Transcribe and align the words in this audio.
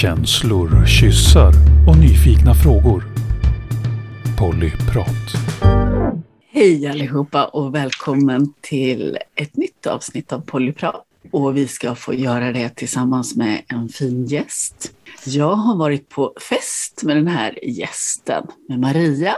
Känslor, 0.00 0.86
kyssar 0.86 1.52
och 1.88 1.98
nyfikna 1.98 2.54
frågor. 2.54 3.04
Pollyprat. 4.38 5.32
Hej 6.50 6.86
allihopa 6.86 7.44
och 7.44 7.74
välkommen 7.74 8.52
till 8.60 9.18
ett 9.34 9.56
nytt 9.56 9.86
avsnitt 9.86 10.32
av 10.32 10.40
Pollyprat. 10.40 11.04
Och 11.30 11.56
vi 11.56 11.68
ska 11.68 11.94
få 11.94 12.14
göra 12.14 12.52
det 12.52 12.68
tillsammans 12.68 13.36
med 13.36 13.62
en 13.68 13.88
fin 13.88 14.26
gäst. 14.26 14.92
Jag 15.24 15.54
har 15.54 15.76
varit 15.76 16.08
på 16.08 16.34
fest 16.50 17.02
med 17.02 17.16
den 17.16 17.28
här 17.28 17.58
gästen, 17.64 18.46
med 18.68 18.80
Maria. 18.80 19.36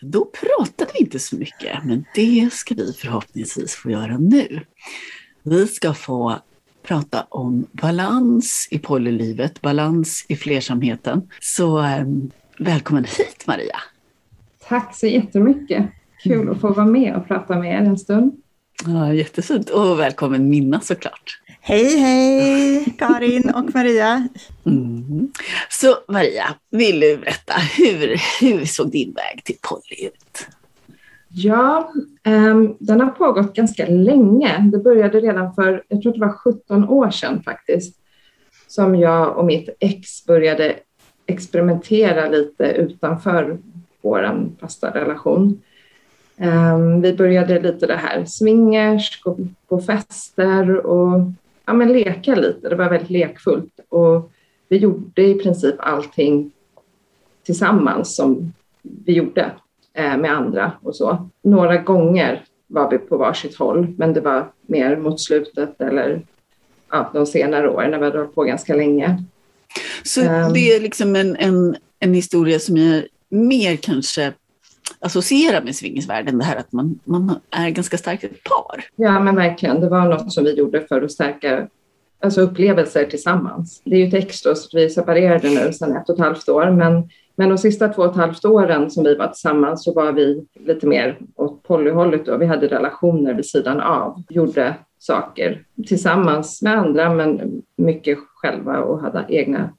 Då 0.00 0.24
pratade 0.24 0.90
vi 0.94 1.00
inte 1.00 1.18
så 1.18 1.36
mycket, 1.36 1.84
men 1.84 2.04
det 2.14 2.52
ska 2.52 2.74
vi 2.74 2.92
förhoppningsvis 2.92 3.74
få 3.74 3.90
göra 3.90 4.18
nu. 4.18 4.60
Vi 5.42 5.66
ska 5.66 5.94
få 5.94 6.40
prata 6.86 7.26
om 7.28 7.66
balans 7.72 8.68
i 8.70 8.78
polylivet, 8.78 9.60
balans 9.60 10.26
i 10.28 10.36
flersamheten. 10.36 11.28
Så 11.40 11.78
eh, 11.78 12.04
välkommen 12.58 13.04
hit 13.04 13.44
Maria! 13.46 13.76
Tack 14.68 14.96
så 14.96 15.06
jättemycket! 15.06 15.86
Kul 16.22 16.50
att 16.50 16.60
få 16.60 16.72
vara 16.72 16.86
med 16.86 17.16
och 17.16 17.28
prata 17.28 17.58
med 17.58 17.74
er 17.74 17.86
en 17.86 17.98
stund. 17.98 18.32
Ja, 18.86 19.12
jättefint 19.12 19.70
och 19.70 19.98
välkommen 19.98 20.48
Minna 20.48 20.80
såklart! 20.80 21.40
Hej 21.60 21.98
hej 21.98 22.84
Karin 22.98 23.50
och 23.50 23.74
Maria! 23.74 24.28
Mm. 24.66 25.32
Så 25.70 25.96
Maria, 26.08 26.54
vill 26.70 27.00
du 27.00 27.16
berätta, 27.16 27.54
hur, 27.76 28.20
hur 28.40 28.64
såg 28.64 28.90
din 28.90 29.12
väg 29.12 29.44
till 29.44 29.56
poly 29.62 30.06
ut? 30.06 30.48
Ja, 31.38 31.92
um, 32.26 32.76
den 32.80 33.00
har 33.00 33.10
pågått 33.10 33.54
ganska 33.54 33.86
länge. 33.86 34.70
Det 34.72 34.78
började 34.78 35.20
redan 35.20 35.54
för, 35.54 35.84
jag 35.88 36.02
tror 36.02 36.12
det 36.12 36.20
var 36.20 36.32
17 36.32 36.88
år 36.88 37.10
sedan 37.10 37.42
faktiskt, 37.42 37.96
som 38.66 38.94
jag 38.94 39.36
och 39.36 39.44
mitt 39.44 39.68
ex 39.80 40.26
började 40.26 40.76
experimentera 41.26 42.28
lite 42.28 42.64
utanför 42.64 43.58
vår 44.02 44.50
fasta 44.60 44.90
relation. 44.90 45.62
Um, 46.40 47.00
vi 47.00 47.12
började 47.12 47.60
lite 47.60 47.86
det 47.86 47.96
här 47.96 48.24
swingers, 48.24 49.22
gå 49.22 49.38
på 49.68 49.80
fester 49.80 50.86
och 50.86 51.20
ja, 51.66 51.72
men 51.72 51.92
leka 51.92 52.34
lite. 52.34 52.68
Det 52.68 52.76
var 52.76 52.90
väldigt 52.90 53.10
lekfullt 53.10 53.80
och 53.88 54.32
vi 54.68 54.76
gjorde 54.76 55.22
i 55.22 55.34
princip 55.34 55.74
allting 55.78 56.50
tillsammans 57.42 58.16
som 58.16 58.52
vi 58.82 59.12
gjorde 59.12 59.50
med 59.96 60.32
andra 60.32 60.72
och 60.82 60.96
så. 60.96 61.28
Några 61.42 61.76
gånger 61.76 62.44
var 62.66 62.90
vi 62.90 62.98
på 62.98 63.16
varsitt 63.16 63.56
håll, 63.56 63.94
men 63.98 64.12
det 64.12 64.20
var 64.20 64.52
mer 64.66 64.96
mot 64.96 65.20
slutet 65.20 65.80
eller 65.80 66.22
ja, 66.90 67.10
de 67.14 67.26
senare 67.26 67.68
åren 67.68 67.90
när 67.90 67.98
vi 67.98 68.04
hade 68.04 68.18
hållit 68.18 68.34
på 68.34 68.42
ganska 68.42 68.74
länge. 68.74 69.24
Så 70.02 70.20
um, 70.20 70.52
det 70.52 70.74
är 70.74 70.80
liksom 70.80 71.16
en, 71.16 71.36
en, 71.36 71.76
en 71.98 72.14
historia 72.14 72.58
som 72.58 72.76
jag 72.76 73.02
mer 73.28 73.76
kanske 73.76 74.32
associerar 74.98 75.62
med 75.62 75.76
swingersvärlden, 75.76 76.38
det 76.38 76.44
här 76.44 76.56
att 76.56 76.72
man, 76.72 76.98
man 77.04 77.40
är 77.50 77.70
ganska 77.70 77.98
starkt 77.98 78.24
ett 78.24 78.44
par. 78.44 78.84
Ja, 78.96 79.20
men 79.20 79.36
verkligen. 79.36 79.80
Det 79.80 79.88
var 79.88 80.08
något 80.08 80.32
som 80.32 80.44
vi 80.44 80.54
gjorde 80.54 80.80
för 80.80 81.02
att 81.02 81.12
stärka 81.12 81.68
alltså 82.22 82.40
upplevelser 82.40 83.04
tillsammans. 83.04 83.82
Det 83.84 83.94
är 83.94 83.98
ju 83.98 84.08
ett 84.08 84.24
extra, 84.24 84.54
så 84.54 84.78
vi 84.78 84.90
separerade 84.90 85.50
nu 85.50 85.72
sedan 85.72 85.96
ett 85.96 86.08
och 86.08 86.14
ett 86.14 86.24
halvt 86.24 86.48
år, 86.48 86.70
men 86.70 87.08
men 87.36 87.48
de 87.48 87.58
sista 87.58 87.88
två 87.88 88.02
och 88.02 88.10
ett 88.10 88.16
halvt 88.16 88.44
åren 88.44 88.90
som 88.90 89.04
vi 89.04 89.14
var 89.14 89.26
tillsammans 89.26 89.84
så 89.84 89.92
var 89.92 90.12
vi 90.12 90.44
lite 90.54 90.86
mer 90.86 91.18
åt 91.36 91.62
polyhållet 91.62 92.26
då. 92.26 92.36
Vi 92.36 92.46
hade 92.46 92.66
relationer 92.66 93.34
vid 93.34 93.46
sidan 93.46 93.80
av, 93.80 94.22
gjorde 94.28 94.74
saker 94.98 95.64
tillsammans 95.86 96.62
med 96.62 96.78
andra 96.78 97.14
men 97.14 97.62
mycket 97.76 98.18
själva 98.18 98.78
och 98.78 99.00
hade 99.00 99.24
egna 99.28 99.70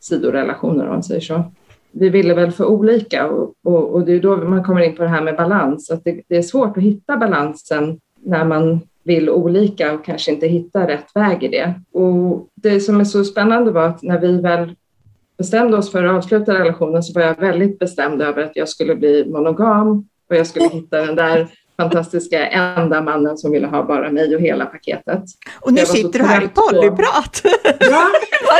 sidorelationer 0.00 0.84
om 0.84 0.90
man 0.90 1.02
säger 1.02 1.20
så. 1.20 1.42
Vi 1.90 2.08
ville 2.08 2.34
väl 2.34 2.52
för 2.52 2.64
olika 2.64 3.28
och, 3.28 3.54
och, 3.64 3.94
och 3.94 4.04
det 4.04 4.12
är 4.12 4.20
då 4.20 4.36
man 4.36 4.64
kommer 4.64 4.80
in 4.80 4.96
på 4.96 5.02
det 5.02 5.08
här 5.08 5.22
med 5.22 5.36
balans, 5.36 5.90
att 5.90 6.04
det, 6.04 6.20
det 6.28 6.36
är 6.36 6.42
svårt 6.42 6.76
att 6.76 6.82
hitta 6.82 7.16
balansen 7.16 8.00
när 8.22 8.44
man 8.44 8.80
vill 9.04 9.30
olika 9.30 9.94
och 9.94 10.04
kanske 10.04 10.32
inte 10.32 10.46
hittar 10.46 10.86
rätt 10.86 11.06
väg 11.14 11.42
i 11.42 11.48
det. 11.48 11.74
Och 11.92 12.48
det 12.54 12.80
som 12.80 13.00
är 13.00 13.04
så 13.04 13.24
spännande 13.24 13.70
var 13.70 13.86
att 13.86 14.02
när 14.02 14.20
vi 14.20 14.40
väl 14.40 14.74
bestämde 15.38 15.76
oss 15.76 15.92
för 15.92 16.04
att 16.04 16.16
avsluta 16.16 16.54
relationen 16.54 17.02
så 17.02 17.12
var 17.12 17.26
jag 17.26 17.40
väldigt 17.40 17.78
bestämd 17.78 18.22
över 18.22 18.42
att 18.42 18.52
jag 18.54 18.68
skulle 18.68 18.96
bli 18.96 19.24
monogam 19.26 20.08
och 20.30 20.36
jag 20.36 20.46
skulle 20.46 20.68
hitta 20.68 21.06
den 21.06 21.16
där 21.16 21.48
fantastiska 21.76 22.46
enda 22.46 23.02
mannen 23.02 23.38
som 23.38 23.52
ville 23.52 23.66
ha 23.66 23.82
bara 23.82 24.10
mig 24.10 24.34
och 24.34 24.40
hela 24.40 24.66
paketet. 24.66 25.22
Och 25.60 25.72
nu 25.72 25.86
sitter 25.86 26.18
du 26.18 26.24
här 26.24 26.44
i 26.44 26.48
polyprat. 26.48 27.42
Ja, 27.80 28.10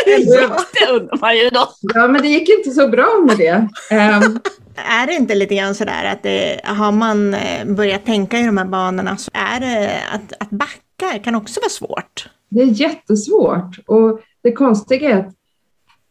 det 0.07 0.93
undrar 0.93 1.21
man 1.21 1.37
ju 1.37 1.49
då. 1.49 1.69
Ja, 1.95 2.09
men 2.09 2.23
det 2.23 2.29
gick 2.29 2.49
inte 2.49 2.71
så 2.71 2.89
bra 2.89 3.25
med 3.27 3.37
det. 3.37 3.69
Um, 3.91 4.41
är 4.75 5.07
det 5.07 5.13
inte 5.13 5.35
lite 5.35 5.55
grann 5.55 5.75
sådär 5.75 6.05
att 6.05 6.23
det, 6.23 6.61
har 6.65 6.93
man 6.93 7.35
eh, 7.35 7.65
börjat 7.67 8.05
tänka 8.05 8.39
i 8.39 8.47
de 8.47 8.59
här 8.59 8.65
banorna 8.65 9.17
så 9.17 9.31
är 9.35 9.61
det 9.61 10.01
att, 10.13 10.43
att 10.43 10.51
backa 10.51 11.19
kan 11.25 11.35
också 11.35 11.61
vara 11.61 11.71
svårt? 11.71 12.29
Det 12.49 12.61
är 12.61 12.67
jättesvårt 12.67 13.79
och 13.87 14.21
det 14.43 14.53
konstiga 14.53 15.11
är 15.11 15.19
att 15.19 15.35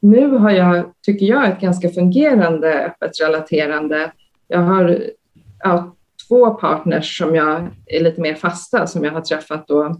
nu 0.05 0.37
har 0.37 0.51
jag, 0.51 0.85
tycker 1.05 1.25
jag, 1.25 1.49
ett 1.49 1.59
ganska 1.59 1.89
fungerande 1.89 2.85
öppet 2.85 3.11
relaterande. 3.21 4.11
Jag 4.47 4.59
har 4.59 5.03
ja, 5.63 5.95
två 6.27 6.53
partners 6.53 7.17
som 7.17 7.35
jag 7.35 7.69
är 7.85 8.03
lite 8.03 8.21
mer 8.21 8.35
fasta, 8.35 8.87
som 8.87 9.03
jag 9.03 9.11
har 9.11 9.21
träffat 9.21 9.67
då. 9.67 9.95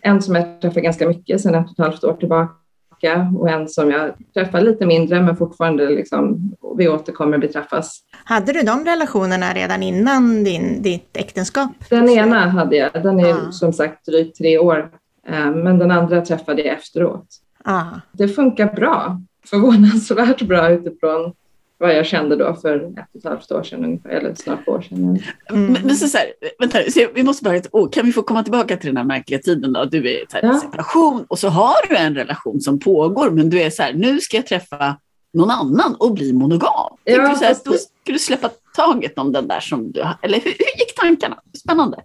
En 0.00 0.22
som 0.22 0.34
jag 0.34 0.60
träffar 0.60 0.80
ganska 0.80 1.08
mycket 1.08 1.40
sedan 1.40 1.54
ett 1.54 1.66
och 1.66 1.72
ett 1.72 1.78
halvt 1.78 2.04
år 2.04 2.12
tillbaka 2.12 3.32
och 3.38 3.50
en 3.50 3.68
som 3.68 3.90
jag 3.90 4.12
träffar 4.34 4.60
lite 4.60 4.86
mindre 4.86 5.22
men 5.22 5.36
fortfarande 5.36 5.88
liksom, 5.88 6.52
vi 6.78 6.88
återkommer, 6.88 7.38
vi 7.38 7.48
träffas. 7.48 8.00
Hade 8.24 8.52
du 8.52 8.62
de 8.62 8.84
relationerna 8.84 9.52
redan 9.52 9.82
innan 9.82 10.44
din, 10.44 10.82
ditt 10.82 11.16
äktenskap? 11.16 11.70
Den 11.90 12.08
ena 12.08 12.48
hade 12.48 12.76
jag, 12.76 12.92
den 12.92 13.20
är 13.20 13.32
ah. 13.32 13.52
som 13.52 13.72
sagt 13.72 14.06
drygt 14.06 14.38
tre 14.38 14.58
år, 14.58 14.90
eh, 15.28 15.50
men 15.50 15.78
den 15.78 15.90
andra 15.90 16.20
träffade 16.20 16.62
jag 16.62 16.76
efteråt. 16.76 17.26
Ah. 17.64 17.84
Det 18.12 18.28
funkar 18.28 18.72
bra 18.72 19.20
förvånansvärt 19.44 20.42
bra 20.42 20.70
utifrån 20.70 21.32
vad 21.78 21.94
jag 21.94 22.06
kände 22.06 22.36
då 22.36 22.54
för 22.54 22.76
ett 22.76 23.08
och 23.12 23.18
ett 23.18 23.24
halvt 23.24 23.52
år 23.52 23.62
sedan 23.62 23.84
ungefär, 23.84 24.10
eller 24.10 24.34
snart 24.34 24.68
år 24.68 24.80
sedan. 24.80 24.98
Mm. 24.98 25.72
Men, 25.72 25.82
men 25.82 25.96
så, 25.96 26.08
så 26.08 26.18
här, 26.18 26.26
vänta, 26.58 26.78
så 26.90 27.06
vi 27.14 27.22
måste 27.22 27.44
bara, 27.44 27.60
oh, 27.72 27.90
kan 27.90 28.06
vi 28.06 28.12
få 28.12 28.22
komma 28.22 28.42
tillbaka 28.42 28.76
till 28.76 28.86
den 28.86 28.96
här 28.96 29.04
märkliga 29.04 29.38
tiden 29.38 29.72
då? 29.72 29.84
Du 29.84 29.98
är 29.98 30.12
i 30.12 30.26
ja. 30.42 30.54
separation 30.54 31.24
och 31.28 31.38
så 31.38 31.48
har 31.48 31.88
du 31.88 31.96
en 31.96 32.14
relation 32.14 32.60
som 32.60 32.78
pågår, 32.78 33.30
men 33.30 33.50
du 33.50 33.62
är 33.62 33.70
så 33.70 33.82
här, 33.82 33.92
nu 33.92 34.20
ska 34.20 34.36
jag 34.36 34.46
träffa 34.46 34.96
någon 35.32 35.50
annan 35.50 35.94
och 35.98 36.14
bli 36.14 36.32
monogam. 36.32 36.96
Ja, 37.04 37.28
du 37.28 37.36
så 37.36 37.44
här, 37.44 37.56
då 37.64 37.72
ska 37.72 38.12
du 38.12 38.18
släppa 38.18 38.50
taget 38.76 39.18
om 39.18 39.32
den 39.32 39.48
där 39.48 39.60
som 39.60 39.92
du 39.92 40.00
eller 40.00 40.38
hur, 40.38 40.50
hur 40.58 40.78
gick 40.78 40.94
tankarna? 41.00 41.36
Spännande. 41.58 41.98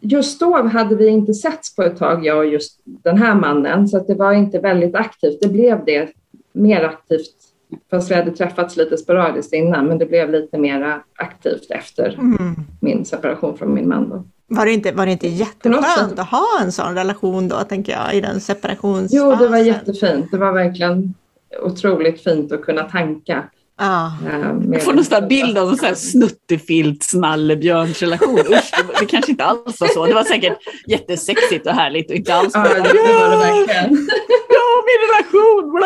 Just 0.00 0.40
då 0.40 0.62
hade 0.62 0.94
vi 0.94 1.08
inte 1.08 1.34
setts 1.34 1.76
på 1.76 1.82
ett 1.82 1.98
tag, 1.98 2.26
jag 2.26 2.38
och 2.38 2.46
just 2.46 2.80
den 2.84 3.18
här 3.18 3.34
mannen, 3.34 3.88
så 3.88 3.98
det 3.98 4.14
var 4.14 4.32
inte 4.32 4.58
väldigt 4.58 4.94
aktivt. 4.94 5.40
Det 5.40 5.48
blev 5.48 5.84
det 5.84 6.10
mer 6.52 6.84
aktivt, 6.84 7.34
fast 7.90 8.10
vi 8.10 8.14
hade 8.14 8.30
träffats 8.30 8.76
lite 8.76 8.96
sporadiskt 8.96 9.52
innan, 9.52 9.86
men 9.86 9.98
det 9.98 10.06
blev 10.06 10.30
lite 10.30 10.58
mer 10.58 11.02
aktivt 11.18 11.70
efter 11.70 12.14
mm. 12.18 12.54
min 12.80 13.04
separation 13.04 13.58
från 13.58 13.74
min 13.74 13.88
man. 13.88 14.08
Då. 14.08 14.24
Var 14.46 14.66
det 14.66 14.72
inte, 14.72 14.92
var 14.92 15.06
det 15.06 15.12
inte 15.12 15.28
jätteskönt 15.28 16.18
att 16.18 16.30
ha 16.30 16.46
en 16.62 16.72
sån 16.72 16.94
relation 16.94 17.48
då, 17.48 17.56
tänker 17.56 17.92
jag, 17.92 18.14
i 18.14 18.20
den 18.20 18.40
separationsfasen? 18.40 19.30
Jo, 19.30 19.36
det 19.36 19.48
var 19.48 19.58
jättefint. 19.58 20.30
Det 20.30 20.38
var 20.38 20.52
verkligen 20.52 21.14
otroligt 21.62 22.22
fint 22.22 22.52
att 22.52 22.62
kunna 22.62 22.82
tanka. 22.82 23.44
Ah. 23.76 24.10
Jag 24.72 24.82
får 24.82 24.92
nästan 24.92 25.28
bild 25.28 25.58
av 25.58 25.78
en 25.84 25.96
snuttefilt 25.96 27.02
snallebjörnsrelation. 27.02 28.38
Usch, 28.38 28.46
det, 28.48 29.00
det 29.00 29.06
kanske 29.06 29.30
inte 29.30 29.44
alls 29.44 29.80
var 29.80 29.88
så. 29.88 30.06
Det 30.06 30.14
var 30.14 30.24
säkert 30.24 30.58
jättesexigt 30.86 31.66
och 31.66 31.72
härligt 31.72 32.10
och 32.10 32.16
inte 32.16 32.34
alls 32.34 32.52
det, 32.52 32.60
det 32.60 33.12
var 33.18 33.30
det 33.30 33.36
verkligen. 33.36 34.08
Min 34.90 35.00
relation! 35.08 35.80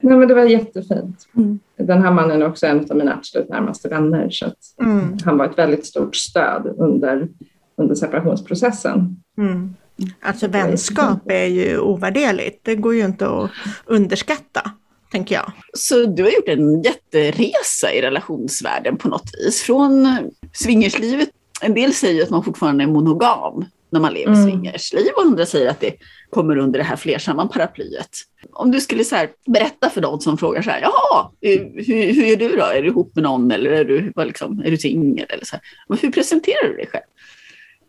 Nej, 0.00 0.16
men 0.16 0.28
det 0.28 0.34
var 0.34 0.44
jättefint. 0.44 1.28
Mm. 1.36 1.58
Den 1.76 2.02
här 2.02 2.10
mannen 2.10 2.42
är 2.42 2.46
också 2.46 2.66
en 2.66 2.90
av 2.90 2.96
mina 2.96 3.14
absolut 3.14 3.48
närmaste 3.48 3.88
vänner. 3.88 4.30
Så 4.30 4.52
mm. 4.80 5.16
Han 5.24 5.38
var 5.38 5.44
ett 5.44 5.58
väldigt 5.58 5.86
stort 5.86 6.16
stöd 6.16 6.74
under, 6.78 7.28
under 7.76 7.94
separationsprocessen. 7.94 9.16
Mm. 9.38 9.74
Alltså 10.20 10.48
vänskap 10.48 11.30
är 11.30 11.46
ju 11.46 11.78
ovärderligt. 11.78 12.60
Det 12.62 12.74
går 12.74 12.94
ju 12.94 13.04
inte 13.04 13.28
att 13.28 13.50
underskatta 13.86 14.70
tänker 15.12 15.34
jag. 15.34 15.52
Så 15.72 16.06
du 16.06 16.22
har 16.22 16.30
gjort 16.30 16.48
en 16.48 16.82
jätteresa 16.82 17.92
i 17.92 18.02
relationsvärlden 18.02 18.96
på 18.96 19.08
något 19.08 19.30
vis. 19.38 19.62
Från 19.62 20.08
swingerslivet, 20.52 21.28
en 21.60 21.74
del 21.74 21.92
säger 21.92 22.22
att 22.22 22.30
man 22.30 22.44
fortfarande 22.44 22.84
är 22.84 22.88
monogam 22.88 23.64
när 23.92 24.00
man 24.00 24.14
lever 24.14 24.32
mm. 24.32 24.44
swingersliv 24.44 25.08
och 25.16 25.22
andra 25.22 25.46
säger 25.46 25.70
att 25.70 25.80
det 25.80 25.94
kommer 26.30 26.56
under 26.56 26.78
det 26.78 26.84
här 26.84 26.96
flersamma 26.96 27.46
paraplyet. 27.46 28.08
Om 28.52 28.70
du 28.70 28.80
skulle 28.80 29.04
så 29.04 29.16
berätta 29.46 29.90
för 29.90 30.00
någon 30.00 30.20
som 30.20 30.38
frågar 30.38 30.62
så 30.62 30.70
här, 30.70 30.80
jaha, 30.80 31.30
hur, 31.40 32.14
hur 32.14 32.24
gör 32.24 32.36
du 32.36 32.56
då? 32.56 32.64
Är 32.64 32.82
du 32.82 32.88
ihop 32.88 33.14
med 33.14 33.24
någon 33.24 33.50
eller 33.50 33.70
är 33.70 33.84
du, 33.84 34.12
liksom, 34.16 34.62
är 34.64 34.70
du 34.70 34.76
singel? 34.76 35.26
Eller 35.28 35.44
så 35.44 35.56
här. 35.56 35.98
Hur 36.02 36.12
presenterar 36.12 36.68
du 36.68 36.76
dig 36.76 36.86
själv? 36.86 37.02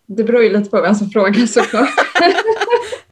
Det 0.06 0.24
beror 0.24 0.44
ju 0.44 0.58
lite 0.58 0.70
på 0.70 0.82
vem 0.82 0.96
som 0.96 1.10
frågar 1.10 1.46
såklart. 1.46 1.90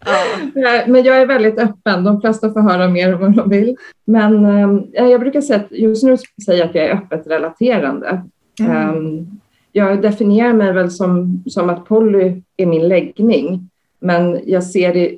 Ja. 0.06 0.84
Men 0.88 1.04
jag 1.04 1.18
är 1.18 1.26
väldigt 1.26 1.60
öppen. 1.60 2.04
De 2.04 2.22
flesta 2.22 2.54
får 2.54 2.62
höra 2.62 2.88
mer 2.88 3.14
vad 3.14 3.36
de 3.36 3.50
vill. 3.50 3.76
Men 4.06 4.46
um, 4.46 4.88
jag 4.94 5.20
brukar 5.20 5.42
säga 5.42 5.60
att 5.60 5.72
just 5.72 6.04
nu 6.04 6.18
säger 6.46 6.60
jag 6.60 6.70
att 6.70 6.76
jag 6.76 6.86
är 6.86 6.94
öppet 6.94 7.28
relaterande. 7.28 8.24
Mm. 8.60 9.28
Jag 9.72 10.02
definierar 10.02 10.54
mig 10.54 10.74
väl 10.74 10.92
som, 10.92 11.44
som 11.48 11.70
att 11.70 11.86
poly 11.86 12.42
är 12.58 12.66
min 12.66 12.88
läggning. 12.88 13.70
Men 14.00 14.40
jag 14.46 14.64
ser 14.64 14.94
det 14.94 15.18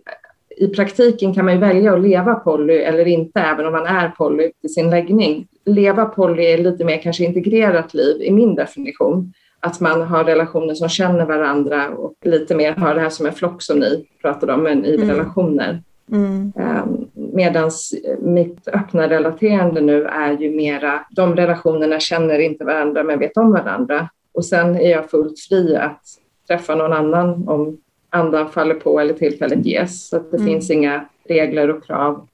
i 0.57 0.67
praktiken 0.67 1.33
kan 1.33 1.45
man 1.45 1.59
välja 1.59 1.93
att 1.93 2.01
leva 2.01 2.35
poly 2.35 2.73
eller 2.73 3.07
inte, 3.07 3.39
även 3.39 3.65
om 3.65 3.71
man 3.71 3.85
är 3.85 4.09
poly 4.09 4.51
i 4.61 4.69
sin 4.69 4.89
läggning. 4.89 5.47
Leva 5.65 6.05
poly 6.05 6.43
är 6.43 6.57
lite 6.57 6.85
mer 6.85 6.97
kanske 6.97 7.23
integrerat 7.23 7.93
liv 7.93 8.21
i 8.21 8.31
min 8.31 8.55
definition. 8.55 9.33
Att 9.59 9.79
man 9.79 10.01
har 10.01 10.23
relationer 10.23 10.73
som 10.73 10.89
känner 10.89 11.25
varandra 11.25 11.89
och 11.89 12.13
lite 12.21 12.55
mer 12.55 12.71
har 12.71 12.95
det 12.95 13.01
här 13.01 13.09
som 13.09 13.25
en 13.25 13.33
flock 13.33 13.61
som 13.61 13.79
ni 13.79 14.05
pratade 14.21 14.53
om, 14.53 14.63
men 14.63 14.85
i 14.85 14.95
mm. 14.95 15.09
relationer. 15.09 15.81
Mm. 16.11 16.53
Ehm, 16.55 17.07
Medan 17.33 17.71
mitt 18.19 18.67
öppna 18.67 19.09
relaterande 19.09 19.81
nu 19.81 20.05
är 20.05 20.37
ju 20.37 20.55
mera, 20.55 21.05
de 21.09 21.35
relationerna 21.35 21.99
känner 21.99 22.39
inte 22.39 22.63
varandra 22.63 23.03
men 23.03 23.19
vet 23.19 23.37
om 23.37 23.51
varandra. 23.51 24.09
Och 24.33 24.45
sen 24.45 24.75
är 24.75 24.89
jag 24.89 25.09
fullt 25.09 25.39
fri 25.39 25.75
att 25.75 26.01
träffa 26.47 26.75
någon 26.75 26.93
annan 26.93 27.47
om 27.47 27.77
andan 28.09 28.51
faller 28.51 28.75
på 28.75 28.99
eller 28.99 29.13
tillfället 29.13 29.65
ges. 29.65 30.07
Så 30.07 30.19
det 30.19 30.37
mm. 30.37 30.47
finns 30.47 30.69
inga 30.69 31.05
regler 31.27 31.69
och 31.69 31.85
krav 31.85 32.27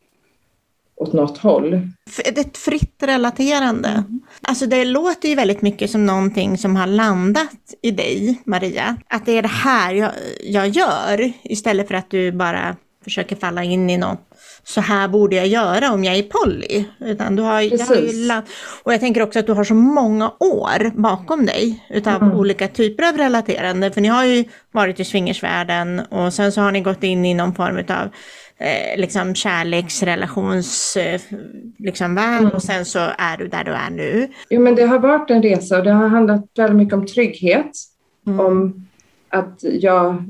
åt 0.95 1.13
något 1.13 1.37
håll. 1.37 1.81
Ett 2.25 2.57
fritt 2.57 3.03
relaterande. 3.03 3.89
Mm. 3.89 4.21
Alltså 4.41 4.65
det 4.65 4.85
låter 4.85 5.29
ju 5.29 5.35
väldigt 5.35 5.61
mycket 5.61 5.89
som 5.89 6.05
någonting 6.05 6.57
som 6.57 6.75
har 6.75 6.87
landat 6.87 7.73
i 7.81 7.91
dig, 7.91 8.41
Maria. 8.45 8.97
Att 9.07 9.25
det 9.25 9.37
är 9.37 9.41
det 9.41 9.47
här 9.47 9.93
jag, 9.93 10.11
jag 10.43 10.67
gör, 10.67 11.31
istället 11.43 11.87
för 11.87 11.95
att 11.95 12.09
du 12.09 12.31
bara 12.31 12.75
försöker 13.03 13.35
falla 13.35 13.63
in 13.63 13.89
i 13.89 13.97
något 13.97 14.28
så 14.69 14.81
här 14.81 15.07
borde 15.07 15.36
jag 15.36 15.48
göra 15.48 15.92
om 15.92 16.04
jag 16.04 16.16
är 16.16 16.24
poly. 16.24 16.86
Utan 17.00 17.36
du 17.36 17.44
har, 17.44 17.51
har 18.31 18.44
och 18.83 18.94
jag 18.94 19.00
tänker 19.00 19.21
också 19.21 19.39
att 19.39 19.45
du 19.45 19.54
har 19.54 19.63
så 19.63 19.74
många 19.74 20.30
år 20.39 21.01
bakom 21.01 21.45
dig 21.45 21.86
utav 21.89 22.24
mm. 22.24 22.38
olika 22.38 22.68
typer 22.68 23.10
av 23.10 23.18
relaterande. 23.18 23.92
För 23.92 24.01
ni 24.01 24.07
har 24.07 24.25
ju 24.25 24.44
varit 24.71 25.00
i 25.00 25.06
swingersvärlden 25.06 26.00
och 26.00 26.33
sen 26.33 26.51
så 26.51 26.62
har 26.62 26.71
ni 26.71 26.81
gått 26.81 27.04
in 27.04 27.25
i 27.25 27.33
någon 27.33 27.56
form 27.56 27.77
av 27.77 28.10
eh, 28.57 28.98
liksom 28.98 29.36
kärleksrelations 29.36 30.98
eh, 30.98 31.21
liksom 31.77 32.16
värld 32.16 32.42
mm. 32.42 32.51
och 32.51 32.63
sen 32.63 32.86
så 32.86 33.00
är 33.18 33.38
du 33.38 33.48
där 33.48 33.63
du 33.63 33.71
är 33.71 33.89
nu. 33.89 34.27
Jo 34.50 34.62
men 34.62 34.75
det 34.75 34.86
har 34.86 35.00
varit 35.00 35.30
en 35.30 35.44
resa 35.44 35.77
och 35.77 35.83
det 35.83 35.92
har 35.92 36.07
handlat 36.07 36.45
väldigt 36.57 36.77
mycket 36.77 36.94
om 36.94 37.06
trygghet. 37.06 37.71
Mm. 38.27 38.39
Om 38.39 38.88
att 39.30 39.60
jag 39.62 40.25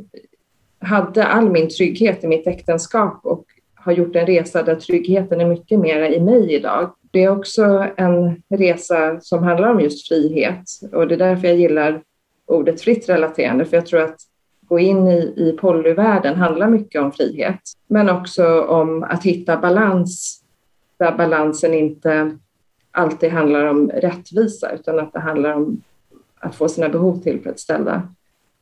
hade 0.82 1.26
all 1.26 1.50
min 1.50 1.70
trygghet 1.70 2.24
i 2.24 2.28
mitt 2.28 2.48
äktenskap 2.48 3.20
och 3.24 3.46
har 3.80 3.92
gjort 3.92 4.16
en 4.16 4.26
resa 4.26 4.64
där 4.64 4.76
tryggheten 4.76 5.42
är 5.42 5.46
mycket 5.46 5.80
mer 5.80 6.02
i 6.02 6.20
mig 6.20 6.54
idag. 6.54 6.92
Det 7.12 7.24
är 7.24 7.30
också 7.30 7.88
en 7.98 8.42
resa 8.50 9.20
som 9.22 9.44
handlar 9.44 9.70
om 9.70 9.80
just 9.80 10.08
frihet 10.08 10.64
och 10.92 11.08
det 11.08 11.16
är 11.16 11.20
därför 11.20 11.48
jag 11.48 11.58
gillar 11.58 12.02
ordet 12.46 12.82
fritt 12.82 13.10
relaterande, 13.10 13.66
för 13.66 13.78
jag 13.78 13.86
tror 13.86 14.02
att 14.02 14.18
gå 14.62 14.80
in 14.80 15.08
i, 15.08 15.34
i 15.38 15.58
polyvärlden 15.60 16.36
handlar 16.36 16.70
mycket 16.70 17.02
om 17.02 17.12
frihet, 17.12 17.60
men 17.88 18.10
också 18.10 18.62
om 18.62 19.04
att 19.04 19.24
hitta 19.24 19.58
balans 19.58 20.44
där 21.00 21.18
balansen 21.18 21.74
inte 21.74 22.38
alltid 22.92 23.32
handlar 23.32 23.66
om 23.66 23.90
rättvisa 23.90 24.72
utan 24.72 25.00
att 25.00 25.14
det 25.14 25.20
handlar 25.20 25.54
om 25.54 25.82
att 26.40 26.56
få 26.56 26.70
sina 26.70 26.90
behov 26.90 27.22
tillfredsställda. 27.22 28.08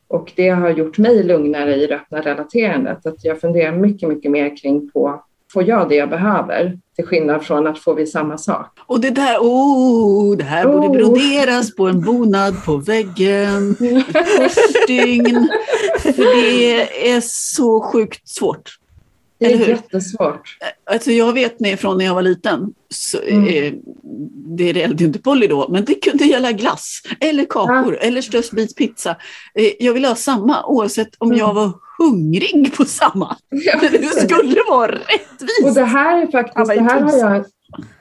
Och 0.07 0.33
det 0.35 0.49
har 0.49 0.69
gjort 0.69 0.97
mig 0.97 1.23
lugnare 1.23 1.75
i 1.75 1.87
det 1.87 1.95
öppna 1.95 2.21
relaterandet, 2.21 3.05
att 3.05 3.25
jag 3.25 3.41
funderar 3.41 3.71
mycket, 3.71 4.09
mycket 4.09 4.31
mer 4.31 4.57
kring 4.57 4.91
på 4.91 5.23
får 5.53 5.63
jag 5.63 5.89
det 5.89 5.95
jag 5.95 6.09
behöver? 6.09 6.79
Till 6.95 7.05
skillnad 7.05 7.43
från 7.43 7.67
att 7.67 7.79
får 7.79 7.95
vi 7.95 8.05
samma 8.05 8.37
sak. 8.37 8.79
Och 8.85 8.99
det 8.99 9.09
där, 9.09 9.37
oh, 9.39 10.37
det 10.37 10.43
här 10.43 10.67
oh. 10.67 10.71
borde 10.71 10.99
broderas 10.99 11.75
på 11.75 11.87
en 11.87 12.01
bonad 12.01 12.65
på 12.65 12.77
väggen 12.77 13.75
korsstygn. 14.13 15.49
För 15.99 16.35
det 16.35 17.11
är 17.11 17.21
så 17.21 17.81
sjukt 17.81 18.29
svårt. 18.29 18.77
Det 19.39 19.53
är 19.53 19.69
jättesvårt. 19.69 20.57
Alltså 20.91 21.11
jag 21.11 21.33
vet 21.33 21.79
från 21.79 21.97
när 21.97 22.05
jag 22.05 22.15
var 22.15 22.21
liten, 22.21 22.73
så, 22.89 23.17
mm. 23.21 23.47
eh, 23.47 23.73
det 24.57 24.63
gällde 24.63 25.03
inte 25.03 25.19
Polly 25.19 25.47
då, 25.47 25.67
men 25.69 25.85
det 25.85 25.93
kunde 25.93 26.25
gälla 26.25 26.51
glass 26.51 27.01
eller 27.19 27.45
kakor 27.45 27.97
ja. 28.01 28.07
eller 28.07 28.21
stösbitspizza. 28.21 29.15
Eh, 29.55 29.71
jag 29.79 29.93
ville 29.93 30.07
ha 30.07 30.15
samma 30.15 30.65
oavsett 30.65 31.09
om 31.17 31.27
mm. 31.27 31.39
jag 31.39 31.53
var 31.53 31.71
hungrig 31.97 32.73
på 32.77 32.85
samma. 32.85 33.35
Ja, 33.49 33.79
det 33.91 34.07
skulle 34.07 34.61
vara 34.69 34.91
rättvist. 34.91 35.65
Och 35.65 35.73
det 35.73 35.83
här 35.83 36.21
är 36.21 36.27
faktiskt, 36.27 36.67
det 36.67 36.81
här 36.81 37.01
har 37.01 37.17
jag 37.17 37.45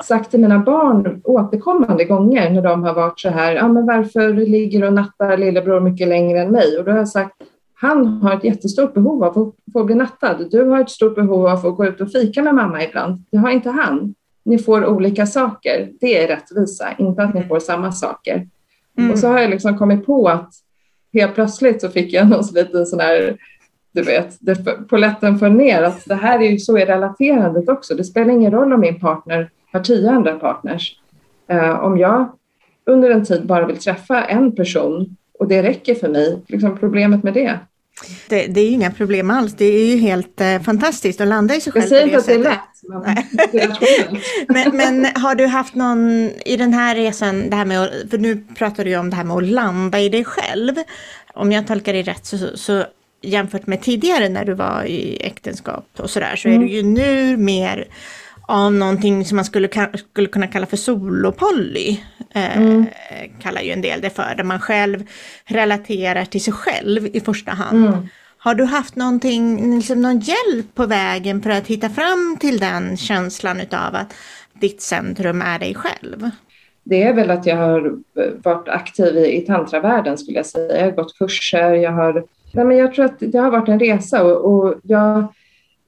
sagt 0.04 0.30
till 0.30 0.40
mina 0.40 0.58
barn 0.58 1.20
återkommande 1.24 2.04
gånger 2.04 2.50
när 2.50 2.62
de 2.62 2.82
har 2.82 2.94
varit 2.94 3.20
så 3.20 3.28
här, 3.28 3.52
ja 3.52 3.68
men 3.68 3.86
varför 3.86 4.32
ligger 4.32 4.84
och 4.84 4.92
nattar 4.92 5.36
lillebror 5.36 5.80
mycket 5.80 6.08
längre 6.08 6.40
än 6.40 6.50
mig? 6.50 6.78
Och 6.78 6.84
då 6.84 6.90
har 6.90 6.98
jag 6.98 7.08
sagt, 7.08 7.34
han 7.78 8.06
har 8.06 8.34
ett 8.36 8.44
jättestort 8.44 8.94
behov 8.94 9.24
av 9.24 9.38
att 9.38 9.72
få 9.72 9.84
bli 9.84 9.94
nattad. 9.94 10.48
Du 10.50 10.64
har 10.64 10.80
ett 10.80 10.90
stort 10.90 11.14
behov 11.14 11.46
av 11.46 11.66
att 11.66 11.76
gå 11.76 11.86
ut 11.86 12.00
och 12.00 12.12
fika 12.12 12.42
med 12.42 12.54
mamma 12.54 12.84
ibland. 12.84 13.24
Det 13.30 13.38
har 13.38 13.50
inte 13.50 13.70
han. 13.70 14.14
Ni 14.44 14.58
får 14.58 14.86
olika 14.86 15.26
saker. 15.26 15.90
Det 16.00 16.18
är 16.18 16.28
rättvisa, 16.28 16.88
inte 16.98 17.22
att 17.22 17.34
ni 17.34 17.42
får 17.42 17.58
samma 17.58 17.92
saker. 17.92 18.48
Mm. 18.98 19.10
Och 19.10 19.18
så 19.18 19.28
har 19.28 19.38
jag 19.38 19.50
liksom 19.50 19.78
kommit 19.78 20.06
på 20.06 20.28
att 20.28 20.50
helt 21.12 21.34
plötsligt 21.34 21.80
så 21.80 21.88
fick 21.88 22.12
jag 22.12 22.28
någon 22.28 22.44
liten 22.54 22.86
sån 22.86 23.00
här, 23.00 23.36
du 23.92 24.02
vet, 24.02 24.38
poletten 24.88 25.38
föll 25.38 25.52
ner. 25.52 25.82
Att 25.82 26.04
det 26.04 26.14
här 26.14 26.38
är 26.38 26.50
ju 26.50 26.58
så 26.58 26.78
i 26.78 26.84
relaterandet 26.84 27.68
också. 27.68 27.94
Det 27.94 28.04
spelar 28.04 28.32
ingen 28.32 28.52
roll 28.52 28.72
om 28.72 28.80
min 28.80 29.00
partner 29.00 29.50
har 29.72 29.80
tio 29.80 30.10
andra 30.10 30.38
partners. 30.38 31.00
Uh, 31.52 31.84
om 31.84 31.98
jag 31.98 32.28
under 32.86 33.10
en 33.10 33.24
tid 33.24 33.46
bara 33.46 33.66
vill 33.66 33.78
träffa 33.78 34.24
en 34.24 34.56
person 34.56 35.16
och 35.38 35.48
det 35.48 35.62
räcker 35.62 35.94
för 35.94 36.08
mig. 36.08 36.42
Liksom 36.48 36.78
problemet 36.78 37.22
med 37.22 37.34
det. 37.34 37.58
Det, 38.28 38.46
det 38.46 38.60
är 38.60 38.64
ju 38.64 38.70
inga 38.70 38.90
problem 38.90 39.30
alls. 39.30 39.54
Det 39.54 39.64
är 39.64 39.86
ju 39.86 39.96
helt 39.96 40.40
eh, 40.40 40.60
fantastiskt 40.60 41.20
att 41.20 41.28
landa 41.28 41.54
i 41.54 41.60
sig 41.60 41.72
själv. 41.72 41.82
Jag 41.82 41.88
säger 41.88 42.04
inte 42.04 42.18
att 42.18 42.26
det 42.26 42.32
är 42.32 42.38
lätt. 42.38 42.60
Men, 44.48 44.72
men, 44.76 44.76
men, 44.76 45.22
har 45.22 45.34
du 45.34 45.46
haft 45.46 45.74
någon 45.74 46.30
i 46.44 46.56
den 46.56 46.72
här 46.72 46.94
resan, 46.94 47.50
det 47.50 47.56
här 47.56 47.64
med 47.64 47.90
för 48.10 48.18
nu 48.18 48.44
pratar 48.54 48.84
du 48.84 48.90
ju 48.90 48.98
om 48.98 49.10
det 49.10 49.16
här 49.16 49.24
med 49.24 49.36
att 49.36 49.44
landa 49.44 50.00
i 50.00 50.08
dig 50.08 50.24
själv. 50.24 50.74
Om 51.34 51.52
jag 51.52 51.66
tolkar 51.66 51.92
det 51.92 52.02
rätt 52.02 52.26
så, 52.26 52.38
så 52.54 52.84
jämfört 53.22 53.66
med 53.66 53.82
tidigare 53.82 54.28
när 54.28 54.44
du 54.44 54.54
var 54.54 54.84
i 54.84 55.18
äktenskap 55.26 55.86
och 55.98 56.10
sådär 56.10 56.36
så 56.36 56.48
mm. 56.48 56.62
är 56.62 56.66
du 56.66 56.72
ju 56.72 56.82
nu 56.82 57.36
mer 57.36 57.88
av 58.46 58.72
någonting 58.72 59.24
som 59.24 59.36
man 59.36 59.44
skulle, 59.44 59.68
skulle 60.10 60.28
kunna 60.28 60.46
kalla 60.46 60.66
för 60.66 60.76
solopolly. 60.76 62.00
Eh, 62.34 62.56
mm. 62.56 62.86
Kallar 63.42 63.60
ju 63.60 63.70
en 63.70 63.82
del 63.82 64.00
det 64.00 64.10
för, 64.10 64.34
där 64.36 64.44
man 64.44 64.60
själv 64.60 65.04
relaterar 65.44 66.24
till 66.24 66.44
sig 66.44 66.52
själv 66.52 67.06
i 67.16 67.20
första 67.20 67.50
hand. 67.50 67.86
Mm. 67.86 68.08
Har 68.38 68.54
du 68.54 68.64
haft 68.64 68.96
någonting, 68.96 69.74
liksom 69.76 70.02
någon 70.02 70.20
hjälp 70.20 70.74
på 70.74 70.86
vägen 70.86 71.42
för 71.42 71.50
att 71.50 71.66
hitta 71.66 71.90
fram 71.90 72.36
till 72.40 72.58
den 72.58 72.96
känslan 72.96 73.60
utav 73.60 73.94
att 73.94 74.14
ditt 74.60 74.82
centrum 74.82 75.42
är 75.42 75.58
dig 75.58 75.74
själv? 75.74 76.30
Det 76.84 77.02
är 77.02 77.12
väl 77.12 77.30
att 77.30 77.46
jag 77.46 77.56
har 77.56 77.98
varit 78.42 78.68
aktiv 78.68 79.16
i, 79.16 79.36
i 79.36 79.40
tantravärlden 79.40 80.18
skulle 80.18 80.36
jag 80.36 80.46
säga. 80.46 80.76
Jag 80.76 80.84
har 80.84 80.92
gått 80.92 81.18
kurser, 81.18 81.74
jag 81.74 81.92
har... 81.92 82.24
Nej 82.52 82.64
men 82.64 82.76
jag 82.76 82.94
tror 82.94 83.04
att 83.04 83.16
det 83.18 83.38
har 83.38 83.50
varit 83.50 83.68
en 83.68 83.80
resa 83.80 84.24
och, 84.24 84.54
och 84.54 84.74
jag 84.82 85.32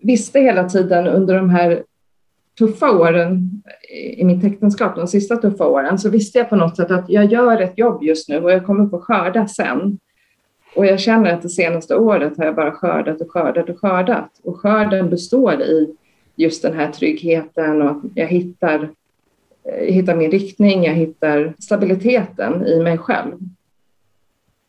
visste 0.02 0.40
hela 0.40 0.68
tiden 0.68 1.06
under 1.06 1.34
de 1.34 1.50
här 1.50 1.82
tuffa 2.58 2.98
åren 2.98 3.62
i 4.16 4.24
mitt 4.24 4.44
äktenskap, 4.44 4.96
de 4.96 5.06
sista 5.06 5.36
tuffa 5.36 5.66
åren, 5.66 5.98
så 5.98 6.10
visste 6.10 6.38
jag 6.38 6.48
på 6.48 6.56
något 6.56 6.76
sätt 6.76 6.90
att 6.90 7.08
jag 7.08 7.24
gör 7.24 7.60
ett 7.60 7.78
jobb 7.78 8.02
just 8.02 8.28
nu 8.28 8.38
och 8.38 8.52
jag 8.52 8.66
kommer 8.66 8.88
få 8.88 9.00
skörda 9.00 9.48
sen. 9.48 9.98
Och 10.76 10.86
jag 10.86 11.00
känner 11.00 11.34
att 11.34 11.42
det 11.42 11.48
senaste 11.48 11.96
året 11.96 12.38
har 12.38 12.44
jag 12.44 12.54
bara 12.54 12.72
skördat 12.72 13.20
och 13.20 13.30
skördat 13.30 13.68
och 13.68 13.80
skördat. 13.80 14.30
Och 14.42 14.60
skörden 14.60 15.10
består 15.10 15.60
i 15.60 15.94
just 16.36 16.62
den 16.62 16.74
här 16.74 16.92
tryggheten 16.92 17.82
och 17.82 17.90
att 17.90 18.02
jag 18.14 18.26
hittar, 18.26 18.88
jag 19.64 19.92
hittar 19.92 20.16
min 20.16 20.30
riktning, 20.30 20.84
jag 20.84 20.94
hittar 20.94 21.54
stabiliteten 21.58 22.66
i 22.66 22.80
mig 22.80 22.98
själv. 22.98 23.34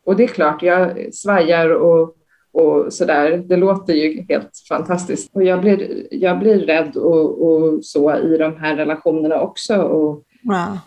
Och 0.04 0.16
det 0.16 0.24
är 0.24 0.28
klart, 0.28 0.62
jag 0.62 1.14
svajar 1.14 1.70
och 1.70 2.16
och 2.52 2.92
så 2.92 3.04
där. 3.04 3.36
Det 3.36 3.56
låter 3.56 3.92
ju 3.92 4.24
helt 4.28 4.50
fantastiskt. 4.68 5.30
Och 5.32 5.44
jag 5.44 5.60
blir, 5.60 6.06
jag 6.10 6.38
blir 6.38 6.58
rädd 6.58 6.96
och, 6.96 7.42
och 7.42 7.84
så 7.84 8.16
i 8.16 8.36
de 8.36 8.56
här 8.56 8.76
relationerna 8.76 9.40
också. 9.40 9.76
Och 9.76 10.22
wow. 10.42 10.78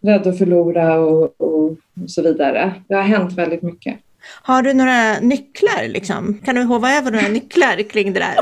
Rädd 0.00 0.26
att 0.26 0.38
förlora 0.38 0.98
och, 0.98 1.40
och, 1.40 1.76
så 2.06 2.22
vidare. 2.22 2.72
Det 2.88 2.94
har 2.94 3.02
hänt 3.02 3.32
väldigt 3.32 3.62
mycket. 3.62 3.98
Har 4.42 4.62
du 4.62 4.72
några 4.74 5.20
nycklar? 5.20 5.88
Liksom? 5.88 6.38
Kan 6.44 6.54
du 6.54 6.62
hova 6.62 6.92
över 6.92 7.10
några 7.10 7.28
nycklar 7.28 7.82
kring 7.82 8.12
det 8.12 8.20
där? 8.20 8.36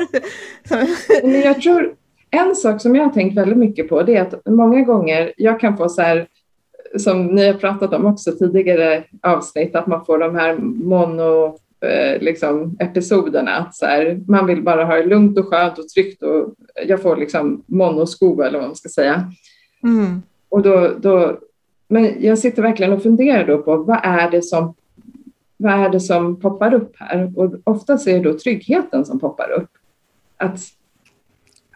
Men 1.23 1.41
jag 1.41 1.63
tror 1.63 1.95
en 2.31 2.57
sak 2.57 2.83
som 2.83 2.97
jag 2.97 3.05
har 3.05 3.13
tänkt 3.13 3.37
väldigt 3.37 3.59
mycket 3.59 3.89
på 3.89 4.03
det 4.03 4.17
är 4.17 4.23
att 4.23 4.47
många 4.47 4.81
gånger 4.81 5.33
jag 5.37 5.61
kan 5.61 5.77
få 5.77 5.89
så 5.89 6.03
här 6.03 6.27
som 6.99 7.27
ni 7.27 7.47
har 7.47 7.55
pratat 7.55 7.93
om 7.93 8.07
också 8.07 8.33
tidigare 8.33 9.05
avsnitt, 9.23 9.75
att 9.75 9.87
man 9.87 10.05
får 10.05 10.19
de 10.19 10.35
här 10.35 10.57
mono 10.59 11.59
eh, 11.81 12.21
liksom, 12.21 12.77
episoderna. 12.81 13.51
Att 13.51 13.75
så 13.75 13.87
här, 13.87 14.21
man 14.27 14.47
vill 14.47 14.63
bara 14.63 14.85
ha 14.85 14.97
det 14.97 15.07
lugnt 15.07 15.39
och 15.39 15.47
skönt 15.47 15.79
och 15.79 15.89
tryggt 15.89 16.23
och 16.23 16.55
jag 16.87 17.03
får 17.03 17.17
liksom 17.17 17.65
monosko 17.67 18.43
eller 18.43 18.59
vad 18.59 18.69
man 18.69 18.77
ska 18.77 18.89
säga. 18.89 19.33
Mm. 19.83 20.23
Och 20.49 20.63
då, 20.63 20.91
då, 21.01 21.39
men 21.89 22.23
jag 22.23 22.39
sitter 22.39 22.63
verkligen 22.63 22.93
och 22.93 23.03
funderar 23.03 23.47
då 23.47 23.59
på 23.59 23.77
vad 23.77 24.01
är 24.03 24.31
det 24.31 24.43
som 24.43 24.75
vad 25.63 25.73
är 25.73 25.89
det 25.89 26.01
som 26.01 26.41
poppar 26.41 26.75
upp 26.75 26.97
här? 26.97 27.33
Och 27.37 27.55
oftast 27.65 28.09
är 28.09 28.13
det 28.13 28.31
då 28.31 28.39
tryggheten 28.39 29.05
som 29.05 29.21
poppar 29.21 29.51
upp. 29.51 29.71
Att, 30.37 30.59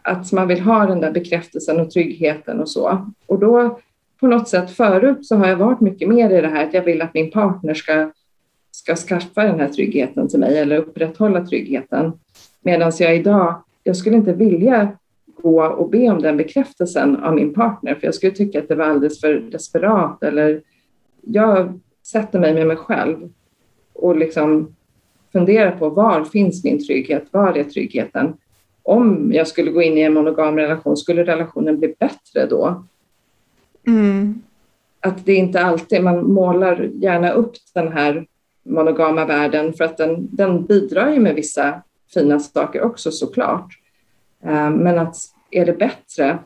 att 0.02 0.32
man 0.32 0.48
vill 0.48 0.60
ha 0.60 0.86
den 0.86 1.00
där 1.00 1.10
bekräftelsen 1.10 1.80
och 1.80 1.90
tryggheten 1.90 2.60
och 2.60 2.68
så. 2.68 3.12
Och 3.26 3.38
då 3.38 3.78
på 4.20 4.26
något 4.26 4.48
sätt 4.48 4.70
förut 4.70 5.26
så 5.26 5.36
har 5.36 5.46
jag 5.46 5.56
varit 5.56 5.80
mycket 5.80 6.08
mer 6.08 6.30
i 6.30 6.40
det 6.40 6.48
här 6.48 6.66
att 6.66 6.74
jag 6.74 6.82
vill 6.82 7.02
att 7.02 7.14
min 7.14 7.30
partner 7.30 7.74
ska, 7.74 8.10
ska 8.74 8.96
skaffa 8.96 9.42
den 9.42 9.60
här 9.60 9.68
tryggheten 9.68 10.28
till 10.28 10.38
mig 10.38 10.58
eller 10.58 10.76
upprätthålla 10.76 11.46
tryggheten. 11.46 12.12
Medan 12.62 12.92
jag 12.98 13.16
idag, 13.16 13.62
jag 13.82 13.96
skulle 13.96 14.16
inte 14.16 14.32
vilja 14.32 14.98
gå 15.42 15.64
och 15.64 15.90
be 15.90 16.10
om 16.10 16.22
den 16.22 16.36
bekräftelsen 16.36 17.16
av 17.16 17.34
min 17.34 17.54
partner 17.54 17.94
för 17.94 18.06
jag 18.06 18.14
skulle 18.14 18.32
tycka 18.32 18.58
att 18.58 18.68
det 18.68 18.74
var 18.74 18.84
alldeles 18.84 19.20
för 19.20 19.34
desperat 19.34 20.22
eller 20.22 20.62
jag 21.20 21.80
sätter 22.02 22.38
mig 22.38 22.54
med 22.54 22.66
mig 22.66 22.76
själv 22.76 23.28
och 23.92 24.16
liksom 24.16 24.74
funderar 25.32 25.70
på 25.70 25.88
var 25.88 26.24
finns 26.24 26.64
min 26.64 26.86
trygghet, 26.86 27.24
var 27.30 27.58
är 27.58 27.64
tryggheten? 27.64 28.36
Om 28.82 29.32
jag 29.32 29.48
skulle 29.48 29.70
gå 29.70 29.82
in 29.82 29.98
i 29.98 30.00
en 30.00 30.14
monogam 30.14 30.56
relation, 30.56 30.96
skulle 30.96 31.24
relationen 31.24 31.78
bli 31.78 31.94
bättre 31.98 32.46
då? 32.46 32.84
Mm. 33.86 34.42
Att 35.00 35.24
det 35.24 35.34
inte 35.34 35.60
alltid, 35.60 36.02
man 36.02 36.32
målar 36.32 36.90
gärna 36.94 37.30
upp 37.30 37.52
den 37.74 37.92
här 37.92 38.26
monogama 38.64 39.24
världen 39.24 39.72
för 39.72 39.84
att 39.84 39.96
den, 39.96 40.28
den 40.36 40.64
bidrar 40.64 41.10
ju 41.12 41.20
med 41.20 41.34
vissa 41.34 41.82
fina 42.14 42.40
saker 42.40 42.82
också 42.82 43.10
såklart. 43.10 43.78
Eh, 44.44 44.70
men 44.70 44.98
att 44.98 45.16
är 45.50 45.66
det 45.66 45.72
bättre? 45.72 46.38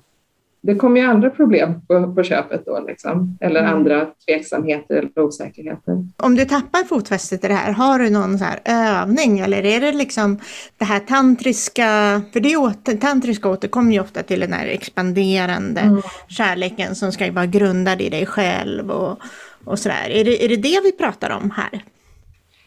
Det 0.60 0.75
kommer 0.75 1.00
ju 1.00 1.06
andra 1.06 1.30
problem 1.30 1.80
på, 1.87 2.14
på 2.14 2.22
köpet 2.22 2.66
då, 2.66 2.84
liksom. 2.88 3.38
eller 3.40 3.60
Mm. 3.60 3.75
andra 3.75 4.06
tveksamheter 4.26 4.94
eller 4.96 5.20
osäkerheter. 5.25 6.06
Om 6.16 6.34
du 6.34 6.44
tappar 6.44 6.84
fotfästet 6.84 7.44
i 7.44 7.48
det 7.48 7.54
här, 7.54 7.72
har 7.72 7.98
du 7.98 8.10
någon 8.10 8.38
så 8.38 8.44
här 8.44 8.60
övning 8.64 9.38
eller 9.38 9.64
är 9.64 9.80
det 9.80 9.92
liksom 9.92 10.38
det 10.78 10.84
här 10.84 11.00
tantriska, 11.00 12.22
för 12.32 12.40
det 12.40 12.56
åter, 12.56 12.96
tantriska 12.96 13.48
återkommer 13.48 13.92
ju 13.92 14.00
ofta 14.00 14.22
till 14.22 14.40
den 14.40 14.52
här 14.52 14.66
expanderande 14.66 15.80
Mm. 15.80 16.02
kärleken 16.28 16.94
som 16.94 17.12
ska 17.12 17.32
vara 17.32 17.46
grundad 17.46 18.00
i 18.00 18.08
dig 18.08 18.26
själv 18.26 18.90
och, 18.90 19.18
och 19.64 19.78
sådär. 19.78 20.10
Är 20.10 20.25
det, 20.25 20.44
är 20.44 20.48
det 20.48 20.56
det 20.56 20.80
vi 20.84 20.92
pratar 20.92 21.30
om 21.30 21.50
här? 21.50 21.82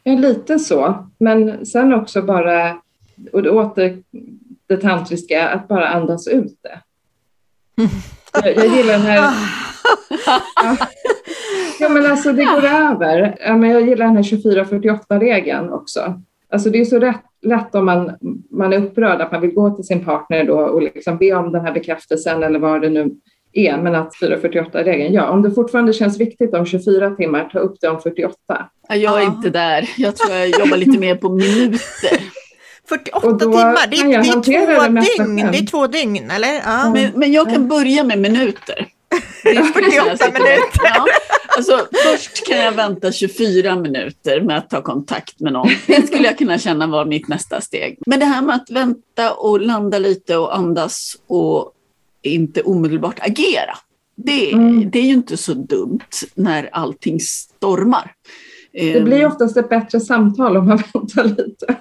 Ja, 0.04 0.14
lite 0.14 0.60
så. 0.60 1.08
Men 1.18 1.66
sen 1.66 1.94
också 1.94 2.22
bara, 2.22 2.78
och 3.34 3.44
det 3.44 3.50
åter 3.50 4.04
det 4.68 4.78
tantriska, 4.78 5.50
att 5.50 5.68
bara 5.68 5.88
andas 5.88 6.28
ut 6.28 6.60
det. 6.62 6.80
Jag, 8.34 8.56
jag 8.56 8.78
gillar 8.78 8.94
den 8.94 9.02
här... 9.02 9.34
Ja. 10.56 10.78
ja, 11.80 11.90
men 11.90 12.06
alltså 12.06 12.32
det 12.34 12.44
går 12.44 12.66
över. 12.66 13.38
Ja, 13.40 13.58
men 13.58 13.70
jag 13.70 13.82
gillar 13.82 14.06
den 14.06 14.16
här 14.16 14.24
24-48-regeln 14.24 15.70
också. 15.70 16.22
Alltså 16.50 16.70
det 16.70 16.82
är 16.82 16.86
så 16.86 17.00
rätt, 17.00 17.22
lätt 17.42 17.76
om 17.76 17.86
man, 17.86 18.12
man 18.52 18.74
är 18.74 18.78
upprörd 18.78 19.22
att 19.22 19.32
man 19.32 19.42
vill 19.42 19.54
gå 19.54 19.70
till 19.70 19.86
sin 19.86 20.06
partner 20.06 20.44
då 20.44 20.60
och 20.60 20.82
liksom 20.82 21.18
be 21.18 21.34
om 21.34 21.52
den 21.52 21.66
här 21.66 21.74
bekräftelsen 21.74 22.44
eller 22.44 22.60
vad 22.60 22.82
det 22.82 22.90
nu 22.90 23.16
är. 23.54 23.78
Men 23.78 23.96
att 23.96 24.14
4-48-regeln, 24.22 25.14
ja, 25.14 25.30
om 25.30 25.42
det 25.42 25.52
fortfarande 25.52 25.94
känns 25.94 26.20
viktigt 26.20 26.54
om 26.54 26.66
24 26.66 27.10
timmar, 27.12 27.50
ta 27.54 27.60
upp 27.60 27.76
det 27.82 27.88
om 27.90 28.02
48. 28.02 28.36
Ja, 28.90 28.96
Jag 28.96 29.18
är 29.18 29.24
Ja. 29.24 29.28
inte 29.28 29.50
där. 29.50 29.90
Jag 29.98 30.16
tror 30.16 30.32
jag 30.36 30.50
jobbar 30.50 30.78
lite 30.78 30.98
mer 31.00 31.16
på 31.16 31.30
minuter. 31.30 32.20
48 32.90 33.28
Och 33.28 33.34
då 33.38 33.46
timmar, 33.46 33.88
det 33.88 33.98
det 33.98 34.18
är 34.28 34.34
två 34.34 34.88
det 34.88 35.24
dygn. 35.26 35.52
Det 35.52 35.58
är 35.58 35.66
två 35.66 35.88
dygn, 35.88 36.32
eller? 36.32 36.54
Ja. 36.66 36.92
Men, 36.94 37.12
men 37.16 37.32
jag 37.32 37.50
kan 37.50 37.68
börja 37.68 38.04
med 38.04 38.20
minuter. 38.20 38.88
Det 39.44 39.64
skulle 39.64 39.88
jag 39.96 40.06
48 40.06 40.18
säga. 40.18 40.32
minuter. 40.34 40.82
Ja. 40.84 41.06
Alltså, 41.58 41.88
först 42.04 42.48
kan 42.48 42.58
jag 42.58 42.72
vänta 42.72 43.12
24 43.12 43.76
minuter 43.76 44.42
med 44.42 44.58
att 44.58 44.70
ta 44.70 44.82
kontakt 44.82 45.40
med 45.40 45.54
någon. 45.54 45.68
Det 45.88 46.08
skulle 46.08 46.24
jag 46.24 46.38
kunna 46.38 46.58
känna 46.58 46.88
var 46.88 47.06
mitt 47.06 47.28
nästa 47.28 47.62
steg. 47.62 47.98
Men 48.06 48.20
det 48.20 48.26
här 48.26 48.42
med 48.42 48.56
att 48.56 48.70
vänta 48.72 49.34
och 49.34 49.62
landa 49.62 50.00
lite 50.00 50.38
och 50.38 50.56
andas 50.56 51.14
och 51.28 51.72
inte 52.30 52.62
omedelbart 52.62 53.20
agera. 53.20 53.78
Det, 54.16 54.52
Mm. 54.54 54.90
det 54.92 55.00
är 55.00 55.04
ju 55.04 55.14
inte 55.14 55.38
så 55.38 55.54
dumt 55.54 56.00
när 56.36 56.70
allting 56.74 57.20
stormar. 57.20 58.14
Det 58.72 59.02
blir 59.04 59.22
Ehm, 59.22 59.32
oftast 59.32 59.58
ett 59.58 59.70
bättre 59.70 60.00
samtal 60.00 60.58
om 60.58 60.68
man 60.68 60.84
väntar 60.94 61.24
lite. 61.24 61.76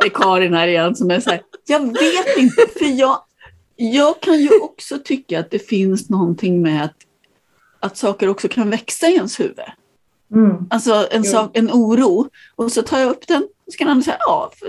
det 0.00 0.06
är 0.06 0.10
Karin 0.14 0.54
här 0.54 0.68
igen 0.68 0.96
som 0.96 1.10
är 1.10 1.20
så 1.20 1.30
här, 1.30 1.42
jag 1.66 1.80
vet 1.80 2.36
inte, 2.38 2.66
för 2.78 2.98
jag, 2.98 3.18
jag 3.76 4.20
kan 4.20 4.40
ju 4.40 4.50
också 4.60 4.98
tycka 5.04 5.40
att 5.40 5.50
det 5.50 5.58
finns 5.58 6.08
någonting 6.08 6.62
med 6.62 6.84
att, 6.84 6.96
att 7.80 7.96
saker 7.96 8.28
också 8.28 8.48
kan 8.48 8.70
växa 8.70 9.08
i 9.08 9.14
ens 9.14 9.40
huvud. 9.40 9.58
Mm. 10.34 10.66
Alltså 10.70 11.08
en, 11.10 11.24
sak, 11.24 11.50
en 11.56 11.70
oro 11.70 12.28
och 12.56 12.72
så 12.72 12.82
tar 12.82 12.98
jag 12.98 13.10
upp 13.10 13.26
den 13.26 13.42
och 13.42 13.72
så 13.72 13.78
kan 13.78 13.88
han 13.88 14.02
säga, 14.02 14.16
ja, 14.20 14.50
för, 14.58 14.68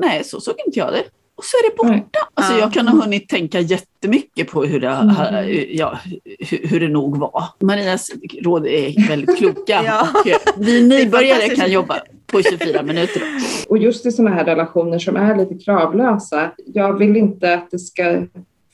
nej 0.00 0.24
så 0.24 0.40
såg 0.40 0.54
inte 0.66 0.78
jag 0.78 0.92
det. 0.92 1.04
Och 1.36 1.44
så 1.44 1.56
är 1.56 1.70
det 1.70 1.76
borta. 1.76 1.90
Nej. 1.92 2.04
Alltså 2.34 2.52
Ja. 2.52 2.58
jag 2.58 2.72
kan 2.72 2.88
ha 2.88 3.02
hunnit 3.04 3.28
tänka 3.28 3.60
jättemycket 3.60 4.50
på 4.50 4.64
hur 4.64 4.80
det, 4.80 4.88
Mm. 4.88 5.66
ja, 5.70 5.98
hur, 6.38 6.68
hur 6.68 6.80
det 6.80 6.88
nog 6.88 7.16
var. 7.18 7.44
Marias 7.60 8.10
råd 8.42 8.66
är 8.66 9.08
väldigt 9.08 9.36
kloka. 9.38 9.82
Ja. 9.86 10.08
och 10.20 10.26
eh, 10.28 10.36
vi 10.56 10.88
nybörjare 10.88 11.48
kan 11.56 11.72
jobba 11.72 11.96
på 12.26 12.42
24 12.42 12.82
minuter. 12.82 13.22
Och 13.68 13.78
just 13.78 14.06
i 14.06 14.12
sådana 14.12 14.36
här 14.36 14.44
relationer 14.44 14.98
som 14.98 15.16
är 15.16 15.36
lite 15.36 15.54
kravlösa, 15.64 16.50
jag 16.66 16.98
vill 16.98 17.16
inte 17.16 17.54
att 17.54 17.70
det 17.70 17.78
ska 17.78 18.22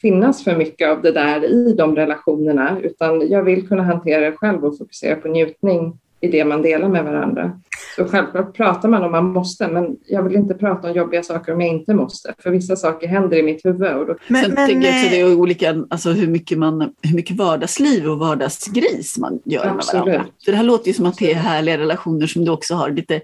finnas 0.01 0.45
för 0.45 0.57
mycket 0.57 0.89
av 0.91 1.03
det 1.03 1.13
där 1.13 1.45
i 1.45 1.75
de 1.79 1.97
relationerna, 1.97 2.77
utan 2.83 3.29
jag 3.31 3.43
vill 3.43 3.69
kunna 3.69 3.83
hantera 3.83 4.21
det 4.31 4.37
själv 4.37 4.65
och 4.65 4.79
fokusera 4.79 5.17
på 5.17 5.29
njutning 5.29 5.99
i 6.21 6.29
det 6.29 6.45
man 6.45 6.63
delar 6.63 6.89
med 6.89 7.05
varandra. 7.05 7.61
Så 7.97 8.05
självklart 8.05 8.57
pratar 8.57 8.89
man 8.89 9.03
om 9.03 9.13
man 9.13 9.25
måste, 9.25 9.69
men 9.69 9.97
jag 10.07 10.23
vill 10.23 10.37
inte 10.37 10.55
prata 10.55 10.89
om 10.89 10.95
jobbiga 10.95 11.23
saker 11.23 11.53
om 11.53 11.61
jag 11.61 11.71
inte 11.71 11.95
måste, 11.95 12.35
för 12.39 12.51
vissa 12.51 12.77
saker 12.77 13.09
händer 13.09 13.37
i 13.37 13.43
mitt 13.43 13.65
huvud. 13.65 13.97
Och 13.97 14.07
då, 14.07 14.17
Men, 14.29 14.45
Sen 14.45 14.55
men, 14.55 14.69
tänker 14.69 14.89
jag 14.89 14.97
också 14.97 15.07
eh, 15.07 15.11
det 15.11 15.21
är 15.21 15.35
olika, 15.35 15.85
alltså 15.91 16.11
hur 16.11 16.27
mycket, 16.27 16.59
man, 16.59 16.93
hur 17.03 17.17
mycket 17.17 17.37
vardagsliv 17.37 18.09
och 18.09 18.19
vardagsgris 18.19 19.19
man 19.19 19.41
gör 19.45 19.65
med 19.65 19.75
Absolut. 19.75 20.07
varandra. 20.07 20.27
För 20.45 20.53
det 20.53 20.59
här 20.59 20.65
låter 20.65 20.89
ju 20.89 20.95
som 20.95 21.07
att 21.07 21.19
det 21.19 21.33
är 21.33 21.37
härliga 21.37 21.79
relationer 21.79 22.27
som 22.27 22.45
du 22.45 22.51
också 22.51 22.75
har 22.75 22.91
lite 22.91 23.21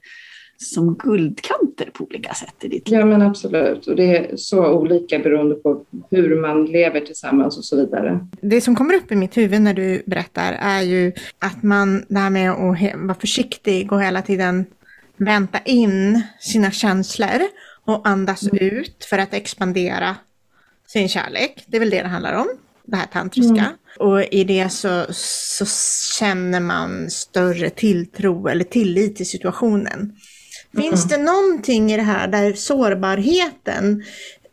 som 0.64 0.94
guldkanter 0.94 1.90
på 1.92 2.04
olika 2.04 2.34
sätt 2.34 2.54
i 2.60 2.68
ditt 2.68 2.88
liv. 2.88 2.98
ja, 2.98 3.06
men 3.06 3.22
absolut. 3.22 3.86
Och 3.86 3.96
det 3.96 4.16
är 4.16 4.36
så 4.36 4.72
olika 4.72 5.18
beroende 5.18 5.54
på 5.54 5.84
hur 6.10 6.40
man 6.40 6.64
lever 6.64 7.00
tillsammans 7.00 7.58
och 7.58 7.64
så 7.64 7.76
vidare. 7.76 8.26
Det 8.40 8.60
som 8.60 8.76
kommer 8.76 8.94
upp 8.94 9.12
i 9.12 9.16
mitt 9.16 9.36
huvud 9.36 9.62
när 9.62 9.74
du 9.74 10.02
berättar 10.06 10.52
är 10.52 10.82
ju 10.82 11.12
att 11.38 11.62
man, 11.62 12.04
det 12.08 12.18
här 12.18 12.30
med 12.30 12.50
att 12.50 12.94
vara 12.94 13.14
försiktig 13.14 13.92
och 13.92 14.02
hela 14.02 14.22
tiden 14.22 14.64
vänta 15.16 15.58
in 15.64 16.22
sina 16.40 16.70
känslor 16.70 17.40
och 17.84 18.08
andas 18.08 18.48
ut 18.52 19.04
för 19.10 19.18
att 19.18 19.34
expandera 19.34 20.16
sin 20.86 21.08
kärlek. 21.08 21.64
Det 21.66 21.76
är 21.76 21.80
väl 21.80 21.90
det 21.90 22.02
det 22.02 22.08
handlar 22.08 22.32
om, 22.32 22.46
det 22.84 22.96
här 22.96 23.06
tantriska. 23.06 23.72
Och 23.98 24.22
i 24.22 24.44
det 24.44 24.68
så, 24.68 25.04
så 25.10 25.66
känner 26.18 26.60
man 26.60 27.10
större 27.10 27.70
tilltro 27.70 28.48
eller 28.48 28.64
tillit 28.64 29.16
till 29.16 29.26
situationen. 29.26 30.12
Finns 30.76 31.04
det 31.04 31.18
någonting 31.18 31.92
i 31.92 31.96
det 31.96 32.02
här 32.02 32.28
där 32.28 32.52
sårbarheten 32.52 34.02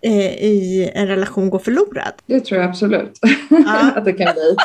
eh, 0.01 0.33
i 0.43 0.91
en 0.95 1.07
relation 1.07 1.49
går 1.49 1.59
förlorad? 1.59 2.13
Det 2.25 2.39
tror 2.39 2.61
jag 2.61 2.69
absolut 2.69 3.19
Ja. 3.49 3.91
att 3.95 4.05
det 4.05 4.13
kan 4.13 4.33
bli. 4.33 4.55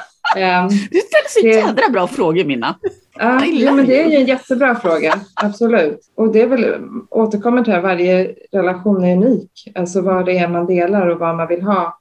Ehm, 0.42 0.68
Du 0.68 0.98
ställer 1.00 1.28
så 1.28 1.40
Det- 1.42 1.48
jädra 1.48 1.88
bra 1.92 2.06
frågor 2.06 2.44
Minna. 2.44 2.74
Ja, 3.18 3.44
I 3.44 3.64
ja, 3.64 3.72
men 3.72 3.86
det 3.86 4.02
är 4.02 4.10
ju 4.10 4.16
en 4.16 4.26
jättebra 4.26 4.74
fråga, 4.74 5.20
absolut. 5.34 6.00
Och 6.14 6.32
det 6.32 6.40
är 6.42 6.46
väl, 6.46 6.74
återkommer 7.10 7.64
till 7.64 7.72
att 7.74 7.82
varje 7.82 8.34
relation 8.52 9.04
är 9.04 9.16
unik, 9.16 9.72
alltså 9.74 10.00
vad 10.00 10.26
det 10.26 10.38
är 10.38 10.48
man 10.48 10.66
delar 10.66 11.06
och 11.06 11.18
vad 11.18 11.36
man 11.36 11.48
vill 11.48 11.62
ha. 11.62 11.98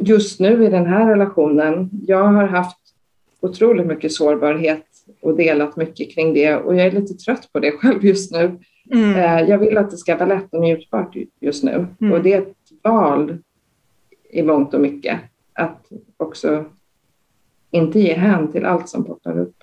Just 0.00 0.40
nu 0.40 0.64
i 0.64 0.68
den 0.70 0.86
här 0.86 1.06
relationen, 1.10 1.90
jag 2.06 2.24
har 2.24 2.46
haft 2.46 2.76
otroligt 3.40 3.86
mycket 3.86 4.12
sårbarhet 4.12 4.84
och 5.20 5.36
delat 5.36 5.76
mycket 5.76 6.14
kring 6.14 6.34
det 6.34 6.56
och 6.56 6.74
jag 6.76 6.86
är 6.86 6.90
lite 6.90 7.14
trött 7.14 7.48
på 7.52 7.58
det 7.60 7.70
själv 7.78 8.04
just 8.04 8.32
nu. 8.32 8.58
Mm. 8.92 9.14
Eh, 9.16 9.50
Jag 9.50 9.58
vill 9.58 9.78
att 9.78 9.90
det 9.90 9.96
ska 9.96 10.16
vara 10.16 10.28
lätt 10.28 10.54
och 10.54 10.60
njutbart 10.60 11.16
ju- 11.16 11.26
just 11.40 11.64
nu 11.64 11.86
Mm. 12.00 12.12
och 12.12 12.22
det 12.22 12.32
är 12.32 12.42
ett 12.42 12.54
val 12.82 13.38
i 14.30 14.42
mångt 14.42 14.74
och 14.74 14.80
mycket 14.80 15.20
att 15.52 15.86
också 16.16 16.64
inte 17.70 18.00
ge 18.00 18.14
hän 18.14 18.52
till 18.52 18.64
allt 18.64 18.88
som 18.88 19.04
poppar 19.04 19.38
upp. 19.38 19.56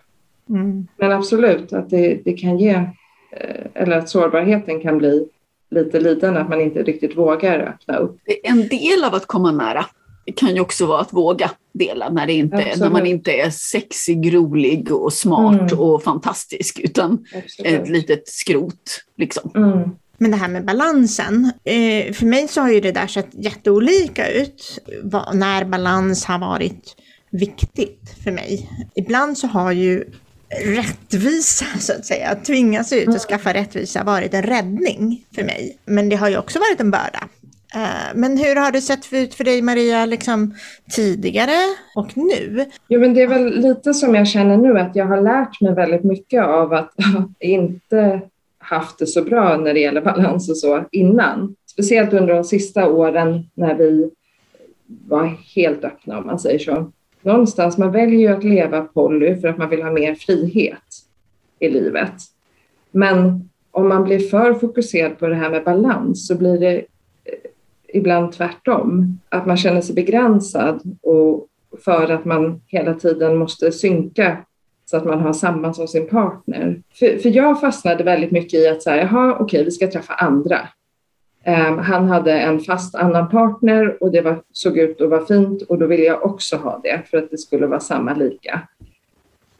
Mm. 0.49 0.87
Men 0.97 1.11
absolut 1.11 1.73
att 1.73 1.89
det, 1.89 2.19
det 2.25 2.33
kan 2.33 2.57
ge, 2.59 2.69
eh, 3.31 3.65
eller 3.73 3.97
att 3.97 4.09
sårbarheten 4.09 4.81
kan 4.81 4.97
bli 4.97 5.27
lite 5.69 5.99
lidande, 5.99 6.39
att 6.39 6.49
man 6.49 6.61
inte 6.61 6.83
riktigt 6.83 7.17
vågar 7.17 7.59
öppna 7.59 7.97
upp. 7.97 8.17
Det 8.25 8.47
är 8.47 8.51
en 8.51 8.67
del 8.67 9.03
av 9.07 9.13
att 9.15 9.25
komma 9.25 9.51
nära. 9.51 9.85
Det 10.25 10.31
kan 10.31 10.55
ju 10.55 10.61
också 10.61 10.85
vara 10.85 11.01
att 11.01 11.13
våga 11.13 11.51
dela 11.73 12.09
när, 12.09 12.27
det 12.27 12.33
inte, 12.33 12.73
när 12.77 12.89
man 12.89 13.05
inte 13.05 13.31
är 13.31 13.49
sexig, 13.49 14.33
rolig 14.33 14.91
och 14.91 15.13
smart 15.13 15.71
mm. 15.71 15.79
och 15.79 16.03
fantastisk 16.03 16.79
utan 16.79 17.25
Absolut. 17.35 17.73
ett 17.73 17.89
litet 17.89 18.27
skrot. 18.27 19.03
Liksom. 19.17 19.51
Mm. 19.55 19.89
Men 20.17 20.31
det 20.31 20.37
här 20.37 20.47
med 20.47 20.65
balansen, 20.65 21.51
eh, 21.63 22.13
för 22.13 22.25
mig 22.25 22.47
så 22.47 22.61
har 22.61 22.69
ju 22.69 22.81
det 22.81 22.91
där 22.91 23.07
sett 23.07 23.29
jätteolika 23.31 24.31
ut 24.31 24.79
när 25.33 25.65
balans 25.65 26.25
har 26.25 26.39
varit 26.39 26.95
viktigt 27.29 28.15
för 28.23 28.31
mig. 28.31 28.69
Ibland 28.95 29.37
så 29.37 29.47
har 29.47 29.71
ju 29.71 30.05
rättvisa, 30.63 31.65
så 31.79 31.93
att 31.93 32.05
säga, 32.05 32.29
att 32.29 32.45
tvingas 32.45 32.93
ut 32.93 33.07
och 33.07 33.21
skaffa 33.21 33.53
rättvisa 33.53 34.03
varit 34.03 34.33
en 34.33 34.43
räddning 34.43 35.25
för 35.35 35.43
mig. 35.43 35.77
Men 35.85 36.09
det 36.09 36.15
har 36.15 36.29
ju 36.29 36.37
också 36.37 36.59
varit 36.59 36.79
en 36.79 36.91
börda. 36.91 37.27
Eh, 37.75 38.15
men 38.15 38.37
hur 38.37 38.55
har 38.55 38.71
det 38.71 38.81
sett 38.81 39.13
ut 39.13 39.33
för 39.33 39.43
dig 39.43 39.61
Maria, 39.61 40.05
liksom 40.05 40.53
tidigare 40.95 41.57
och 41.95 42.17
nu? 42.17 42.65
Jo, 42.87 42.99
men 42.99 43.13
det 43.13 43.21
är 43.21 43.27
väl 43.27 43.59
lite 43.59 43.93
som 43.93 44.15
jag 44.15 44.27
känner 44.27 44.57
nu, 44.57 44.79
att 44.79 44.95
jag 44.95 45.05
har 45.05 45.21
lärt 45.21 45.61
mig 45.61 45.73
väldigt 45.73 46.03
mycket 46.03 46.43
av 46.43 46.73
att 46.73 46.91
inte 47.39 48.21
haft 48.57 48.99
det 48.99 49.07
så 49.07 49.23
bra 49.23 49.57
när 49.57 49.73
det 49.73 49.79
gäller 49.79 50.01
balans 50.01 50.49
och 50.49 50.57
så 50.57 50.83
innan. 50.91 51.55
Speciellt 51.65 52.13
under 52.13 52.33
de 52.33 52.43
sista 52.43 52.87
åren 52.89 53.49
när 53.53 53.75
vi 53.75 54.11
var 55.07 55.37
helt 55.55 55.83
öppna 55.83 56.17
om 56.17 56.25
man 56.25 56.39
säger 56.39 56.59
så. 56.59 56.91
Någonstans, 57.21 57.77
man 57.77 57.91
väljer 57.91 58.19
ju 58.19 58.27
att 58.27 58.43
leva 58.43 58.81
poly 58.81 59.35
för 59.35 59.47
att 59.47 59.57
man 59.57 59.69
vill 59.69 59.83
ha 59.83 59.91
mer 59.91 60.15
frihet 60.15 61.05
i 61.59 61.69
livet. 61.69 62.13
Men 62.91 63.49
om 63.71 63.87
man 63.87 64.03
blir 64.03 64.19
för 64.19 64.53
fokuserad 64.53 65.19
på 65.19 65.27
det 65.27 65.35
här 65.35 65.49
med 65.49 65.63
balans 65.63 66.27
så 66.27 66.35
blir 66.35 66.59
det 66.59 66.85
ibland 67.95 68.31
tvärtom. 68.31 69.19
Att 69.29 69.45
man 69.45 69.57
känner 69.57 69.81
sig 69.81 69.95
begränsad 69.95 70.81
och 71.01 71.47
för 71.85 72.11
att 72.11 72.25
man 72.25 72.61
hela 72.67 72.93
tiden 72.93 73.37
måste 73.37 73.71
synka 73.71 74.37
så 74.85 74.97
att 74.97 75.05
man 75.05 75.19
har 75.19 75.33
samma 75.33 75.73
som 75.73 75.87
sin 75.87 76.07
partner. 76.07 76.81
För, 76.93 77.17
för 77.17 77.29
jag 77.29 77.61
fastnade 77.61 78.03
väldigt 78.03 78.31
mycket 78.31 78.59
i 78.59 78.67
att 78.67 78.83
säga, 78.83 79.01
jaha, 79.01 79.33
okej, 79.33 79.43
okay, 79.43 79.63
vi 79.63 79.71
ska 79.71 79.91
träffa 79.91 80.13
andra. 80.13 80.59
Um, 81.47 81.77
han 81.77 82.07
hade 82.07 82.39
en 82.39 82.59
fast 82.59 82.95
annan 82.95 83.29
partner 83.29 84.03
och 84.03 84.11
det 84.11 84.21
var, 84.21 84.41
såg 84.51 84.77
ut 84.77 85.01
att 85.01 85.09
vara 85.09 85.25
fint 85.25 85.61
och 85.61 85.77
då 85.77 85.87
ville 85.87 86.03
jag 86.03 86.25
också 86.25 86.55
ha 86.55 86.79
det 86.83 87.01
för 87.09 87.17
att 87.17 87.31
det 87.31 87.37
skulle 87.37 87.67
vara 87.67 87.79
samma 87.79 88.13
lika. 88.13 88.61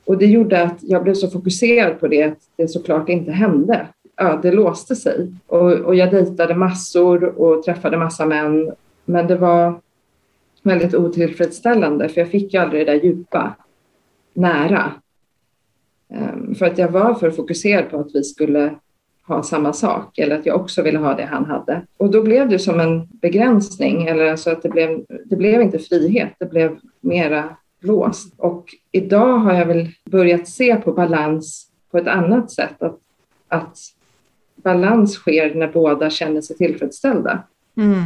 Och 0.05 0.17
det 0.17 0.25
gjorde 0.25 0.63
att 0.63 0.77
jag 0.81 1.03
blev 1.03 1.13
så 1.13 1.29
fokuserad 1.29 1.99
på 1.99 2.07
det 2.07 2.23
att 2.23 2.37
det 2.55 2.67
såklart 2.67 3.09
inte 3.09 3.31
hände 3.31 3.87
ja, 4.15 4.39
det 4.41 4.51
låste 4.51 4.95
sig. 4.95 5.31
Och, 5.47 5.71
och 5.71 5.95
jag 5.95 6.11
dejtade 6.11 6.55
massor 6.55 7.23
och 7.23 7.63
träffade 7.63 7.97
massa 7.97 8.25
män. 8.25 8.71
Men 9.05 9.27
det 9.27 9.35
var 9.35 9.79
väldigt 10.63 10.95
otillfredsställande 10.95 12.09
för 12.09 12.21
jag 12.21 12.29
fick 12.29 12.53
ju 12.53 12.59
aldrig 12.59 12.85
det 12.85 12.91
där 12.91 13.03
djupa, 13.03 13.55
nära. 14.33 14.91
Ehm, 16.09 16.55
för 16.55 16.65
att 16.65 16.77
jag 16.77 16.91
var 16.91 17.13
för 17.13 17.31
fokuserad 17.31 17.89
på 17.89 17.99
att 17.99 18.15
vi 18.15 18.23
skulle 18.23 18.75
ha 19.27 19.43
samma 19.43 19.73
sak 19.73 20.17
eller 20.17 20.39
att 20.39 20.45
jag 20.45 20.61
också 20.61 20.81
ville 20.81 20.97
ha 20.97 21.13
det 21.13 21.25
han 21.25 21.45
hade. 21.45 21.81
Och 21.97 22.11
då 22.11 22.21
blev 22.21 22.49
det 22.49 22.59
som 22.59 22.79
en 22.79 23.07
begränsning, 23.07 24.07
eller 24.07 24.31
alltså 24.31 24.49
att 24.49 24.61
det 24.61 24.69
blev, 24.69 25.05
det 25.25 25.35
blev 25.35 25.61
inte 25.61 25.79
frihet, 25.79 26.33
det 26.39 26.45
blev 26.45 26.77
mera 27.01 27.55
låst. 27.79 28.33
Och 28.37 28.75
idag 28.91 29.37
har 29.37 29.53
jag 29.53 29.65
väl 29.65 29.87
börjat 30.05 30.47
se 30.47 30.75
på 30.75 30.91
balans 30.91 31.67
på 31.91 31.97
ett 31.97 32.07
annat 32.07 32.51
sätt, 32.51 32.81
att, 32.81 32.99
att 33.47 33.77
balans 34.65 35.13
sker 35.13 35.55
när 35.55 35.67
båda 35.67 36.09
känner 36.09 36.41
sig 36.41 36.55
tillfredsställda. 36.57 37.43
Mm. 37.77 38.03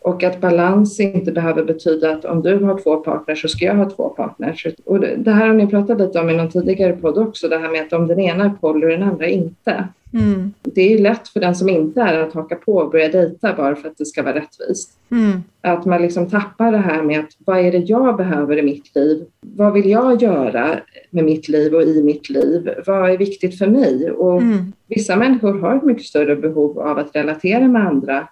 Och 0.00 0.24
att 0.24 0.40
balans 0.40 1.00
inte 1.00 1.32
behöver 1.32 1.64
betyda 1.64 2.12
att 2.12 2.24
om 2.24 2.42
du 2.42 2.58
har 2.58 2.78
två 2.78 2.96
partners 2.96 3.42
så 3.42 3.48
ska 3.48 3.64
jag 3.64 3.74
ha 3.74 3.90
två 3.90 4.08
partners. 4.08 4.66
Och 4.84 5.00
det 5.00 5.30
här 5.30 5.46
har 5.46 5.54
ni 5.54 5.66
pratat 5.66 5.98
lite 5.98 6.20
om 6.20 6.30
i 6.30 6.36
någon 6.36 6.50
tidigare 6.50 6.92
podd 6.92 7.18
också, 7.18 7.48
det 7.48 7.58
här 7.58 7.70
med 7.70 7.82
att 7.82 7.92
om 7.92 8.06
den 8.06 8.20
ena 8.20 8.44
är 8.44 8.50
poly 8.60 8.86
och 8.86 8.90
den 8.90 9.02
andra 9.02 9.26
inte. 9.26 9.84
Mm. 10.14 10.52
Det 10.62 10.94
är 10.94 10.98
lätt 10.98 11.28
för 11.28 11.40
den 11.40 11.54
som 11.54 11.68
inte 11.68 12.00
är 12.00 12.18
att 12.18 12.32
haka 12.32 12.56
på 12.56 12.76
och 12.76 12.90
börja 12.90 13.08
dejta 13.08 13.54
bara 13.56 13.76
för 13.76 13.88
att 13.88 13.98
det 13.98 14.04
ska 14.04 14.22
vara 14.22 14.34
rättvist. 14.34 14.98
Mm. 15.10 15.42
Att 15.60 15.84
man 15.84 16.02
liksom 16.02 16.30
tappar 16.30 16.72
det 16.72 16.78
här 16.78 17.02
med 17.02 17.20
att 17.20 17.30
vad 17.38 17.58
är 17.58 17.72
det 17.72 17.78
jag 17.78 18.16
behöver 18.16 18.58
i 18.58 18.62
mitt 18.62 18.94
liv? 18.94 19.24
Vad 19.40 19.72
vill 19.72 19.90
jag 19.90 20.22
göra 20.22 20.80
med 21.10 21.24
mitt 21.24 21.48
liv 21.48 21.74
och 21.74 21.82
i 21.82 22.02
mitt 22.02 22.30
liv? 22.30 22.70
Vad 22.86 23.10
är 23.10 23.18
viktigt 23.18 23.58
för 23.58 23.66
mig? 23.66 24.10
Och 24.10 24.42
mm. 24.42 24.72
Vissa 24.86 25.16
människor 25.16 25.58
har 25.58 25.76
ett 25.76 25.82
mycket 25.82 26.06
större 26.06 26.36
behov 26.36 26.78
av 26.78 26.98
att 26.98 27.16
relatera 27.16 27.68
med 27.68 27.86
andra 27.86 28.28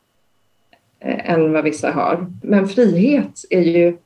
eh, 1.01 1.31
än 1.31 1.53
vad 1.53 1.65
vissa 1.65 1.91
har. 1.91 2.27
Men 2.43 2.69
frihet 2.69 3.45
är 3.51 3.63
ju 3.63 3.97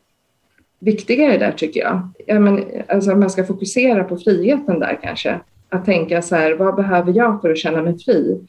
viktigare 0.79 1.39
där 1.39 1.53
tycker 1.53 1.81
jag. 1.81 2.09
Ja, 2.27 2.41
men, 2.41 2.65
alltså, 2.89 3.17
man 3.17 3.31
ska 3.31 3.45
fokusera 3.45 4.05
på 4.05 4.17
friheten 4.17 4.79
där 4.81 4.99
kanske 5.03 5.41
att 5.75 5.85
tänka 5.85 6.23
så 6.23 6.37
här, 6.37 6.55
vad 6.55 6.75
behöver 6.75 7.13
jag 7.13 7.41
för 7.41 7.51
att 7.51 7.59
känna 7.59 7.83
mig 7.83 7.99
fri? 7.99 8.41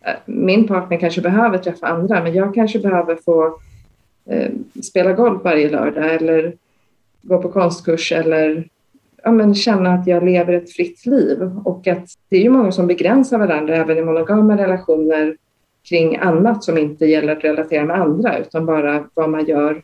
Eh, 0.00 0.14
min 0.26 0.68
partner 0.68 0.98
kanske 0.98 1.20
behöver 1.20 1.58
träffa 1.58 1.86
andra, 1.86 2.22
men 2.22 2.34
jag 2.34 2.54
kanske 2.54 2.78
behöver 2.78 3.16
få 3.16 3.58
eh, 4.26 4.50
spela 4.82 5.12
golf 5.12 5.44
varje 5.44 5.70
lördag 5.70 6.14
eller 6.14 6.52
gå 7.22 7.42
på 7.42 7.48
konstkurs 7.48 8.12
eller 8.12 8.68
ja, 9.22 9.32
men 9.32 9.54
känna 9.54 9.94
att 9.94 10.06
jag 10.06 10.24
lever 10.24 10.52
ett 10.52 10.72
fritt 10.72 11.06
liv. 11.06 11.50
Och 11.64 11.86
att 11.86 12.08
det 12.28 12.36
är 12.36 12.40
ju 12.40 12.50
många 12.50 12.72
som 12.72 12.86
begränsar 12.86 13.38
varandra 13.38 13.76
även 13.76 13.98
i 13.98 14.02
monogama 14.02 14.56
relationer 14.56 15.36
kring 15.88 16.16
annat 16.16 16.64
som 16.64 16.78
inte 16.78 17.06
gäller 17.06 17.36
att 17.36 17.44
relatera 17.44 17.84
med 17.84 18.00
andra 18.00 18.38
utan 18.38 18.66
bara 18.66 19.04
vad 19.14 19.30
man 19.30 19.44
gör 19.44 19.82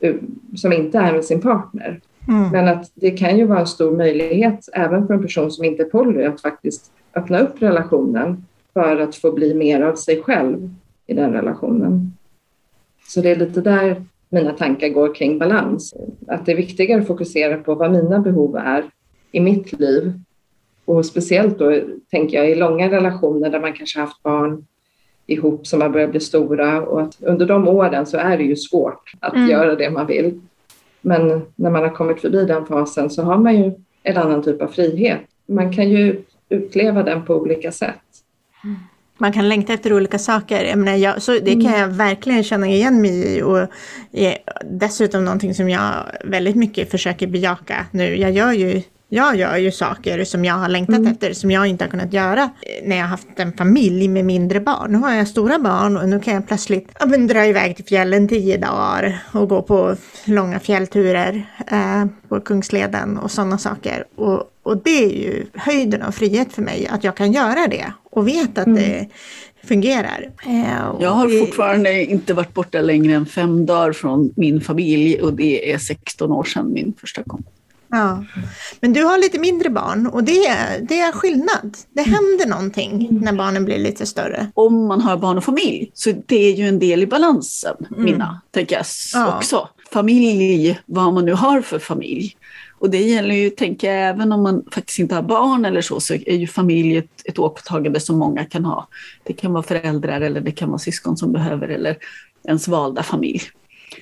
eh, 0.00 0.14
som 0.56 0.72
inte 0.72 0.98
är 0.98 1.12
med 1.12 1.24
sin 1.24 1.40
partner. 1.40 2.00
Mm. 2.28 2.50
Men 2.50 2.68
att 2.68 2.90
det 2.94 3.10
kan 3.10 3.38
ju 3.38 3.44
vara 3.44 3.60
en 3.60 3.66
stor 3.66 3.96
möjlighet 3.96 4.68
även 4.72 5.06
för 5.06 5.14
en 5.14 5.22
person 5.22 5.50
som 5.50 5.64
inte 5.64 5.82
är 5.82 5.88
poly 5.88 6.24
att 6.24 6.40
faktiskt 6.40 6.92
öppna 7.14 7.40
upp 7.40 7.62
relationen 7.62 8.46
för 8.72 8.96
att 9.00 9.16
få 9.16 9.32
bli 9.32 9.54
mer 9.54 9.80
av 9.82 9.94
sig 9.94 10.22
själv 10.22 10.70
i 11.06 11.14
den 11.14 11.32
relationen. 11.32 12.12
Så 13.08 13.20
det 13.20 13.30
är 13.30 13.36
lite 13.36 13.60
där 13.60 14.04
mina 14.28 14.52
tankar 14.52 14.88
går 14.88 15.14
kring 15.14 15.38
balans. 15.38 15.94
Att 16.26 16.46
det 16.46 16.52
är 16.52 16.56
viktigare 16.56 17.00
att 17.00 17.06
fokusera 17.06 17.58
på 17.58 17.74
vad 17.74 17.92
mina 17.92 18.18
behov 18.18 18.56
är 18.56 18.84
i 19.32 19.40
mitt 19.40 19.80
liv. 19.80 20.12
Och 20.84 21.06
speciellt 21.06 21.58
då 21.58 21.80
tänker 22.10 22.36
jag 22.36 22.50
i 22.50 22.54
långa 22.54 22.90
relationer 22.90 23.50
där 23.50 23.60
man 23.60 23.72
kanske 23.72 24.00
haft 24.00 24.22
barn 24.22 24.66
ihop 25.26 25.66
som 25.66 25.80
har 25.80 25.88
börjat 25.88 26.10
bli 26.10 26.20
stora 26.20 26.82
och 26.82 27.02
att 27.02 27.16
under 27.20 27.46
de 27.46 27.68
åren 27.68 28.06
så 28.06 28.16
är 28.16 28.38
det 28.38 28.44
ju 28.44 28.56
svårt 28.56 29.12
att 29.20 29.34
mm. 29.34 29.48
göra 29.48 29.74
det 29.74 29.90
man 29.90 30.06
vill. 30.06 30.40
Men 31.00 31.42
när 31.56 31.70
man 31.70 31.82
har 31.82 31.90
kommit 31.90 32.20
förbi 32.20 32.44
den 32.44 32.66
fasen 32.66 33.10
så 33.10 33.22
har 33.22 33.38
man 33.38 33.56
ju 33.56 33.72
en 34.02 34.16
annan 34.16 34.42
typ 34.42 34.62
av 34.62 34.68
frihet. 34.68 35.20
Man 35.46 35.72
kan 35.72 35.90
ju 35.90 36.22
utleva 36.48 37.02
den 37.02 37.24
på 37.24 37.34
olika 37.34 37.72
sätt. 37.72 38.00
Man 39.18 39.32
kan 39.32 39.48
längta 39.48 39.72
efter 39.72 39.92
olika 39.92 40.18
saker. 40.18 40.64
Jag 40.64 40.78
menar, 40.78 40.98
jag, 40.98 41.22
så 41.22 41.32
det 41.32 41.52
kan 41.52 41.78
jag 41.78 41.88
verkligen 41.88 42.44
känna 42.44 42.66
igen 42.66 43.00
mig 43.00 43.36
i. 43.36 43.42
Och 43.42 43.68
dessutom 44.64 45.24
någonting 45.24 45.54
som 45.54 45.68
jag 45.68 45.92
väldigt 46.24 46.56
mycket 46.56 46.90
försöker 46.90 47.26
bejaka 47.26 47.86
nu. 47.90 48.16
Jag 48.16 48.30
gör 48.30 48.52
ju 48.52 48.82
jag 49.08 49.36
gör 49.36 49.56
ju 49.56 49.72
saker 49.72 50.24
som 50.24 50.44
jag 50.44 50.54
har 50.54 50.68
längtat 50.68 50.96
mm. 50.96 51.12
efter, 51.12 51.32
som 51.32 51.50
jag 51.50 51.66
inte 51.66 51.84
har 51.84 51.90
kunnat 51.90 52.12
göra 52.12 52.50
när 52.82 52.96
jag 52.96 53.02
har 53.02 53.08
haft 53.08 53.28
en 53.36 53.52
familj 53.52 54.08
med 54.08 54.24
mindre 54.24 54.60
barn. 54.60 54.92
Nu 54.92 54.98
har 54.98 55.14
jag 55.14 55.28
stora 55.28 55.58
barn 55.58 55.96
och 55.96 56.08
nu 56.08 56.20
kan 56.20 56.34
jag 56.34 56.46
plötsligt 56.46 56.88
ja, 57.00 57.06
men, 57.06 57.26
dra 57.26 57.46
iväg 57.46 57.76
till 57.76 57.84
fjällen 57.84 58.28
tio 58.28 58.56
dagar 58.56 59.18
och 59.32 59.48
gå 59.48 59.62
på 59.62 59.96
långa 60.24 60.60
fjällturer 60.60 61.46
eh, 61.66 62.04
på 62.28 62.40
Kungsleden 62.40 63.18
och 63.18 63.30
sådana 63.30 63.58
saker. 63.58 64.04
Och, 64.16 64.42
och 64.62 64.82
det 64.82 65.04
är 65.04 65.10
ju 65.10 65.46
höjden 65.54 66.02
av 66.02 66.12
frihet 66.12 66.52
för 66.52 66.62
mig, 66.62 66.88
att 66.90 67.04
jag 67.04 67.16
kan 67.16 67.32
göra 67.32 67.66
det 67.66 67.92
och 68.10 68.28
vet 68.28 68.58
att 68.58 68.66
mm. 68.66 68.82
det 68.82 69.08
fungerar. 69.68 70.30
Eh, 70.46 70.94
jag 71.00 71.10
har 71.10 71.46
fortfarande 71.46 72.04
inte 72.04 72.34
varit 72.34 72.54
borta 72.54 72.80
längre 72.80 73.14
än 73.14 73.26
fem 73.26 73.66
dagar 73.66 73.92
från 73.92 74.32
min 74.36 74.60
familj 74.60 75.22
och 75.22 75.32
det 75.32 75.72
är 75.72 75.78
16 75.78 76.32
år 76.32 76.44
sedan 76.44 76.72
min 76.72 76.94
första 77.00 77.22
kom. 77.22 77.44
Ja. 77.90 78.24
Men 78.80 78.92
du 78.92 79.04
har 79.04 79.18
lite 79.18 79.38
mindre 79.38 79.70
barn 79.70 80.06
och 80.06 80.24
det, 80.24 80.48
det 80.88 81.00
är 81.00 81.12
skillnad. 81.12 81.76
Det 81.92 82.02
händer 82.02 82.46
någonting 82.46 83.08
när 83.10 83.32
barnen 83.32 83.64
blir 83.64 83.78
lite 83.78 84.06
större. 84.06 84.50
Om 84.54 84.86
man 84.86 85.00
har 85.00 85.16
barn 85.16 85.38
och 85.38 85.44
familj 85.44 85.90
så 85.94 86.12
det 86.26 86.36
är 86.36 86.54
ju 86.54 86.68
en 86.68 86.78
del 86.78 87.02
i 87.02 87.06
balansen, 87.06 87.76
mm. 87.90 88.04
mina, 88.04 88.40
tänker 88.50 88.76
jag 88.76 88.84
ja. 89.14 89.36
också. 89.36 89.68
Familj, 89.92 90.80
vad 90.86 91.14
man 91.14 91.24
nu 91.24 91.32
har 91.32 91.60
för 91.60 91.78
familj. 91.78 92.36
Och 92.78 92.90
det 92.90 93.02
gäller 93.02 93.34
ju, 93.34 93.50
tänker 93.50 93.92
jag, 93.92 94.08
även 94.08 94.32
om 94.32 94.42
man 94.42 94.64
faktiskt 94.72 94.98
inte 94.98 95.14
har 95.14 95.22
barn 95.22 95.64
eller 95.64 95.80
så, 95.80 96.00
så 96.00 96.14
är 96.14 96.36
ju 96.36 96.46
familj 96.46 96.96
ett, 96.96 97.22
ett 97.24 97.38
åtagande 97.38 98.00
som 98.00 98.18
många 98.18 98.44
kan 98.44 98.64
ha. 98.64 98.88
Det 99.24 99.32
kan 99.32 99.52
vara 99.52 99.62
föräldrar 99.62 100.20
eller 100.20 100.40
det 100.40 100.50
kan 100.50 100.68
vara 100.68 100.78
syskon 100.78 101.16
som 101.16 101.32
behöver 101.32 101.68
eller 101.68 101.96
ens 102.44 102.68
valda 102.68 103.02
familj. 103.02 103.40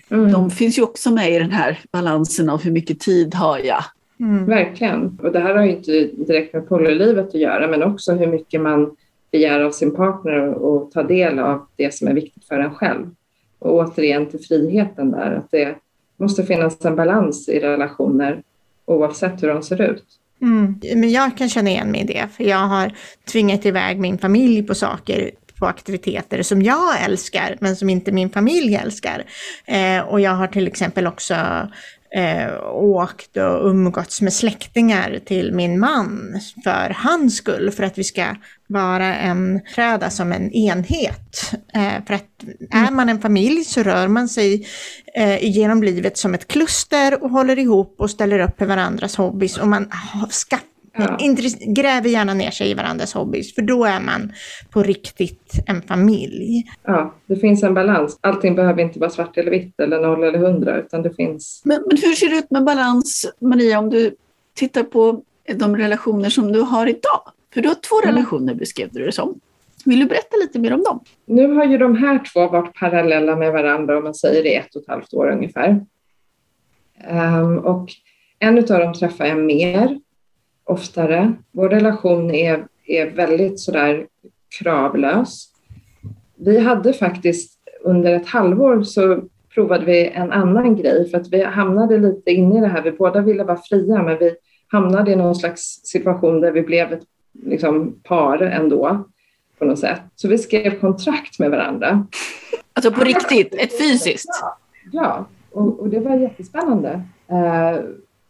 Mm. 0.09 0.33
De 0.33 0.51
finns 0.51 0.79
ju 0.79 0.83
också 0.83 1.11
med 1.11 1.33
i 1.33 1.39
den 1.39 1.51
här 1.51 1.79
balansen 1.93 2.51
av 2.51 2.63
hur 2.63 2.71
mycket 2.71 3.01
tid 3.01 3.35
har 3.35 3.59
jag. 3.59 3.85
Mm. 4.21 4.47
Verkligen. 4.47 5.19
Och 5.23 5.33
det 5.33 5.41
här 5.41 5.55
har 5.55 5.65
ju 5.65 5.77
inte 5.77 5.93
direkt 6.03 6.55
med 6.55 6.69
polylivet 6.69 7.29
att 7.29 7.35
göra, 7.35 7.69
men 7.69 7.83
också 7.83 8.13
hur 8.13 8.27
mycket 8.27 8.61
man 8.61 8.97
begär 9.33 9.61
av 9.61 9.71
sin 9.71 9.95
partner 9.95 10.49
och 10.49 10.93
ta 10.93 11.03
del 11.03 11.39
av 11.39 11.67
det 11.77 11.95
som 11.95 12.09
är 12.09 12.13
viktigt 12.13 12.45
för 12.45 12.59
en 12.59 12.75
själv. 12.75 13.07
Och 13.59 13.75
återigen 13.75 14.27
till 14.27 14.41
friheten 14.41 15.11
där, 15.11 15.33
att 15.35 15.51
det, 15.51 15.77
måste 16.17 16.45
finnas 16.45 16.85
en 16.85 16.97
balans 16.97 17.49
i 17.49 17.61
relationer 17.61 18.43
oavsett 18.85 19.43
hur 19.43 19.49
de 19.49 19.63
ser 19.63 19.83
ut. 19.83 20.05
Mm. 20.43 20.81
Men 20.95 21.11
jag 21.11 21.37
kan 21.37 21.49
känna 21.49 21.71
igen 21.71 21.91
mig 21.91 22.01
i 22.01 22.05
det, 22.05 22.29
för 22.37 22.45
jag 22.45 22.67
har 22.67 22.93
tvingat 23.33 23.67
iväg 23.67 24.01
min 24.01 24.19
familj 24.19 24.63
på 24.63 24.75
saker 24.75 25.31
på 25.59 25.67
aktiviteter 25.67 26.43
som 26.43 26.63
jag 26.63 27.05
älskar, 27.05 27.57
men 27.61 27.77
som 27.77 27.91
inte 27.91 28.13
min 28.13 28.31
familj 28.31 28.75
älskar. 28.75 29.25
Eh, 29.65 30.01
och 30.01 30.21
jag 30.21 30.31
har 30.31 30.47
till 30.47 30.67
exempel 30.67 31.07
också 31.07 31.35
eh, 32.17 32.65
åkt 32.73 33.37
och 33.37 33.71
umgåtts 33.71 34.21
med 34.21 34.33
släktingar 34.33 35.21
till 35.27 35.53
min 35.53 35.81
man 35.81 36.41
för 36.65 36.97
hans 36.97 37.37
skull, 37.37 37.71
för 37.71 37.83
att 37.83 37.99
vi 37.99 38.05
ska 38.05 38.27
vara 38.67 39.15
en, 39.15 39.61
träda 39.75 40.11
som 40.11 40.33
en 40.33 40.53
enhet. 40.53 41.53
Eh, 41.75 42.05
för 42.07 42.15
att 42.15 42.45
är 42.71 42.91
man 42.91 43.09
en 43.09 43.21
familj 43.21 43.65
så 43.65 43.83
rör 43.83 44.09
man 44.09 44.29
sig 44.29 44.67
eh, 45.15 45.45
genom 45.45 45.83
livet 45.83 46.19
som 46.19 46.35
ett 46.35 46.49
kluster 46.49 47.23
och 47.25 47.31
håller 47.31 47.59
ihop 47.59 47.95
och 47.99 48.11
ställer 48.11 48.39
upp 48.39 48.59
för 48.59 48.67
varandras 48.67 49.17
hobbys 49.17 49.59
och 49.59 49.69
man 49.69 49.91
skaffar 50.51 50.76
Ja. 50.99 51.19
Gräver 51.67 52.09
gärna 52.09 52.35
ner 52.35 52.51
sig 52.51 52.71
i 52.71 52.75
varandras 52.75 53.15
hobbys, 53.15 53.55
för 53.55 53.63
då 53.63 53.85
är 53.85 54.01
man 54.01 54.33
på 54.71 54.83
riktigt 54.83 55.53
en 55.67 55.83
familj. 55.83 56.65
Ja, 56.85 57.15
det 57.27 57.37
finns 57.37 57.63
en 57.63 57.75
balans. 57.75 58.19
Allting 58.21 58.55
behöver 58.55 58.83
inte 58.83 58.99
vara 58.99 59.11
svart 59.11 59.37
eller 59.39 59.51
vitt 59.51 59.81
eller 59.81 60.01
noll 60.01 60.25
eller 60.25 60.39
hundra, 60.39 60.79
utan 60.79 61.03
det 61.03 61.15
finns... 61.15 61.63
Men, 61.65 61.83
men 61.87 61.99
hur 62.03 62.13
ser 62.13 62.29
det 62.29 62.37
ut 62.37 62.51
med 62.51 62.65
balans, 62.65 63.33
Maria, 63.41 63.79
om 63.79 63.91
du 63.91 64.17
tittar 64.55 64.83
på 64.83 65.23
de 65.55 65.77
relationer 65.77 66.31
som 66.31 66.53
du 66.53 66.61
har 66.61 66.87
idag? 66.87 67.23
För 67.55 67.61
du 67.61 67.69
har 67.69 67.75
två 67.75 68.03
mm. 68.03 68.15
relationer 68.15 68.55
beskrev 68.55 68.89
du 68.93 69.07
det 69.07 69.13
som. 69.13 69.41
Vill 69.85 69.99
du 69.99 70.07
berätta 70.07 70.37
lite 70.37 70.59
mer 70.59 70.75
om 70.75 70.83
dem? 70.83 71.01
Nu 71.27 71.53
har 71.53 71.65
ju 71.65 71.79
de 71.79 71.97
här 71.97 72.21
två 72.33 72.49
varit 72.49 72.75
parallella 72.75 73.37
med 73.37 73.53
varandra 73.53 73.99
om 73.99 74.05
man 74.05 74.15
säger 74.15 74.43
det 74.43 74.57
ett 74.57 74.77
och 74.77 74.83
ett 74.83 74.89
halvt 74.89 75.15
år 75.15 75.31
ungefär. 75.31 75.87
Um, 77.11 77.59
och 77.59 77.91
en 78.39 78.59
av 78.59 78.65
dem 78.65 78.95
träffar 78.95 79.27
jag 79.27 79.39
mer 79.39 80.01
oftare. 80.67 81.33
Vår 81.53 81.69
relation 81.69 82.31
är, 82.31 82.67
är 82.87 83.11
väldigt 83.11 83.61
sådär 83.61 84.07
kravlös. 84.59 85.49
Vi 86.37 86.59
hade 86.59 86.93
faktiskt 86.93 87.59
under 87.81 88.15
ett 88.15 88.27
halvår 88.27 88.83
så 88.83 89.23
provade 89.55 89.85
vi 89.85 90.09
en 90.09 90.33
annan 90.33 90.77
grej 90.77 91.11
för 91.11 91.19
att 91.19 91.33
vi 91.33 91.43
hamnade 91.45 91.99
lite 91.99 92.31
inne 92.31 92.59
i 92.59 92.61
det 92.61 92.67
här. 92.67 92.83
Vi 92.83 92.93
båda 92.93 93.21
ville 93.21 93.45
vara 93.45 93.61
fria 93.69 94.03
men 94.03 94.19
vi 94.19 94.35
hamnade 94.69 95.13
i 95.13 95.17
någon 95.17 95.35
slags 95.35 95.63
situation 95.85 96.41
där 96.41 96.53
vi 96.53 96.63
blev 96.63 96.93
ett 96.93 97.05
liksom, 97.33 98.01
par 98.03 98.39
ändå 98.39 99.05
på 99.59 99.65
något 99.65 99.79
sätt. 99.79 100.01
Så 100.17 100.29
vi 100.29 100.39
skrev 100.39 100.81
kontrakt 100.81 101.39
med 101.39 101.51
varandra. 101.51 102.07
Alltså 102.73 102.91
på 102.91 103.05
riktigt, 103.05 103.55
ett 103.55 103.79
fysiskt? 103.79 104.29
Ja, 104.43 104.59
ja. 104.93 105.27
Och, 105.51 105.81
och 105.81 105.89
det 105.89 106.01
var 106.01 106.17
jättespännande. 106.17 107.03
Uh, 107.33 107.81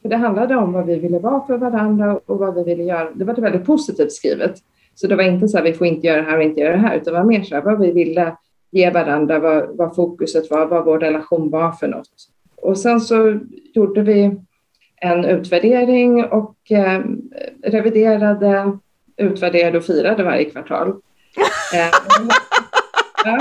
för 0.06 0.10
det 0.10 0.16
handlade 0.16 0.56
om 0.56 0.72
vad 0.72 0.86
vi 0.86 0.98
ville 0.98 1.18
vara 1.18 1.46
för 1.46 1.58
varandra 1.58 2.20
och 2.26 2.38
vad 2.38 2.54
vi 2.54 2.64
ville 2.64 2.82
göra. 2.82 3.10
Det 3.14 3.24
var 3.24 3.34
väldigt 3.34 3.66
positivt 3.66 4.12
skrivet. 4.12 4.54
Så 4.94 5.06
det 5.06 5.16
var 5.16 5.22
inte 5.22 5.48
så 5.48 5.56
här, 5.56 5.64
vi 5.64 5.72
får 5.72 5.86
inte 5.86 6.06
göra 6.06 6.22
det 6.22 6.30
här 6.30 6.36
och 6.36 6.42
inte 6.42 6.60
göra 6.60 6.72
det 6.72 6.78
här, 6.78 6.96
utan 6.96 7.14
det 7.14 7.20
var 7.20 7.26
mer 7.26 7.42
så 7.42 7.54
här, 7.54 7.62
vad 7.62 7.80
vi 7.80 7.92
ville 7.92 8.36
ge 8.70 8.90
varandra, 8.90 9.38
vad, 9.38 9.76
vad 9.76 9.94
fokuset 9.94 10.50
var, 10.50 10.66
vad 10.66 10.84
vår 10.84 10.98
relation 10.98 11.50
var 11.50 11.72
för 11.72 11.88
något. 11.88 12.08
Och 12.56 12.78
sen 12.78 13.00
så 13.00 13.38
gjorde 13.74 14.02
vi 14.02 14.36
en 14.96 15.24
utvärdering 15.24 16.24
och 16.24 16.56
eh, 16.70 17.02
reviderade, 17.62 18.78
utvärderade 19.16 19.78
och 19.78 19.84
firade 19.84 20.22
varje 20.22 20.44
kvartal. 20.44 20.88
Eh, 21.74 21.90
ja. 23.24 23.38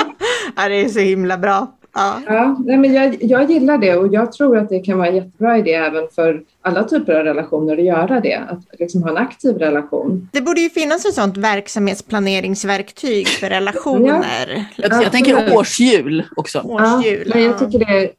ja, 0.56 0.69
det 0.69 0.75
är 0.75 0.89
så 0.89 0.99
himla 0.99 1.38
bra. 1.38 1.78
Ja. 1.96 2.22
ja 2.28 2.58
nej, 2.66 2.78
men 2.78 2.94
jag, 2.94 3.24
jag 3.24 3.52
gillar 3.52 3.78
det 3.78 3.96
och 3.96 4.14
jag 4.14 4.32
tror 4.32 4.58
att 4.58 4.70
det 4.70 4.80
kan 4.80 4.98
vara 4.98 5.08
en 5.08 5.16
jättebra 5.16 5.58
idé 5.58 5.74
även 5.74 6.08
för 6.16 6.44
alla 6.62 6.84
typer 6.84 7.14
av 7.14 7.24
relationer 7.24 7.74
att 7.78 7.84
göra 7.84 8.20
det, 8.20 8.36
att 8.36 8.80
liksom 8.80 9.04
ha 9.04 9.10
en 9.10 9.18
aktiv 9.18 9.58
relation. 9.58 10.30
Det 10.32 10.42
borde 10.42 10.62
ju 10.62 10.70
finnas 10.70 11.06
ett 11.06 11.14
sådant 11.14 11.38
verksamhetsplaneringsverktyg 11.38 13.28
för 13.28 13.50
relationer. 13.50 14.68
Ja, 14.76 14.88
jag, 14.90 15.04
jag 15.04 15.12
tänker 15.12 15.58
årsjul 15.58 16.24
också. 16.36 16.60
Årsjul, 16.60 17.32
ja, 17.36 17.40
jag 17.40 17.60
tycker 17.60 17.80
det 17.80 18.12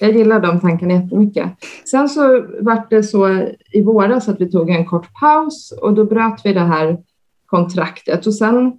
jag 0.00 0.16
gillar 0.16 0.40
de 0.40 0.60
tankarna 0.60 0.94
jättemycket. 0.94 1.50
Sen 1.90 2.08
så 2.08 2.46
var 2.60 2.86
det 2.90 3.02
så 3.02 3.48
i 3.72 3.82
våras 3.82 4.28
att 4.28 4.40
vi 4.40 4.50
tog 4.50 4.70
en 4.70 4.86
kort 4.86 5.14
paus 5.20 5.72
och 5.82 5.92
då 5.94 6.04
bröt 6.04 6.40
vi 6.44 6.52
det 6.52 6.60
här 6.60 6.96
kontraktet 7.46 8.26
och 8.26 8.34
sen 8.34 8.72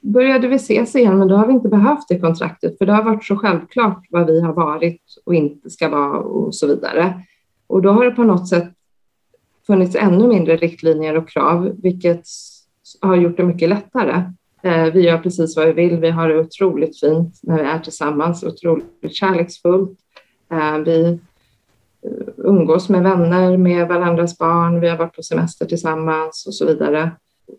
började 0.00 0.48
vi 0.48 0.56
ses 0.56 0.96
igen, 0.96 1.18
men 1.18 1.28
då 1.28 1.36
har 1.36 1.46
vi 1.46 1.52
inte 1.52 1.68
behövt 1.68 2.08
det 2.08 2.18
kontraktet, 2.18 2.78
för 2.78 2.86
det 2.86 2.92
har 2.92 3.02
varit 3.02 3.24
så 3.24 3.36
självklart 3.36 4.06
vad 4.10 4.26
vi 4.26 4.40
har 4.40 4.52
varit 4.52 5.02
och 5.24 5.34
inte 5.34 5.70
ska 5.70 5.88
vara 5.88 6.18
och 6.18 6.54
så 6.54 6.66
vidare. 6.66 7.22
Och 7.66 7.82
då 7.82 7.90
har 7.90 8.04
det 8.04 8.10
på 8.10 8.24
något 8.24 8.48
sätt 8.48 8.68
funnits 9.66 9.96
ännu 9.96 10.28
mindre 10.28 10.56
riktlinjer 10.56 11.16
och 11.16 11.28
krav, 11.28 11.72
vilket 11.82 12.22
har 13.00 13.16
gjort 13.16 13.36
det 13.36 13.44
mycket 13.44 13.68
lättare. 13.68 14.32
Eh, 14.62 14.92
vi 14.92 15.00
gör 15.00 15.18
precis 15.18 15.56
vad 15.56 15.66
vi 15.66 15.72
vill. 15.72 16.00
Vi 16.00 16.10
har 16.10 16.28
det 16.28 16.40
otroligt 16.40 17.00
fint 17.00 17.40
när 17.42 17.62
vi 17.62 17.68
är 17.68 17.78
tillsammans, 17.78 18.44
otroligt 18.44 19.14
kärleksfullt. 19.14 19.98
Eh, 20.52 20.78
vi 20.78 21.20
eh, 22.02 22.28
umgås 22.36 22.88
med 22.88 23.02
vänner, 23.02 23.56
med 23.56 23.88
varandras 23.88 24.38
barn. 24.38 24.80
Vi 24.80 24.88
har 24.88 24.96
varit 24.96 25.16
på 25.16 25.22
semester 25.22 25.66
tillsammans 25.66 26.46
och 26.46 26.54
så 26.54 26.66
vidare. 26.66 27.10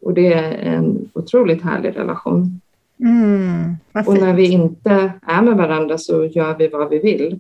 Och 0.01 0.13
det 0.13 0.33
är 0.33 0.51
en 0.51 1.09
otroligt 1.13 1.61
härlig 1.61 1.95
relation. 1.95 2.61
Mm, 2.99 3.75
och 4.07 4.17
när 4.17 4.33
vi 4.33 4.51
inte 4.51 5.13
är 5.21 5.41
med 5.41 5.57
varandra 5.57 5.97
så 5.97 6.25
gör 6.25 6.57
vi 6.57 6.67
vad 6.67 6.89
vi 6.89 6.99
vill. 6.99 7.39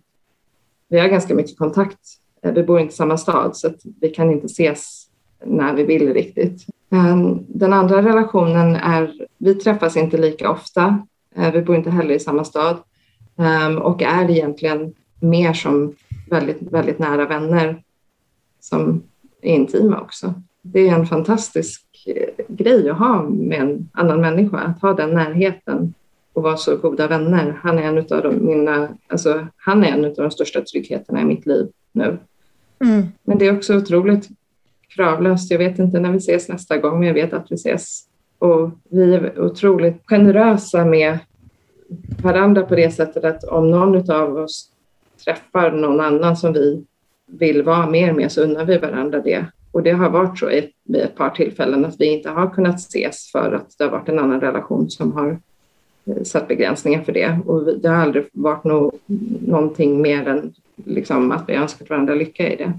Vi 0.87 0.99
har 0.99 1.07
ganska 1.07 1.35
mycket 1.35 1.57
kontakt. 1.57 1.99
Eh, 2.41 2.53
vi 2.53 2.63
bor 2.63 2.79
inte 2.79 2.93
i 2.93 2.97
samma 2.97 3.17
stad 3.17 3.57
så 3.57 3.67
att 3.67 3.81
vi 4.01 4.09
kan 4.09 4.31
inte 4.31 4.45
ses 4.45 5.07
när 5.45 5.73
vi 5.73 5.83
vill 5.83 6.13
riktigt. 6.13 6.65
Den 7.47 7.73
andra 7.73 8.01
relationen 8.01 8.75
är, 8.75 9.13
vi 9.37 9.55
träffas 9.55 9.97
inte 9.97 10.17
lika 10.17 10.51
ofta. 10.51 11.07
Eh, 11.35 11.51
vi 11.51 11.61
bor 11.61 11.75
inte 11.75 11.89
heller 11.89 12.15
i 12.15 12.19
samma 12.19 12.43
stad 12.43 12.77
ehm, 13.37 13.77
och 13.77 14.01
är 14.01 14.31
egentligen 14.31 14.93
mer 15.19 15.53
som 15.53 15.95
väldigt, 16.29 16.61
väldigt 16.61 16.99
nära 16.99 17.25
vänner 17.25 17.83
som 18.59 19.03
är 19.41 19.53
intima 19.53 20.01
också. 20.01 20.33
Det 20.71 20.87
är 20.87 20.95
en 20.95 21.05
fantastisk 21.05 21.83
grej 22.47 22.89
att 22.89 22.97
ha 22.97 23.23
med 23.29 23.61
en 23.61 23.89
annan 23.93 24.21
människa, 24.21 24.57
att 24.57 24.81
ha 24.81 24.93
den 24.93 25.09
närheten 25.09 25.93
och 26.33 26.43
vara 26.43 26.57
så 26.57 26.77
goda 26.77 27.07
vänner. 27.07 27.59
Han 27.63 27.79
är 27.79 27.83
en 27.83 27.97
av 27.97 28.23
de, 28.23 28.45
mina, 28.45 28.89
alltså, 29.07 29.47
han 29.57 29.83
är 29.83 29.87
en 29.87 30.05
av 30.05 30.13
de 30.13 30.31
största 30.31 30.61
tryggheterna 30.61 31.21
i 31.21 31.25
mitt 31.25 31.45
liv 31.45 31.67
nu. 31.91 32.17
Mm. 32.79 33.07
Men 33.23 33.37
det 33.37 33.45
är 33.45 33.57
också 33.57 33.77
otroligt 33.77 34.27
kravlöst. 34.87 35.51
Jag 35.51 35.57
vet 35.57 35.79
inte 35.79 35.99
när 35.99 36.11
vi 36.11 36.17
ses 36.17 36.49
nästa 36.49 36.77
gång, 36.77 36.99
men 36.99 37.07
jag 37.07 37.13
vet 37.13 37.33
att 37.33 37.51
vi 37.51 37.55
ses. 37.55 38.03
Och 38.39 38.71
vi 38.89 39.15
är 39.15 39.39
otroligt 39.39 40.01
generösa 40.05 40.85
med 40.85 41.19
varandra 42.23 42.61
på 42.61 42.75
det 42.75 42.91
sättet 42.91 43.23
att 43.23 43.43
om 43.43 43.71
någon 43.71 44.11
av 44.11 44.37
oss 44.37 44.71
träffar 45.25 45.71
någon 45.71 45.99
annan 45.99 46.37
som 46.37 46.53
vi 46.53 46.83
vill 47.25 47.63
vara 47.63 47.89
mer 47.89 48.13
med 48.13 48.31
så 48.31 48.41
unnar 48.41 48.65
vi 48.65 48.77
varandra 48.77 49.21
det. 49.21 49.45
Och 49.77 49.83
det 49.83 49.91
har 49.91 50.09
varit 50.09 50.39
så 50.39 50.45
vid 50.83 51.01
ett 51.01 51.15
par 51.15 51.29
tillfällen 51.29 51.85
att 51.85 51.95
vi 51.99 52.05
inte 52.05 52.29
har 52.29 52.49
kunnat 52.49 52.75
ses 52.75 53.31
för 53.31 53.51
att 53.51 53.77
det 53.77 53.83
har 53.83 53.91
varit 53.91 54.09
en 54.09 54.19
annan 54.19 54.41
relation 54.41 54.89
som 54.89 55.11
har 55.11 55.39
eh, 56.05 56.23
satt 56.23 56.47
begränsningar 56.47 57.03
för 57.03 57.11
det. 57.11 57.39
Och 57.45 57.79
det 57.79 57.89
har 57.89 57.95
aldrig 57.95 58.29
varit 58.33 58.63
no 58.63 58.91
någonting 59.47 60.01
mer 60.01 60.27
än 60.27 60.53
liksom 60.85 61.31
att 61.31 61.43
vi 61.47 61.53
önskat 61.53 61.89
varandra 61.89 62.13
lycka 62.13 62.53
i 62.53 62.55
det. 62.55 62.73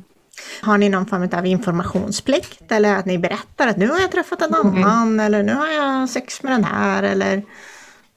Har 0.63 0.79
ni 0.79 0.89
någon 0.89 1.07
form 1.07 1.29
av 1.33 1.47
informationsplikt 1.47 2.73
eller 2.73 2.97
att 2.97 3.07
ni 3.07 3.19
berättar 3.19 3.69
att 3.69 3.77
nu 3.77 3.89
har 3.89 4.01
jag 4.01 4.13
träffat 4.13 4.43
en 4.43 4.55
annan 4.55 5.07
mm. 5.07 5.21
eller 5.21 5.43
nu 5.43 5.55
har 5.55 5.69
jag 5.69 6.09
sex 6.09 6.43
med 6.43 6.53
den 6.53 6.65
här 6.65 7.03
eller? 7.03 7.43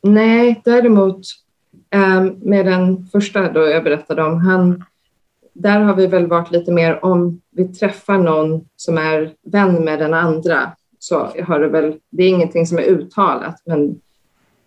Nej, 0.01 0.61
däremot 0.65 1.21
eh, 1.93 2.23
med 2.41 2.65
den 2.65 3.07
första 3.11 3.51
då 3.51 3.59
jag 3.59 3.83
berättade 3.83 4.23
om, 4.23 4.37
han 4.37 4.83
där 5.53 5.79
har 5.79 5.95
vi 5.95 6.07
väl 6.07 6.27
varit 6.27 6.51
lite 6.51 6.71
mer 6.71 7.05
om 7.05 7.41
vi 7.51 7.67
träffar 7.67 8.17
någon 8.17 8.65
som 8.75 8.97
är 8.97 9.33
vän 9.41 9.85
med 9.85 9.99
den 9.99 10.13
andra 10.13 10.71
så 10.99 11.29
har 11.43 11.59
det 11.59 11.67
väl, 11.67 11.99
det 12.09 12.23
är 12.23 12.29
ingenting 12.29 12.67
som 12.67 12.77
är 12.77 12.83
uttalat 12.83 13.61
men 13.65 14.01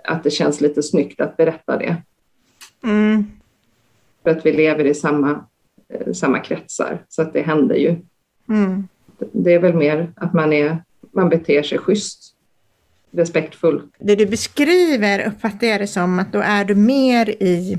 att 0.05 0.23
det 0.23 0.31
känns 0.31 0.61
lite 0.61 0.83
snyggt 0.83 1.21
att 1.21 1.37
berätta 1.37 1.77
det. 1.77 1.97
Mm. 2.85 3.25
För 4.23 4.31
att 4.31 4.47
vi 4.47 4.53
lever 4.53 4.85
i 4.85 4.95
samma, 4.95 5.45
eh, 5.89 6.13
samma 6.13 6.39
kretsar 6.39 7.05
så 7.09 7.23
att 7.23 7.33
det 7.33 7.43
händer 7.43 7.75
ju. 7.75 7.97
Mm. 8.49 8.89
Det 9.33 9.55
är 9.55 9.59
väl 9.59 9.75
mer 9.75 10.13
att 10.17 10.33
man, 10.33 10.53
är, 10.53 10.85
man 11.13 11.29
beter 11.29 11.63
sig 11.63 11.79
schysst, 11.79 12.35
respektfullt. 13.11 13.95
Det 13.99 14.17
du 14.17 14.27
beskriver 14.27 15.27
uppfattar 15.27 15.67
jag 15.67 15.81
det 15.81 15.87
som 15.87 16.19
att 16.19 16.33
då 16.33 16.39
är 16.39 16.65
du 16.65 16.75
mer 16.75 17.31
i 17.43 17.79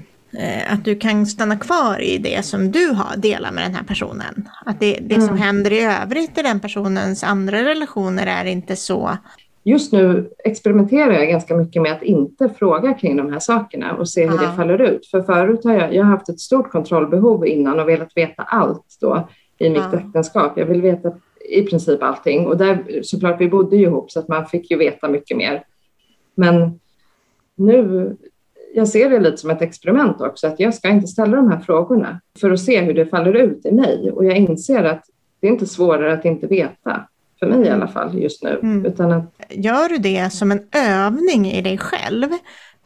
att 0.67 0.85
du 0.85 0.95
kan 0.95 1.25
stanna 1.25 1.57
kvar 1.57 2.01
i 2.01 2.17
det 2.17 2.45
som 2.45 2.71
du 2.71 2.87
har 2.87 3.17
delat 3.17 3.53
med 3.53 3.63
den 3.63 3.75
här 3.75 3.83
personen. 3.83 4.49
Att 4.65 4.79
det, 4.79 4.99
det 5.01 5.15
mm. 5.15 5.27
som 5.27 5.37
händer 5.37 5.73
i 5.73 5.83
övrigt 5.83 6.37
i 6.37 6.41
den 6.41 6.59
personens 6.59 7.23
andra 7.23 7.63
relationer 7.63 8.27
är 8.27 8.45
inte 8.45 8.75
så 8.75 9.17
just 9.65 9.93
nu 9.93 10.29
experimenterar 10.43 11.13
jag 11.13 11.27
ganska 11.27 11.55
mycket 11.57 11.81
med 11.81 11.91
att 11.91 12.03
inte 12.03 12.49
fråga 12.49 12.93
kring 12.93 13.17
de 13.17 13.31
här 13.31 13.39
sakerna 13.39 13.93
och 13.93 14.09
se 14.09 14.27
hur 14.27 14.37
Aha. 14.37 14.49
det 14.49 14.55
faller 14.55 14.81
ut. 14.81 15.07
För 15.07 15.21
förut 15.21 15.63
har 15.63 15.73
jag, 15.73 15.95
jag 15.95 16.03
har 16.03 16.11
haft 16.11 16.29
ett 16.29 16.39
stort 16.39 16.71
kontrollbehov 16.71 17.47
innan 17.47 17.79
och 17.79 17.89
velat 17.89 18.17
veta 18.17 18.43
allt 18.43 18.97
då 19.01 19.27
i 19.57 19.69
mitt 19.69 19.81
Ja. 19.91 19.99
äktenskap. 19.99 20.53
Jag 20.55 20.65
vill 20.65 20.81
veta 20.81 21.11
i 21.49 21.61
princip 21.61 22.03
allting 22.03 22.47
och 22.47 22.57
där 22.57 23.01
såklart 23.03 23.41
vi 23.41 23.49
bodde 23.49 23.75
ju 23.75 23.83
ihop 23.83 24.11
så 24.11 24.19
att 24.19 24.27
man 24.27 24.45
fick 24.45 24.71
ju 24.71 24.77
veta 24.77 25.07
mycket 25.07 25.37
mer. 25.37 25.63
Men 26.35 26.79
nu, 27.55 28.15
jag 28.75 28.88
ser 28.88 29.09
det 29.09 29.19
lite 29.19 29.38
som 29.38 29.49
ett 29.49 29.61
experiment 29.61 30.21
också, 30.21 30.47
att 30.47 30.59
jag 30.59 30.73
ska 30.73 30.89
inte 30.89 31.07
ställa 31.07 31.35
de 31.35 31.51
här 31.51 31.59
frågorna 31.59 32.21
för 32.39 32.51
att 32.51 32.59
se 32.59 32.81
hur 32.81 32.93
det 32.93 33.05
faller 33.05 33.33
ut 33.33 33.65
i 33.65 33.71
mig. 33.71 34.11
Och 34.11 34.25
jag 34.25 34.38
inser 34.38 34.83
att 34.83 35.03
det 35.39 35.47
är 35.47 35.51
inte 35.51 35.65
svårare 35.65 36.13
att 36.13 36.25
inte 36.25 36.47
veta, 36.47 37.07
för 37.39 37.47
mig 37.47 37.67
i 37.67 37.69
alla 37.69 37.88
fall 37.88 38.21
just 38.21 38.43
nu. 38.43 38.59
Mm. 38.63 38.85
Utan 38.85 39.11
att, 39.11 39.35
Gör 39.49 39.89
du 39.89 39.97
det 39.97 40.29
som 40.29 40.51
en 40.51 40.61
övning 40.71 41.51
i 41.51 41.61
dig 41.61 41.77
själv? 41.77 42.27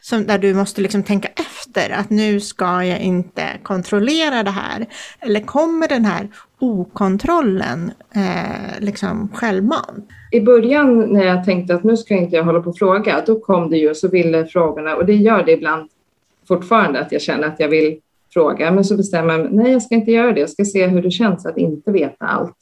Som, 0.02 0.26
där 0.26 0.38
du 0.38 0.54
måste 0.54 0.80
liksom 0.80 1.02
tänka 1.02 1.28
efter 1.28 1.90
att 1.90 2.10
nu 2.10 2.40
ska 2.40 2.84
jag 2.84 3.00
inte 3.00 3.44
kontrollera 3.62 4.42
det 4.42 4.50
här. 4.50 4.86
Eller 5.20 5.40
kommer 5.40 5.88
den 5.88 6.04
här 6.04 6.28
okontrollen 6.60 7.92
eh, 8.14 8.80
liksom 8.80 9.28
självmant? 9.34 10.08
I 10.30 10.40
början 10.40 10.98
när 11.12 11.24
jag 11.24 11.44
tänkte 11.44 11.74
att 11.74 11.84
nu 11.84 11.96
ska 11.96 12.14
inte 12.14 12.36
jag 12.36 12.44
hålla 12.44 12.60
på 12.60 12.70
och 12.70 12.78
fråga, 12.78 13.22
då 13.26 13.40
kom 13.40 13.70
det 13.70 13.76
ju 13.76 13.90
och 13.90 13.96
så 13.96 14.08
ville 14.08 14.46
frågorna, 14.46 14.96
och 14.96 15.06
det 15.06 15.14
gör 15.14 15.44
det 15.44 15.52
ibland 15.52 15.90
fortfarande 16.48 17.00
att 17.00 17.12
jag 17.12 17.22
känner 17.22 17.48
att 17.48 17.60
jag 17.60 17.68
vill 17.68 18.00
fråga, 18.32 18.70
men 18.70 18.84
så 18.84 18.96
bestämmer 18.96 19.32
jag 19.32 19.40
mig, 19.40 19.52
nej 19.52 19.72
jag 19.72 19.82
ska 19.82 19.94
inte 19.94 20.12
göra 20.12 20.32
det, 20.32 20.40
jag 20.40 20.50
ska 20.50 20.64
se 20.64 20.86
hur 20.86 21.02
det 21.02 21.10
känns 21.10 21.46
att 21.46 21.58
inte 21.58 21.92
veta 21.92 22.26
allt. 22.26 22.56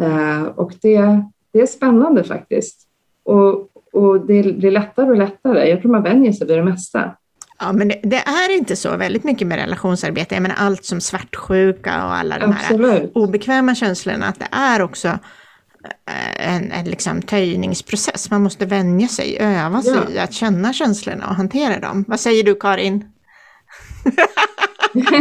Eh, 0.00 0.42
och 0.44 0.72
det, 0.82 1.24
det 1.52 1.60
är 1.60 1.66
spännande 1.66 2.24
faktiskt. 2.24 2.88
Och, 3.24 3.68
och 3.92 4.26
det 4.26 4.56
blir 4.56 4.70
lättare 4.70 5.10
och 5.10 5.16
lättare. 5.16 5.68
Jag 5.68 5.82
tror 5.82 5.92
man 5.92 6.02
vänjer 6.02 6.32
sig 6.32 6.46
vid 6.46 6.56
det 6.56 6.64
mesta. 6.64 7.16
Ja, 7.62 7.72
men 7.72 7.88
det, 7.88 8.00
det 8.02 8.16
är 8.16 8.56
inte 8.56 8.76
så 8.76 8.96
väldigt 8.96 9.24
mycket 9.24 9.46
med 9.46 9.58
relationsarbete. 9.58 10.34
Jag 10.34 10.42
menar 10.42 10.56
allt 10.58 10.84
som 10.84 11.00
svartsjuka 11.00 12.04
och 12.06 12.14
alla 12.14 12.38
de 12.38 12.52
här 12.52 12.62
Absolut. 12.74 13.12
obekväma 13.14 13.74
känslorna, 13.74 14.26
att 14.26 14.38
det 14.38 14.48
är 14.52 14.82
också 14.82 15.08
eh, 15.08 16.54
en, 16.54 16.72
en 16.72 16.84
liksom 16.84 17.22
töjningsprocess. 17.22 18.30
Man 18.30 18.42
måste 18.42 18.66
vänja 18.66 19.08
sig, 19.08 19.36
öva 19.40 19.82
sig 19.82 19.94
Ja. 20.08 20.14
i 20.14 20.18
att 20.18 20.32
känna 20.32 20.72
känslorna 20.72 21.26
och 21.28 21.34
hantera 21.34 21.80
dem. 21.80 22.04
Vad 22.08 22.20
säger 22.20 22.44
du 22.44 22.54
Karin? 22.54 23.04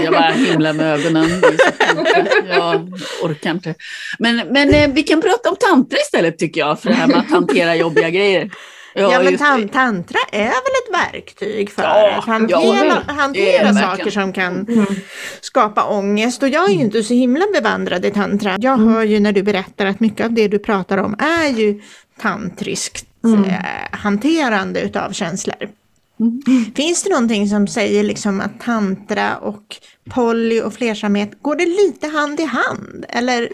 Jag 0.03 0.13
bara 0.13 0.31
himlar 0.31 0.73
med 0.73 0.93
ögonen. 0.93 1.29
Jag 2.49 2.93
orkar 3.23 3.51
inte. 3.51 3.75
Men, 4.19 4.37
men 4.49 4.73
eh, 4.73 4.89
vi 4.93 5.03
kan 5.03 5.21
prata 5.21 5.49
om 5.49 5.55
tantra 5.59 5.97
istället 5.97 6.37
tycker 6.39 6.61
jag, 6.61 6.79
för 6.81 6.89
det 6.89 6.95
här 6.95 7.07
med 7.07 7.17
att 7.17 7.29
hantera 7.29 7.75
jobbiga 7.75 8.09
grejer. 8.09 8.49
Ja, 8.93 9.09
men 9.23 9.31
just 9.31 9.43
tan- 9.43 9.69
tantra 9.69 10.19
är 10.31 10.39
väl 10.43 10.51
ett 10.53 11.13
verktyg 11.13 11.71
för 11.71 11.83
Ja, 11.83 12.15
att 12.17 12.25
hantera, 12.25 12.85
ja, 13.07 13.13
hantera 13.13 13.73
saker 13.73 14.09
som 14.11 14.33
kan 14.33 14.65
Mm. 14.69 14.85
skapa 15.41 15.83
ångest. 15.83 16.43
Och 16.43 16.49
jag 16.49 16.69
är 16.69 16.73
ju 16.73 16.79
inte 16.81 17.03
så 17.03 17.13
himla 17.13 17.45
bevandrad 17.53 18.05
i 18.05 18.11
tantra. 18.11 18.55
Jag 18.59 18.79
Mm. 18.79 18.93
hör 18.93 19.03
ju 19.03 19.19
när 19.19 19.31
du 19.31 19.43
berättar 19.43 19.85
att 19.85 19.99
mycket 19.99 20.25
av 20.25 20.33
det 20.33 20.47
du 20.47 20.59
pratar 20.59 20.97
om 20.97 21.15
är 21.19 21.47
ju 21.49 21.81
tantriskt 22.21 23.05
Mm. 23.23 23.43
eh, 23.45 23.55
hanterande 23.91 24.81
utav 24.81 25.11
känslor. 25.11 25.55
Mm. 26.19 26.41
Finns 26.75 27.03
det 27.03 27.09
någonting 27.09 27.47
som 27.49 27.67
säger 27.67 28.03
liksom 28.03 28.41
att 28.41 28.59
tantra 28.61 29.37
och 29.37 29.63
poly 30.09 30.61
och 30.61 30.73
flersamhet, 30.73 31.31
går 31.41 31.55
det 31.55 31.65
lite 31.65 32.07
hand 32.07 32.39
i 32.39 32.43
hand? 32.43 33.05
Eller 33.09 33.49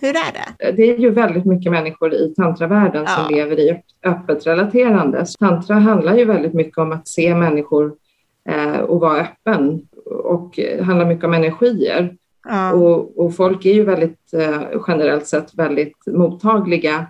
hur 0.00 0.08
är 0.08 0.32
det? 0.32 0.72
det 0.72 0.82
är 0.90 0.98
ju 0.98 1.10
väldigt 1.10 1.44
mycket 1.44 1.72
människor 1.72 2.14
i 2.14 2.34
tantravärlden 2.36 3.06
som 3.06 3.24
Ja. 3.28 3.36
lever 3.36 3.60
i 3.60 3.82
öppet 4.04 4.46
relaterande. 4.46 5.26
Tantra 5.38 5.76
handlar 5.76 6.16
ju 6.16 6.24
väldigt 6.24 6.54
mycket 6.54 6.78
om 6.78 6.92
att 6.92 7.08
se 7.08 7.34
människor 7.34 7.92
eh, 8.48 8.80
och 8.80 9.00
vara 9.00 9.20
öppen 9.20 9.80
och 10.24 10.58
eh, 10.58 10.84
handlar 10.84 11.06
mycket 11.06 11.24
om 11.24 11.34
energier. 11.34 12.16
Ja. 12.48 12.72
Och, 12.72 13.18
och 13.18 13.36
folk 13.36 13.64
är 13.66 13.72
ju 13.72 13.84
väldigt 13.84 14.34
eh, 14.34 14.60
generellt 14.88 15.26
sett 15.26 15.54
väldigt 15.54 15.96
mottagliga 16.06 17.06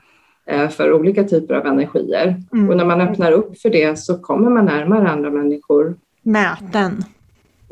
eh, 0.47 0.69
för 0.69 0.93
olika 0.93 1.25
typer 1.25 1.55
av 1.55 1.67
energier. 1.67 2.43
Mm. 2.53 2.71
Och 2.71 2.77
när 2.77 2.85
man 2.85 3.01
öppnar 3.01 3.33
upp 3.33 3.59
för 3.61 3.71
det 3.71 3.99
så 3.99 4.19
kommer 4.19 4.51
man 4.51 4.65
närmare 4.65 5.09
andra 5.09 5.31
människor. 5.31 5.95
Möten. 6.23 7.05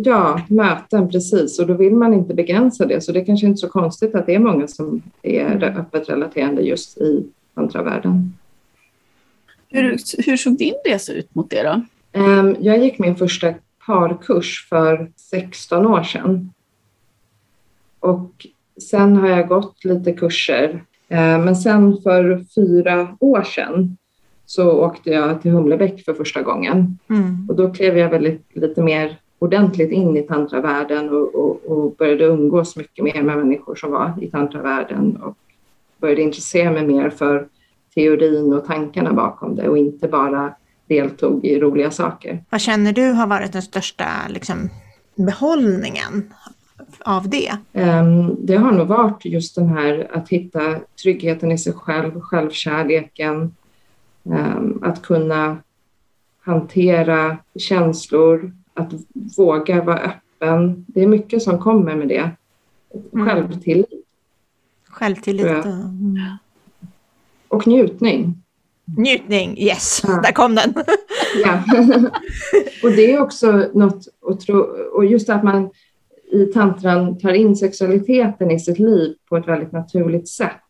Ja, 0.00 0.40
möten 0.48 1.08
precis. 1.10 1.58
Och 1.58 1.66
då 1.66 1.74
vill 1.74 1.94
man 1.94 2.14
inte 2.14 2.34
begränsa 2.34 2.86
det. 2.86 3.00
Så 3.00 3.12
det 3.12 3.20
är 3.20 3.24
kanske 3.24 3.46
inte 3.46 3.58
så 3.58 3.68
konstigt 3.68 4.14
att 4.14 4.26
det 4.26 4.34
är 4.34 4.38
många 4.38 4.68
som 4.68 5.02
är 5.22 5.64
öppet 5.78 6.08
relaterande 6.08 6.62
just 6.62 6.98
i 6.98 7.26
tantravärlden. 7.54 8.32
Hur, 9.68 9.96
hur 10.26 10.36
såg 10.36 10.58
din 10.58 10.74
resa 10.84 11.12
ut 11.12 11.34
mot 11.34 11.50
det 11.50 11.62
då? 11.62 11.82
Ehm, 12.20 12.56
Jag 12.60 12.78
gick 12.78 12.98
min 12.98 13.16
första 13.16 13.54
parkurs 13.86 14.66
för 14.68 15.10
16 15.16 15.86
år 15.86 16.02
sedan. 16.02 16.52
Och 18.00 18.46
sen 18.90 19.16
har 19.16 19.28
jag 19.28 19.48
gått 19.48 19.84
lite 19.84 20.12
kurser. 20.12 20.84
Ehm, 21.08 21.44
Men 21.44 21.56
sen 21.56 21.96
för 22.02 22.44
fyra 22.54 23.16
år 23.20 23.42
sedan 23.42 23.96
så 24.46 24.70
åkte 24.70 25.10
jag 25.10 25.42
till 25.42 25.50
Humlebäck 25.50 26.04
för 26.04 26.14
första 26.14 26.42
gången. 26.42 26.98
Mm. 27.10 27.46
Och 27.48 27.56
då 27.56 27.70
klev 27.72 27.98
jag 27.98 28.10
väldigt, 28.10 28.56
lite 28.56 28.82
mer 28.82 29.16
ordentligt 29.38 29.90
in 29.90 30.16
i 30.16 30.22
tantravärlden 30.22 31.08
och, 31.08 31.34
och, 31.34 31.64
och 31.66 31.96
började 31.96 32.24
umgås 32.24 32.76
mycket 32.76 33.04
mer 33.04 33.22
med 33.22 33.36
människor 33.36 33.74
som 33.74 33.90
var 33.92 34.14
i 34.20 34.30
tantravärlden 34.30 35.16
och 35.16 35.36
började 36.00 36.22
intressera 36.22 36.70
mig 36.70 36.86
mer 36.86 37.10
för 37.10 37.48
teorin 37.94 38.52
och 38.52 38.66
tankarna 38.66 39.12
bakom 39.12 39.56
det 39.56 39.68
och 39.68 39.78
inte 39.78 40.08
bara 40.08 40.54
deltog 40.86 41.44
i 41.44 41.60
roliga 41.60 41.90
saker. 41.90 42.44
Vad 42.50 42.60
känner 42.60 42.92
du 42.92 43.10
har 43.10 43.26
varit 43.26 43.52
den 43.52 43.62
största 43.62 44.04
liksom, 44.28 44.68
behållningen 45.14 46.32
av 47.00 47.28
det? 47.28 47.58
Ehm, 47.72 48.36
Det 48.46 48.56
har 48.56 48.72
nog 48.72 48.86
varit 48.86 49.24
just 49.24 49.54
den 49.54 49.68
här 49.68 50.08
att 50.12 50.28
hitta 50.28 50.76
tryggheten 51.02 51.52
i 51.52 51.58
sig 51.58 51.72
själv, 51.72 52.20
självkärleken, 52.20 53.54
ehm, 54.30 54.78
att 54.82 55.02
kunna 55.02 55.56
hantera 56.44 57.36
känslor, 57.58 58.52
att 58.78 58.92
våga 59.36 59.82
vara 59.82 59.98
öppen. 59.98 60.84
Det 60.88 61.02
är 61.02 61.06
mycket 61.06 61.42
som 61.42 61.58
kommer 61.58 61.96
med 61.96 62.08
det. 62.08 62.30
Mm. 63.12 63.26
Självtillit 63.26 63.86
Självtillit 64.88 65.46
mm. 65.46 66.18
och 67.48 67.66
njutning. 67.66 68.42
njutning. 68.84 69.58
Yes, 69.58 70.02
Ja. 70.04 70.20
där 70.22 70.32
kom 70.32 70.54
den. 70.54 70.74
Ja. 71.44 71.62
och 72.82 72.90
det 72.90 73.12
är 73.12 73.20
också 73.20 73.70
något 73.74 74.08
att 74.30 74.40
tro, 74.40 74.58
och 74.92 75.04
just 75.04 75.28
att 75.28 75.44
man 75.44 75.70
i 76.32 76.46
tantran 76.46 77.18
tar 77.18 77.32
in 77.32 77.56
sexualiteten 77.56 78.50
i 78.50 78.60
sitt 78.60 78.78
liv 78.78 79.14
på 79.28 79.36
ett 79.36 79.48
väldigt 79.48 79.72
naturligt 79.72 80.28
sätt 80.28 80.62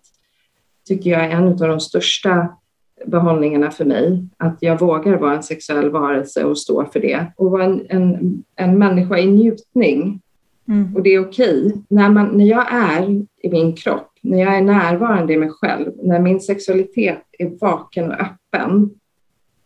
tycker 0.88 1.10
jag 1.10 1.24
är 1.24 1.30
en 1.30 1.48
av 1.48 1.56
de 1.58 1.80
största 1.80 2.57
behållningarna 3.06 3.70
för 3.70 3.84
mig. 3.84 4.24
Att 4.36 4.56
jag 4.60 4.80
vågar 4.80 5.16
vara 5.16 5.36
en 5.36 5.42
sexuell 5.42 5.90
varelse 5.90 6.44
och 6.44 6.58
stå 6.58 6.84
för 6.84 7.00
det. 7.00 7.26
Och 7.36 7.50
vara 7.50 7.64
en, 7.64 7.86
en, 7.88 8.44
en 8.56 8.78
människa 8.78 9.18
i 9.18 9.26
njutning. 9.26 10.20
Mm. 10.68 10.96
Och 10.96 11.02
det 11.02 11.14
är 11.14 11.20
okej. 11.20 11.82
När, 11.88 12.10
man, 12.10 12.26
när 12.26 12.44
jag 12.44 12.66
är 12.72 13.24
i 13.42 13.50
min 13.50 13.76
kropp, 13.76 14.10
när 14.20 14.38
jag 14.38 14.56
är 14.56 14.62
närvarande 14.62 15.32
i 15.32 15.36
mig 15.36 15.50
själv, 15.50 15.92
när 16.02 16.20
min 16.20 16.40
sexualitet 16.40 17.22
är 17.38 17.58
vaken 17.60 18.10
och 18.10 18.20
öppen, 18.20 18.90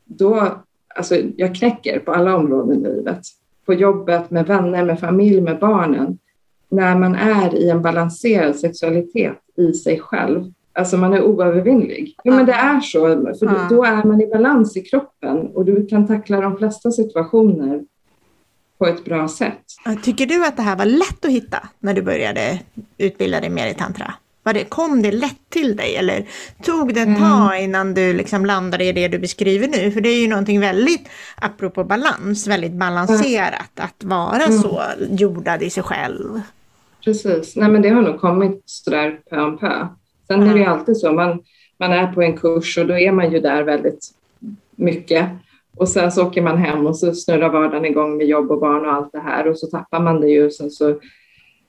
då, 0.04 0.48
alltså 0.94 1.16
jag 1.36 1.54
knäcker 1.54 1.98
på 1.98 2.12
alla 2.12 2.36
områden 2.36 2.80
i 2.80 2.88
livet. 2.88 3.20
På 3.66 3.74
jobbet, 3.74 4.30
med 4.30 4.46
vänner, 4.46 4.84
med 4.84 5.00
familj, 5.00 5.40
med 5.40 5.58
barnen. 5.58 6.18
När 6.68 6.98
man 6.98 7.14
är 7.14 7.54
i 7.54 7.70
en 7.70 7.82
balanserad 7.82 8.56
sexualitet 8.56 9.38
i 9.56 9.72
sig 9.72 10.00
själv, 10.00 10.52
alltså 10.72 10.96
man 10.96 11.14
är 11.14 11.22
oövervinnlig. 11.22 12.16
Jo, 12.24 12.34
men 12.34 12.46
det 12.46 12.52
är 12.52 12.80
så, 12.80 13.00
för 13.38 13.68
då 13.68 13.84
är 13.84 14.04
man 14.04 14.20
i 14.20 14.26
balans 14.26 14.76
i 14.76 14.80
kroppen 14.80 15.46
och 15.54 15.64
du 15.64 15.86
kan 15.86 16.06
tackla 16.06 16.40
de 16.40 16.56
flesta 16.56 16.90
situationer 16.90 17.80
på 18.78 18.86
ett 18.86 19.04
bra 19.04 19.28
sätt. 19.28 19.62
Tycker 20.02 20.26
du 20.26 20.46
att 20.46 20.56
det 20.56 20.62
här 20.62 20.76
var 20.76 20.84
lätt 20.84 21.24
att 21.24 21.30
hitta 21.30 21.68
när 21.80 21.94
du 21.94 22.02
började 22.02 22.60
utbilda 22.98 23.40
dig 23.40 23.50
mer 23.50 23.66
i 23.66 23.74
tantra? 23.74 24.14
Var 24.44 24.52
det, 24.52 24.64
kom 24.64 25.02
det 25.02 25.12
lätt 25.12 25.40
till 25.48 25.76
dig 25.76 25.96
eller 25.96 26.26
tog 26.62 26.94
det 26.94 27.00
ett 27.00 27.18
tag 27.18 27.62
innan 27.62 27.94
du 27.94 28.12
liksom 28.12 28.46
landade 28.46 28.84
i 28.84 28.92
det 28.92 29.08
du 29.08 29.18
beskriver 29.18 29.68
nu? 29.68 29.90
För 29.90 30.00
det 30.00 30.08
är 30.08 30.20
ju 30.20 30.28
någonting 30.28 30.60
väldigt, 30.60 31.08
apropå 31.36 31.84
balans, 31.84 32.46
väldigt 32.46 32.72
balanserat 32.72 33.70
att 33.80 34.04
vara 34.04 34.52
så 34.52 34.82
jordad 35.10 35.62
i 35.62 35.70
sig 35.70 35.82
själv. 35.82 36.40
Precis. 37.04 37.56
Nej, 37.56 37.70
men 37.70 37.82
det 37.82 37.88
har 37.88 38.02
nog 38.02 38.20
kommit 38.20 38.62
sådär 38.66 39.20
pö 39.30 39.40
om 39.40 39.58
pö. 39.58 39.86
Sen 40.32 40.42
är 40.42 40.54
det 40.54 40.60
ju 40.60 40.64
alltid 40.64 40.96
så, 40.96 41.12
man, 41.12 41.42
man 41.78 41.92
är 41.92 42.12
på 42.12 42.22
en 42.22 42.36
kurs 42.36 42.78
och 42.78 42.86
då 42.86 42.98
är 42.98 43.12
man 43.12 43.32
ju 43.32 43.40
där 43.40 43.62
väldigt 43.62 44.08
mycket. 44.76 45.28
Och 45.76 45.88
sen 45.88 46.12
så 46.12 46.26
åker 46.26 46.42
man 46.42 46.56
hem 46.56 46.86
och 46.86 46.96
så 46.96 47.14
snurrar 47.14 47.48
vardagen 47.48 47.84
igång 47.84 48.16
med 48.16 48.26
jobb 48.26 48.50
och 48.50 48.60
barn 48.60 48.86
och 48.86 48.92
allt 48.92 49.12
det 49.12 49.20
här 49.20 49.48
och 49.48 49.58
så 49.58 49.66
tappar 49.66 50.00
man 50.00 50.20
det 50.20 50.28
ju. 50.28 50.50
Sen 50.50 50.70
så, 50.70 50.94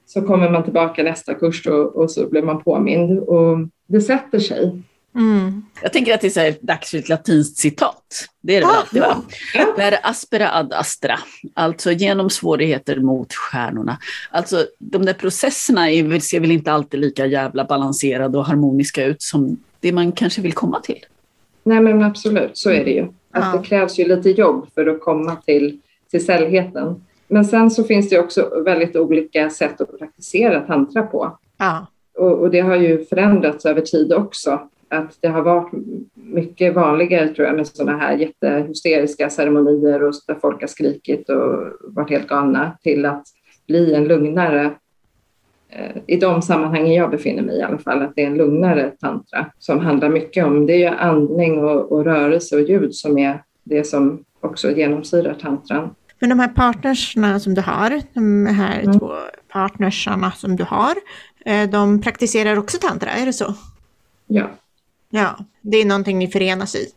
så 0.05 0.21
kommer 0.21 0.49
man 0.49 0.63
tillbaka 0.63 1.03
nästa 1.03 1.33
kurs 1.33 1.67
och, 1.67 1.95
och 1.95 2.11
så 2.11 2.29
blir 2.29 2.41
man 2.41 2.63
påmind. 2.63 3.19
Och 3.19 3.57
det 3.87 4.01
sätter 4.01 4.39
sig. 4.39 4.81
Mm. 5.15 5.65
Jag 5.81 5.93
tänker 5.93 6.13
att 6.13 6.21
det 6.21 6.27
är 6.27 6.31
så 6.31 6.39
här, 6.39 6.55
dags 6.61 6.89
för 6.91 6.97
ett 6.97 7.09
latinskt 7.09 7.57
citat. 7.57 8.03
Det 8.41 8.55
är 8.55 8.61
det 8.61 8.67
väl 8.67 8.75
Ah, 8.75 8.79
alltid 8.79 9.01
va? 9.01 9.21
Per 9.75 9.99
aspera 10.03 10.51
ad 10.51 10.73
astra, 10.73 11.19
alltså 11.53 11.91
genom 11.91 12.29
svårigheter 12.29 12.99
mot 12.99 13.33
stjärnorna. 13.33 13.97
Alltså 14.31 14.65
de 14.79 15.05
där 15.05 15.13
processerna 15.13 15.91
är, 15.91 16.03
väl- 16.03 16.21
ser 16.21 16.39
väl 16.39 16.51
inte 16.51 16.71
alltid 16.71 16.99
lika 16.99 17.25
jävla 17.25 17.65
balanserade 17.65 18.37
och 18.37 18.45
harmoniska 18.45 19.05
ut 19.05 19.21
som 19.21 19.57
det 19.79 19.91
man 19.91 20.11
kanske 20.11 20.41
vill 20.41 20.53
komma 20.53 20.79
till. 20.79 20.99
Nej 21.63 21.79
men 21.79 22.03
absolut, 22.03 22.57
så 22.57 22.69
är 22.69 22.85
det 22.85 22.91
ju. 22.91 23.03
Att 23.03 23.13
Ja. 23.53 23.57
Det 23.59 23.67
krävs 23.67 23.99
ju 23.99 24.05
lite 24.07 24.29
jobb 24.29 24.67
för 24.75 24.87
att 24.87 25.01
komma 25.01 25.35
till, 25.35 25.79
till 26.11 26.25
sällheten. 26.25 27.03
Men 27.27 27.45
sen 27.45 27.71
så 27.71 27.83
finns 27.83 28.09
det 28.09 28.19
också 28.19 28.63
väldigt 28.65 28.95
olika 28.95 29.49
sätt 29.49 29.81
att 29.81 29.99
praktisera 29.99 30.59
tantra 30.61 31.03
på. 31.03 31.37
Ja. 31.57 31.87
Och, 32.17 32.31
och 32.31 32.49
det 32.49 32.59
har 32.59 32.75
ju 32.75 33.05
förändrats 33.05 33.65
över 33.65 33.81
tid 33.81 34.13
också. 34.13 34.69
Att 34.93 35.17
det 35.21 35.27
har 35.27 35.41
varit 35.41 35.71
mycket 36.13 36.75
vanligare 36.75 37.27
tror 37.27 37.47
jag 37.47 37.55
med 37.55 37.67
sådana 37.67 37.97
här 37.97 38.17
jättehysteriska 38.17 39.29
ceremonier 39.29 40.03
och 40.03 40.13
där 40.27 40.35
folk 40.41 40.61
har 40.61 40.67
skrikit 40.67 41.29
och 41.29 41.63
varit 41.81 42.09
helt 42.09 42.27
galna 42.27 42.77
till 42.83 43.05
att 43.05 43.23
bli 43.67 43.93
en 43.93 44.03
lugnare 44.03 44.71
eh, 45.69 45.97
i 46.07 46.17
de 46.17 46.41
sammanhangen 46.41 46.93
jag 46.93 47.11
befinner 47.11 47.43
mig 47.43 47.57
i 47.57 47.61
alla 47.61 47.77
fall, 47.77 48.01
att 48.01 48.15
det 48.15 48.23
är 48.23 48.27
en 48.27 48.37
lugnare 48.37 48.91
tantra 48.99 49.45
som 49.59 49.79
handlar 49.79 50.09
mycket 50.09 50.45
om, 50.45 50.65
det 50.65 50.73
är 50.73 50.77
ju 50.91 50.97
andning 50.97 51.63
och, 51.63 51.91
och 51.91 52.03
rörelse 52.05 52.55
och 52.55 52.61
ljud 52.61 52.95
som 52.95 53.17
är 53.17 53.43
det 53.63 53.83
som 53.83 54.23
också 54.39 54.71
genomsyrar 54.71 55.33
tantran. 55.33 55.95
Men 56.19 56.29
de 56.29 56.39
här 56.39 56.47
partnersna 56.47 57.39
som 57.39 57.53
du 57.53 57.61
har, 57.61 58.01
de 58.13 58.45
här 58.45 58.81
Mm. 58.81 58.99
två 58.99 59.11
partnersarna 59.47 60.31
som 60.31 60.55
du 60.55 60.63
har, 60.63 60.95
eh, 61.45 61.69
de 61.69 62.01
praktiserar 62.01 62.59
också 62.59 62.77
tantra, 62.77 63.09
är 63.11 63.25
det 63.25 63.33
så? 63.33 63.53
Ja. 64.27 64.47
Ja, 65.15 65.37
det 65.61 65.77
är 65.77 65.85
någonting 65.85 66.17
ni 66.19 66.27
förenas 66.27 66.75
i. 66.75 66.87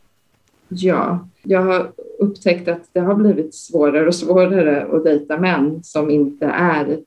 Ja, 0.68 1.28
jag 1.42 1.62
har 1.62 1.92
upptäckt 2.18 2.68
att 2.68 2.82
det 2.92 3.00
har 3.00 3.14
blivit 3.14 3.54
svårare 3.54 4.06
och 4.06 4.14
svårare 4.14 4.96
att 4.96 5.04
dejta 5.04 5.38
män 5.38 5.82
som 5.82 6.10
inte 6.10 6.46
är 6.46 6.98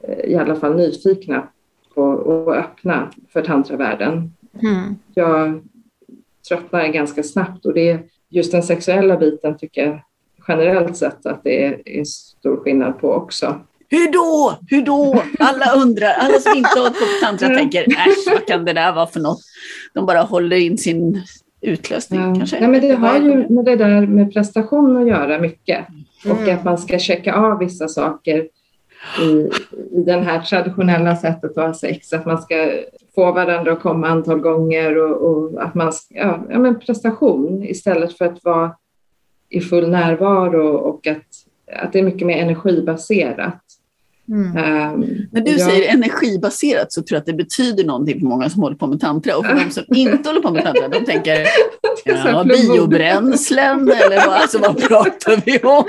eh, 0.00 0.30
i 0.30 0.36
alla 0.36 0.56
fall 0.56 0.76
nyfikna 0.76 1.48
på 1.94 2.02
och 2.02 2.56
öppna 2.56 3.10
för 3.32 3.42
tantravärlden. 3.42 4.32
Mm. 4.62 4.94
Jag 5.14 5.60
tröttnar 6.48 6.88
ganska 6.88 7.22
snabbt 7.22 7.66
och 7.66 7.74
det 7.74 7.90
är 7.90 8.02
just 8.28 8.52
den 8.52 8.62
sexuella 8.62 9.16
biten 9.16 9.58
tycker 9.58 9.86
jag 9.86 10.00
generellt 10.48 10.96
sett 10.96 11.26
att 11.26 11.44
det 11.44 11.64
är, 11.64 11.88
är 11.88 12.04
stor 12.04 12.56
skillnad 12.56 12.98
på 12.98 13.12
också. 13.12 13.60
Hur 13.90 14.12
då? 14.12 14.58
Hur 14.68 14.82
då? 14.82 15.22
Alla 15.38 15.72
undrar, 15.82 16.08
alla 16.18 16.38
som 16.38 16.52
inte 16.56 16.68
har 16.78 16.90
med 16.90 17.20
tantra 17.22 17.48
tänker, 17.48 17.82
äsch 17.82 18.26
vad 18.32 18.46
kan 18.46 18.64
det 18.64 18.72
där 18.72 18.92
vara 18.92 19.06
för 19.06 19.20
något? 19.20 19.40
De 19.94 20.06
bara 20.06 20.20
håller 20.20 20.56
in 20.56 20.78
sin 20.78 21.22
utlösning 21.60 22.20
Ja. 22.20 22.34
kanske. 22.34 22.60
Nej, 22.60 22.68
men 22.68 22.80
det 22.80 22.94
har 22.94 23.18
ju 23.18 23.48
med 23.48 23.64
det 23.64 23.76
där 23.76 24.06
med 24.06 24.32
prestation 24.32 24.96
att 25.02 25.08
göra 25.08 25.38
mycket. 25.38 25.86
Och 26.30 26.38
Mm. 26.40 26.56
att 26.56 26.64
man 26.64 26.78
ska 26.78 26.98
checka 26.98 27.34
av 27.34 27.58
vissa 27.58 27.88
saker 27.88 28.48
i, 29.22 29.24
i 29.98 30.02
den 30.06 30.22
här 30.22 30.40
traditionella 30.40 31.16
sättet 31.16 31.58
att 31.58 31.66
ha 31.66 31.74
sex. 31.74 32.12
Att 32.12 32.26
man 32.26 32.42
ska 32.42 32.70
få 33.14 33.32
varandra 33.32 33.72
att 33.72 33.80
komma 33.80 34.08
antal 34.08 34.38
gånger 34.40 34.98
och, 34.98 35.30
och 35.30 35.62
att 35.62 35.74
man 35.74 35.92
ska, 35.92 36.14
ja, 36.14 36.46
ja, 36.50 36.58
men 36.58 36.78
prestation 36.80 37.64
istället 37.64 38.18
för 38.18 38.24
att 38.24 38.44
vara 38.44 38.72
i 39.48 39.60
full 39.60 39.90
närvaro 39.90 40.68
och 40.76 41.06
att, 41.06 41.26
att 41.84 41.92
det 41.92 41.98
är 41.98 42.02
mycket 42.02 42.26
mer 42.26 42.36
energibaserat. 42.38 43.60
Mm. 44.30 44.56
Ehm, 44.56 45.04
När 45.32 45.40
du 45.40 45.50
jag- 45.50 45.60
säger 45.60 45.94
energibaserat 45.94 46.92
så 46.92 47.02
tror 47.02 47.16
jag 47.16 47.20
att 47.20 47.26
det 47.26 47.32
betyder 47.32 47.84
någonting 47.84 48.20
för 48.20 48.26
många 48.26 48.50
som 48.50 48.62
håller 48.62 48.76
på 48.76 48.86
med 48.86 49.00
tantra. 49.00 49.36
Och 49.36 49.46
för 49.46 49.54
de 49.54 49.70
som 49.70 49.84
inte 49.96 50.28
håller 50.28 50.40
på 50.40 50.50
med 50.50 50.64
tantra, 50.64 50.88
de 50.88 51.04
tänker 51.04 51.46
ja, 52.04 52.44
biobränslen 52.44 53.80
eller 53.80 54.26
vad, 54.26 54.36
alltså, 54.36 54.58
vad 54.58 54.82
pratar 54.88 55.42
vi 55.46 55.58
om? 55.58 55.84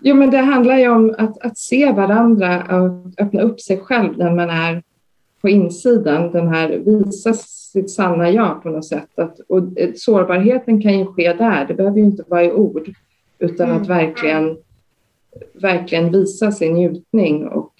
Jo, 0.00 0.14
men 0.14 0.30
det 0.30 0.38
handlar 0.38 0.78
ju 0.78 0.88
om 0.88 1.14
att, 1.18 1.44
att 1.44 1.58
se 1.58 1.92
varandra 1.92 2.64
och 2.80 3.12
öppna 3.24 3.40
upp 3.42 3.60
sig 3.60 3.80
själv 3.80 4.18
när 4.18 4.30
man 4.34 4.50
är 4.50 4.82
på 5.40 5.48
insidan. 5.48 6.32
Den 6.32 6.48
här 6.48 6.68
visa 6.68 7.32
sitt 7.32 7.90
sanna 7.90 8.30
jag 8.30 8.62
på 8.62 8.68
något 8.68 8.84
sätt. 8.86 9.18
Att, 9.18 9.40
och 9.48 9.78
eh, 9.78 9.90
sårbarheten 9.96 10.82
kan 10.82 10.98
ju 10.98 11.06
ske 11.06 11.32
där. 11.32 11.64
Det 11.68 11.74
behöver 11.74 11.98
ju 11.98 12.04
inte 12.04 12.24
vara 12.28 12.44
i 12.44 12.52
ord 12.52 12.88
utan 13.38 13.70
att 13.72 13.88
verkligen, 13.88 14.56
verkligen 15.52 16.12
visa 16.12 16.52
sin 16.52 16.74
njutning 16.74 17.48
och 17.48 17.72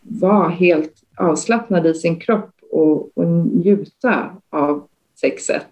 vara 0.00 0.48
helt 0.48 0.92
avslappnad 1.16 1.86
i 1.86 1.94
sin 1.94 2.20
kropp 2.20 2.50
och, 2.70 3.18
och 3.18 3.26
njuta 3.26 4.30
av 4.50 4.88
sexet 5.20 5.66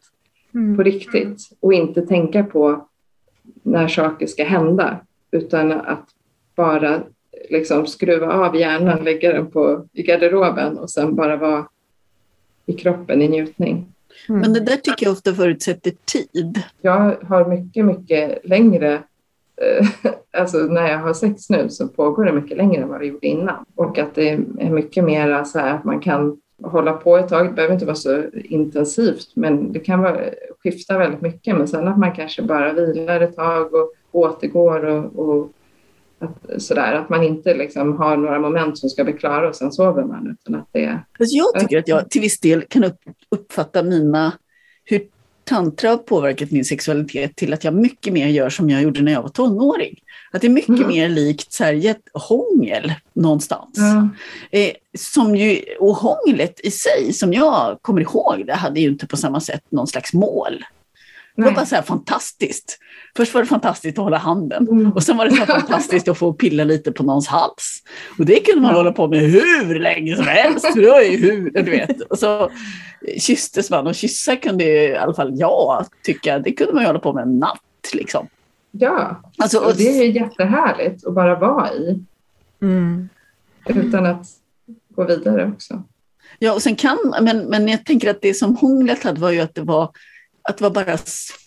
Mm. 0.55 0.77
på 0.77 0.83
riktigt 0.83 1.39
och 1.61 1.73
inte 1.73 2.03
tänka 2.03 2.45
på 2.45 2.89
när 3.63 3.89
saker 3.89 4.27
ska 4.27 4.45
hända 4.45 5.01
utan 5.31 5.73
att 5.73 6.09
bara 6.57 7.03
liksom 7.51 7.87
skruva 7.87 8.33
av 8.33 8.57
hjärnan, 8.57 9.05
lägga 9.05 9.33
den 9.33 9.51
på, 9.51 9.87
i 9.93 10.03
garderoben 10.03 10.79
och 10.79 10.91
sen 10.91 11.15
bara 11.15 11.37
vara 11.37 11.69
i 12.67 12.73
kroppen 12.73 13.23
i 13.23 13.29
njutning. 13.29 13.93
Mm. 14.29 14.41
Men 14.41 14.53
det 14.53 14.61
där 14.61 14.77
tycker 14.77 15.07
jag 15.07 15.13
ofta 15.13 15.35
förutsätter 15.35 15.93
tid. 16.05 16.63
Jag 16.81 17.17
har 17.23 17.49
mycket, 17.49 17.85
mycket 17.85 18.39
längre 18.45 19.03
Eh, 19.63 19.87
alltså 20.41 20.59
när 20.59 20.91
jag 20.91 20.99
har 20.99 21.15
sex 21.15 21.51
nu 21.51 21.69
så 21.69 21.89
pågår 21.89 22.25
det 22.25 22.33
mycket 22.33 22.57
längre 22.57 22.83
än 22.83 22.89
vad 22.89 23.01
det 23.01 23.07
gjorde 23.07 23.27
innan. 23.27 23.65
Och 23.75 23.99
att 23.99 24.15
det 24.15 24.29
är 24.59 24.71
mycket 24.71 25.05
mer 25.05 25.45
så 25.45 25.59
här 25.59 25.75
att 25.75 25.85
man 25.85 26.01
kan 26.01 26.41
hålla 26.63 26.93
på 26.93 27.17
ett 27.17 27.29
tag. 27.29 27.47
Det 27.47 27.53
behöver 27.53 27.75
inte 27.75 27.87
vara 27.87 27.97
så 27.97 28.25
intensivt, 28.35 29.29
men 29.35 29.73
det 29.73 29.81
kan 29.81 30.03
vara, 30.03 30.21
skifta 30.63 30.99
väldigt 30.99 31.21
mycket. 31.21 31.57
Men 31.57 31.69
sen 31.69 31.89
att 31.89 31.99
man 31.99 32.13
kanske 32.13 32.43
bara 32.43 32.73
vilar 32.73 33.21
ett 33.21 33.37
tag 33.37 33.75
och 33.75 33.93
återgår 34.13 34.85
och, 34.85 35.19
och 35.19 35.51
att, 36.19 36.63
sådär. 36.63 36.93
Att 36.93 37.09
man 37.09 37.23
inte 37.23 37.55
liksom 37.55 37.97
har 37.97 38.17
några 38.17 38.39
moment 38.39 38.79
som 38.79 38.91
ska 38.91 39.05
bli 39.05 39.13
klara 39.13 39.49
och 39.49 39.57
sen 39.57 39.73
sover 39.73 40.05
man. 40.05 40.37
Utan 40.41 40.55
att 40.55 40.69
det. 40.73 40.99
Alltså 41.19 41.37
jag 41.37 41.61
tycker 41.61 41.79
att 41.79 41.89
jag 41.89 42.11
till 42.11 42.21
viss 42.21 42.41
del 42.41 42.63
kan 42.63 42.85
uppfatta 43.31 43.83
mina, 43.83 44.33
hur 44.85 45.03
tantra 45.45 45.91
har 45.91 45.97
påverkat 45.97 46.51
min 46.51 46.65
sexualitet 46.65 47.37
till 47.37 47.53
att 47.53 47.65
jag 47.65 47.75
mycket 47.75 48.13
mer 48.13 48.29
gör 48.29 48.51
som 48.51 48.71
jag 48.71 48.83
gjorde 48.83 49.03
när 49.03 49.13
jag 49.13 49.23
var 49.23 49.29
tonåring. 49.29 49.99
Att 50.33 50.41
det 50.41 50.47
är 50.47 50.51
mycket 50.51 50.69
Mm. 50.69 50.89
mer 50.89 51.09
likt 51.09 51.53
så 51.53 51.65
här, 51.65 51.95
hångel 52.15 52.93
någonstans. 53.13 53.71
Ja. 53.77 54.09
Eh, 54.59 54.73
som 54.99 55.37
ju, 55.37 55.63
och 55.81 55.97
hånglet 55.97 56.61
i 56.61 56.71
sig, 56.71 57.13
som 57.13 57.33
jag 57.33 57.79
kommer 57.83 58.01
ihåg 58.01 58.47
det, 58.47 58.55
hade 58.55 58.81
ju 58.81 58.89
inte 58.89 59.07
på 59.07 59.17
samma 59.17 59.41
sätt 59.41 59.63
någon 59.71 59.87
slags 59.87 60.13
mål. 60.13 60.65
Det 61.37 61.43
var 61.43 61.53
bara 61.53 61.67
så 61.67 61.75
här 61.75 61.83
fantastiskt. 61.83 62.79
Först 63.17 63.35
var 63.35 63.41
det 63.41 63.47
fantastiskt 63.47 63.99
att 63.99 64.05
hålla 64.05 64.19
handen 64.19 64.69
Mm. 64.69 64.93
och 64.93 65.03
sen 65.03 65.17
var 65.17 65.25
det 65.25 65.31
så 65.37 65.47
fantastiskt 65.47 66.09
att 66.09 66.19
få 66.19 66.33
pilla 66.33 66.65
lite 66.65 66.93
på 66.93 67.03
någons 67.03 67.27
hals. 67.29 67.83
Och 68.19 68.27
det 68.27 68.41
kunde 68.41 68.61
man 68.63 68.71
Ja. 68.71 68.77
hålla 68.77 68.93
på 68.93 69.09
med 69.09 69.19
hur 69.21 69.79
länge 69.81 70.17
som 70.17 70.27
helst. 70.27 70.67
Det 70.75 70.91
var 70.91 71.01
ju 71.01 71.17
hur, 71.17 71.51
du 71.51 71.71
vet. 71.71 72.01
Och 72.01 72.19
så 72.19 72.51
kysstes 73.19 73.71
man 73.71 73.87
och 73.87 73.95
kyssa 73.95 74.37
kunde 74.37 74.65
ju, 74.65 74.71
i 74.71 74.97
alla 74.97 75.15
fall 75.15 75.33
jag 75.35 75.87
tycka, 76.05 76.39
det 76.39 76.53
kunde 76.53 76.73
man 76.73 76.83
ju 76.83 76.87
hålla 76.87 76.99
på 76.99 77.13
med 77.13 77.23
en 77.23 77.39
natt 77.39 77.91
liksom. 77.95 78.27
Ja, 78.71 79.23
Alltså, 79.39 79.59
och 79.59 79.77
det 79.77 79.89
är 79.99 80.05
ju 80.05 80.13
jättehärligt 80.13 81.07
att 81.07 81.15
bara 81.15 81.39
vara 81.39 81.73
i 81.73 82.05
Mm. 82.63 83.09
utan 83.67 84.07
att 84.07 84.27
gå 84.97 85.05
vidare 85.05 85.53
också. 85.55 85.83
Ja, 86.39 86.53
och 86.53 86.63
sen 86.63 86.77
kan, 86.77 86.99
men, 87.23 87.39
men 87.39 87.69
jag 87.69 87.87
tänker 87.87 88.11
att 88.11 88.21
det 88.23 88.35
som 88.35 88.57
hånglet 88.57 89.03
hade 89.05 89.21
var 89.21 89.31
ju 89.31 89.41
att 89.41 89.55
det 89.55 89.61
var, 89.63 89.91
att 90.43 90.59
det 90.59 90.63
var 90.65 90.71
bara 90.71 90.99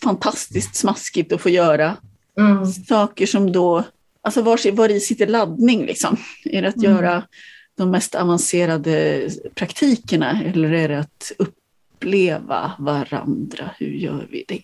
fantastiskt 0.02 0.74
smaskigt 0.76 1.32
att 1.32 1.40
få 1.40 1.50
göra 1.50 1.96
Mm. 2.38 2.66
saker 2.66 3.26
som 3.26 3.52
då, 3.52 3.84
alltså 4.22 4.42
var, 4.42 4.72
var 4.72 4.88
i 4.88 5.00
sitter 5.00 5.26
laddning 5.26 5.86
liksom? 5.86 6.16
Är 6.44 6.62
det 6.62 6.68
att 6.68 6.76
Mm. 6.76 6.90
göra 6.90 7.22
de 7.76 7.90
mest 7.90 8.14
avancerade 8.14 9.28
praktikerna 9.54 10.42
eller 10.44 10.72
är 10.72 10.88
det 10.88 10.98
att 10.98 11.32
uppleva 11.38 12.72
varandra? 12.78 13.70
Hur 13.78 13.90
gör 13.90 14.26
vi 14.30 14.44
det? 14.48 14.62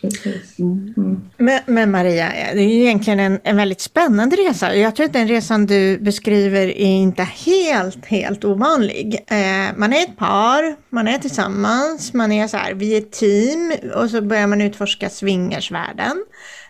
Precis. 0.00 0.58
Mm. 0.58 0.94
Mm. 0.96 1.20
Men, 1.36 1.60
men 1.66 1.90
Maria, 1.90 2.28
det 2.54 2.60
är 2.60 2.68
ju 2.68 2.84
egentligen 2.84 3.20
en, 3.20 3.40
en 3.44 3.56
väldigt 3.56 3.80
spännande 3.80 4.36
resa. 4.36 4.76
Jag 4.76 4.96
tror 4.96 5.06
att 5.06 5.12
den 5.12 5.28
resan 5.28 5.66
du 5.66 5.98
beskriver 5.98 6.66
är 6.66 6.86
inte 6.86 7.22
helt, 7.22 8.06
helt 8.06 8.44
ovanlig. 8.44 9.24
Eh, 9.26 9.76
man 9.76 9.92
är 9.92 10.02
ett 10.02 10.16
par, 10.16 10.76
man 10.90 11.08
är 11.08 11.18
tillsammans, 11.18 12.12
man 12.12 12.32
är 12.32 12.48
så 12.48 12.56
här, 12.56 12.74
vi 12.74 12.94
är 12.94 12.98
ett 12.98 13.12
team 13.12 13.72
och 13.94 14.10
så 14.10 14.22
börjar 14.22 14.46
man 14.46 14.60
utforska 14.60 15.10
swingersvärlden. 15.10 16.24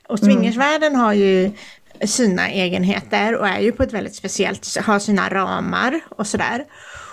Och 0.08 0.18
swingersvärlden 0.18 0.96
har 0.96 1.12
ju 1.12 1.50
sina 2.04 2.50
egenheter 2.50 3.36
och 3.36 3.48
är 3.48 3.60
ju 3.60 3.72
på 3.72 3.82
ett 3.82 3.92
väldigt 3.92 4.14
speciellt, 4.14 4.76
har 4.76 4.98
sina 4.98 5.28
ramar 5.28 6.00
och 6.08 6.26
sådär. 6.26 6.64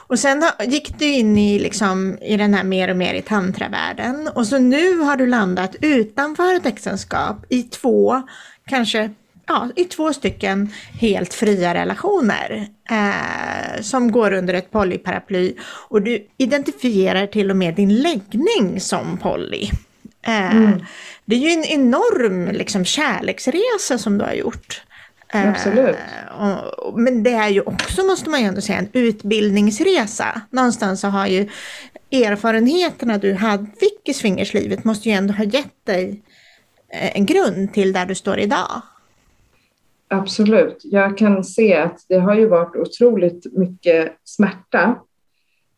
Och 0.08 0.20
sen 0.20 0.43
gick 0.68 0.99
du 0.99 1.06
in 1.06 1.38
i, 1.38 1.60
liksom, 1.60 2.18
i 2.22 2.38
den 2.38 2.53
här 2.53 2.64
mer 2.64 2.89
och 2.89 2.97
mer 2.97 3.14
i 3.14 3.22
tantravärlden. 3.22 4.30
Och 4.36 4.47
så 4.47 4.58
nu 4.58 4.97
har 4.97 5.18
du 5.18 5.28
landat 5.28 5.76
utanför 5.82 6.56
ett 6.56 6.66
äktenskap 6.66 7.45
i 7.49 7.64
två, 7.64 8.22
kanske 8.68 9.10
ja, 9.47 9.70
i 9.76 9.84
två 9.84 10.14
stycken 10.14 10.70
helt 10.99 11.34
fria 11.34 11.74
relationer 11.74 12.68
eh, 12.89 13.82
som 13.82 14.12
går 14.12 14.34
under 14.34 14.53
ett 14.53 14.72
polyparaply. 14.72 15.56
Och 15.64 16.01
du 16.01 16.28
identifierar 16.38 17.28
till 17.28 17.51
och 17.51 17.58
med 17.58 17.76
din 17.76 18.01
läggning 18.01 18.80
som 18.80 19.18
poly. 19.18 19.70
Eh, 20.28 20.56
mm. 20.56 20.86
Det 21.26 21.36
är 21.36 21.39
ju 21.39 21.49
en 21.49 21.66
enorm 21.66 22.51
liksom, 22.51 22.86
kärleksresa 22.86 23.97
som 23.97 24.18
du 24.18 24.26
har 24.26 24.34
gjort. 24.34 24.82
Absolut. 25.36 25.95
Eh, 25.95 26.67
och, 26.79 26.99
men 26.99 27.23
det 27.23 27.31
är 27.31 27.49
ju 27.49 27.61
också, 27.61 28.03
måste 28.03 28.29
man 28.29 28.41
ju 28.41 28.45
ändå 28.45 28.61
säga, 28.61 28.79
en 28.79 28.89
utbildningsresa. 28.93 30.41
Någonstans 30.49 31.01
så 31.01 31.07
har 31.07 31.27
ju 31.27 31.49
erfarenheterna 32.11 33.17
du 33.17 33.33
hade, 33.33 33.65
fick 33.65 34.09
i 34.09 34.13
swingerslivet 34.13 34.83
måste 34.83 35.09
ju 35.09 35.15
ändå 35.15 35.33
ha 35.33 35.43
gett 35.43 35.86
dig 35.86 36.21
eh, 36.89 37.17
en 37.17 37.25
grund 37.25 37.73
till 37.73 37.93
där 37.93 38.05
du 38.05 38.15
står 38.15 38.39
idag. 38.39 38.81
Absolut. 40.07 40.81
Jag 40.83 41.17
kan 41.17 41.43
se 41.43 41.75
att 41.75 42.05
det 42.09 42.17
har 42.17 42.36
ju 42.36 42.47
varit 42.47 42.75
otroligt 42.75 43.57
mycket 43.57 44.13
smärta. 44.23 44.95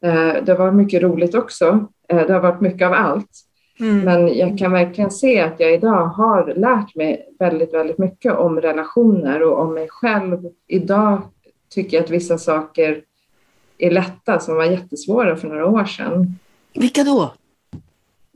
Eh, 0.03 0.33
det 0.43 0.51
har 0.51 0.57
varit 0.57 0.75
mycket 0.75 1.01
roligt 1.01 1.35
också. 1.35 1.87
Det 2.07 2.33
har 2.33 2.39
varit 2.39 2.61
mycket 2.61 2.85
av 2.85 2.93
allt. 2.93 3.46
Mm. 3.79 3.99
Men 3.99 4.37
jag 4.37 4.57
kan 4.57 4.71
verkligen 4.71 5.11
se 5.11 5.39
att 5.39 5.59
jag 5.59 5.73
idag 5.73 6.05
har 6.05 6.53
lärt 6.55 6.95
mig 6.95 7.29
väldigt, 7.39 7.73
väldigt 7.73 7.97
mycket 7.97 8.33
om 8.33 8.61
relationer 8.61 9.43
och 9.43 9.59
om 9.59 9.73
mig 9.73 9.87
själv. 9.89 10.37
Idag 10.67 11.21
tycker 11.69 11.97
jag 11.97 12.03
att 12.03 12.09
vissa 12.09 12.37
saker 12.37 13.01
är 13.77 13.91
lätta 13.91 14.39
som 14.39 14.55
var 14.55 14.65
jättesvåra 14.65 15.35
för 15.35 15.47
några 15.47 15.65
år 15.65 15.85
sedan. 15.85 16.35
Vilka 16.73 17.03
då? 17.03 17.33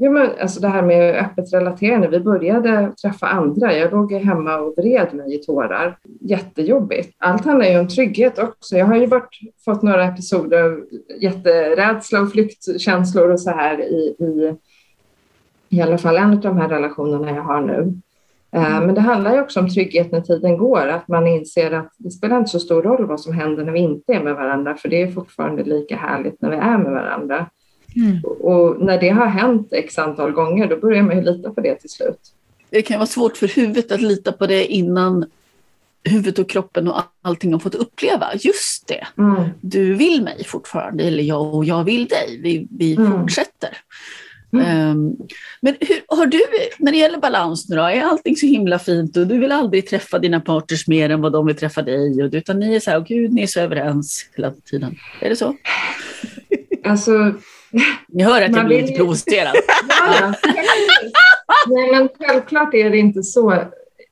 Jo, 0.03 0.11
men 0.11 0.29
alltså 0.41 0.61
det 0.61 0.67
här 0.67 0.81
med 0.81 1.15
öppet 1.15 1.53
relaterande. 1.53 2.07
Vi 2.07 2.19
började 2.19 2.91
träffa 3.01 3.27
andra. 3.27 3.77
Jag 3.77 3.91
låg 3.91 4.13
hemma 4.13 4.57
och 4.57 4.73
vred 4.77 5.13
mig 5.13 5.35
i 5.35 5.37
tårar. 5.37 5.97
Jättejobbigt. 6.21 7.15
Allt 7.17 7.45
handlar 7.45 7.65
ju 7.65 7.79
om 7.79 7.87
trygghet 7.87 8.39
också. 8.39 8.77
Jag 8.77 8.85
har 8.85 8.95
ju 8.95 9.05
varit, 9.05 9.39
fått 9.65 9.81
några 9.81 10.03
episoder 10.03 10.63
av 10.63 10.83
jätterädsla 11.19 12.21
och 12.21 12.31
flyktkänslor 12.31 13.29
och 13.29 13.39
så 13.39 13.49
här 13.49 13.81
i, 13.81 14.15
i 14.19 14.55
i 15.71 15.81
alla 15.81 15.97
fall 15.97 16.17
en 16.17 16.33
av 16.33 16.39
de 16.39 16.57
här 16.57 16.69
relationerna 16.69 17.31
jag 17.31 17.43
har 17.43 17.61
nu. 17.61 17.93
Eh, 18.51 18.71
mm. 18.71 18.85
Men 18.85 18.95
det 18.95 19.01
handlar 19.01 19.33
ju 19.33 19.41
också 19.41 19.59
om 19.59 19.69
trygghet 19.69 20.11
när 20.11 20.21
tiden 20.21 20.57
går, 20.57 20.87
att 20.87 21.07
man 21.07 21.27
inser 21.27 21.71
att 21.71 21.93
det 21.97 22.11
spelar 22.11 22.37
inte 22.37 22.49
så 22.49 22.59
stor 22.59 22.81
roll 22.81 23.05
vad 23.05 23.19
som 23.21 23.33
händer 23.33 23.65
när 23.65 23.71
vi 23.71 23.79
inte 23.79 24.13
är 24.13 24.23
med 24.23 24.35
varandra, 24.35 24.75
för 24.75 24.89
det 24.89 25.01
är 25.01 25.11
fortfarande 25.11 25.63
lika 25.63 25.95
härligt 25.95 26.41
när 26.41 26.49
vi 26.49 26.55
är 26.55 26.77
med 26.77 26.91
varandra. 26.91 27.45
Mm. 27.95 28.23
Och 28.23 28.81
när 28.81 28.99
det 28.99 29.09
har 29.09 29.25
hänt 29.25 29.73
x 29.73 29.99
antal 29.99 30.31
gånger, 30.31 30.67
då 30.67 30.77
börjar 30.77 31.03
man 31.03 31.17
ju 31.17 31.23
lita 31.23 31.51
på 31.51 31.61
det 31.61 31.75
till 31.75 31.89
slut. 31.89 32.19
Det 32.69 32.81
kan 32.81 32.97
vara 32.97 33.07
svårt 33.07 33.37
för 33.37 33.47
huvudet 33.47 33.91
att 33.91 34.01
lita 34.01 34.31
på 34.31 34.47
det 34.47 34.65
innan 34.65 35.25
huvudet 36.03 36.39
och 36.39 36.49
kroppen 36.49 36.87
och 36.87 36.95
allting 37.21 37.53
har 37.53 37.59
fått 37.59 37.75
uppleva. 37.75 38.27
Just 38.39 38.87
det, 38.87 39.07
mm. 39.17 39.43
du 39.61 39.93
vill 39.93 40.23
mig 40.23 40.43
fortfarande, 40.43 41.03
eller 41.03 41.23
jag 41.23 41.55
och 41.55 41.65
jag 41.65 41.83
vill 41.83 42.05
dig. 42.05 42.39
Vi, 42.43 42.67
vi 42.71 42.95
mm. 42.95 43.11
fortsätter. 43.11 43.77
Mm. 44.53 44.89
Um, 44.89 45.17
men 45.61 45.75
hur, 45.79 46.17
har 46.17 46.25
du, 46.25 46.41
när 46.79 46.91
det 46.91 46.97
gäller 46.97 47.17
balans 47.17 47.69
nu 47.69 47.75
då, 47.75 47.81
är 47.81 48.01
allting 48.01 48.35
så 48.35 48.45
himla 48.45 48.79
fint 48.79 49.17
och 49.17 49.27
du 49.27 49.39
vill 49.39 49.51
aldrig 49.51 49.87
träffa 49.87 50.19
dina 50.19 50.39
partners 50.39 50.87
mer 50.87 51.09
än 51.09 51.21
vad 51.21 51.31
de 51.31 51.45
vill 51.45 51.55
träffa 51.55 51.81
dig? 51.81 52.23
Och, 52.23 52.29
utan 52.33 52.59
ni 52.59 52.75
är 52.75 52.79
så 52.79 52.91
här, 52.91 52.99
oh, 52.99 53.03
gud, 53.03 53.33
ni 53.33 53.43
är 53.43 53.47
så 53.47 53.59
överens 53.59 54.29
hela 54.35 54.51
tiden. 54.51 54.95
Är 55.21 55.29
det 55.29 55.35
så? 55.35 55.55
Alltså... 56.83 57.33
Ni 58.07 58.23
hör 58.23 58.41
att 58.41 58.55
jag 58.55 58.65
blir 58.65 58.81
lite 58.81 58.93
provocerad. 58.93 59.55
ja, 59.89 60.33
Nej, 61.67 61.91
men 61.91 62.09
självklart 62.19 62.73
är 62.73 62.89
det 62.89 62.97
inte 62.97 63.23
så 63.23 63.63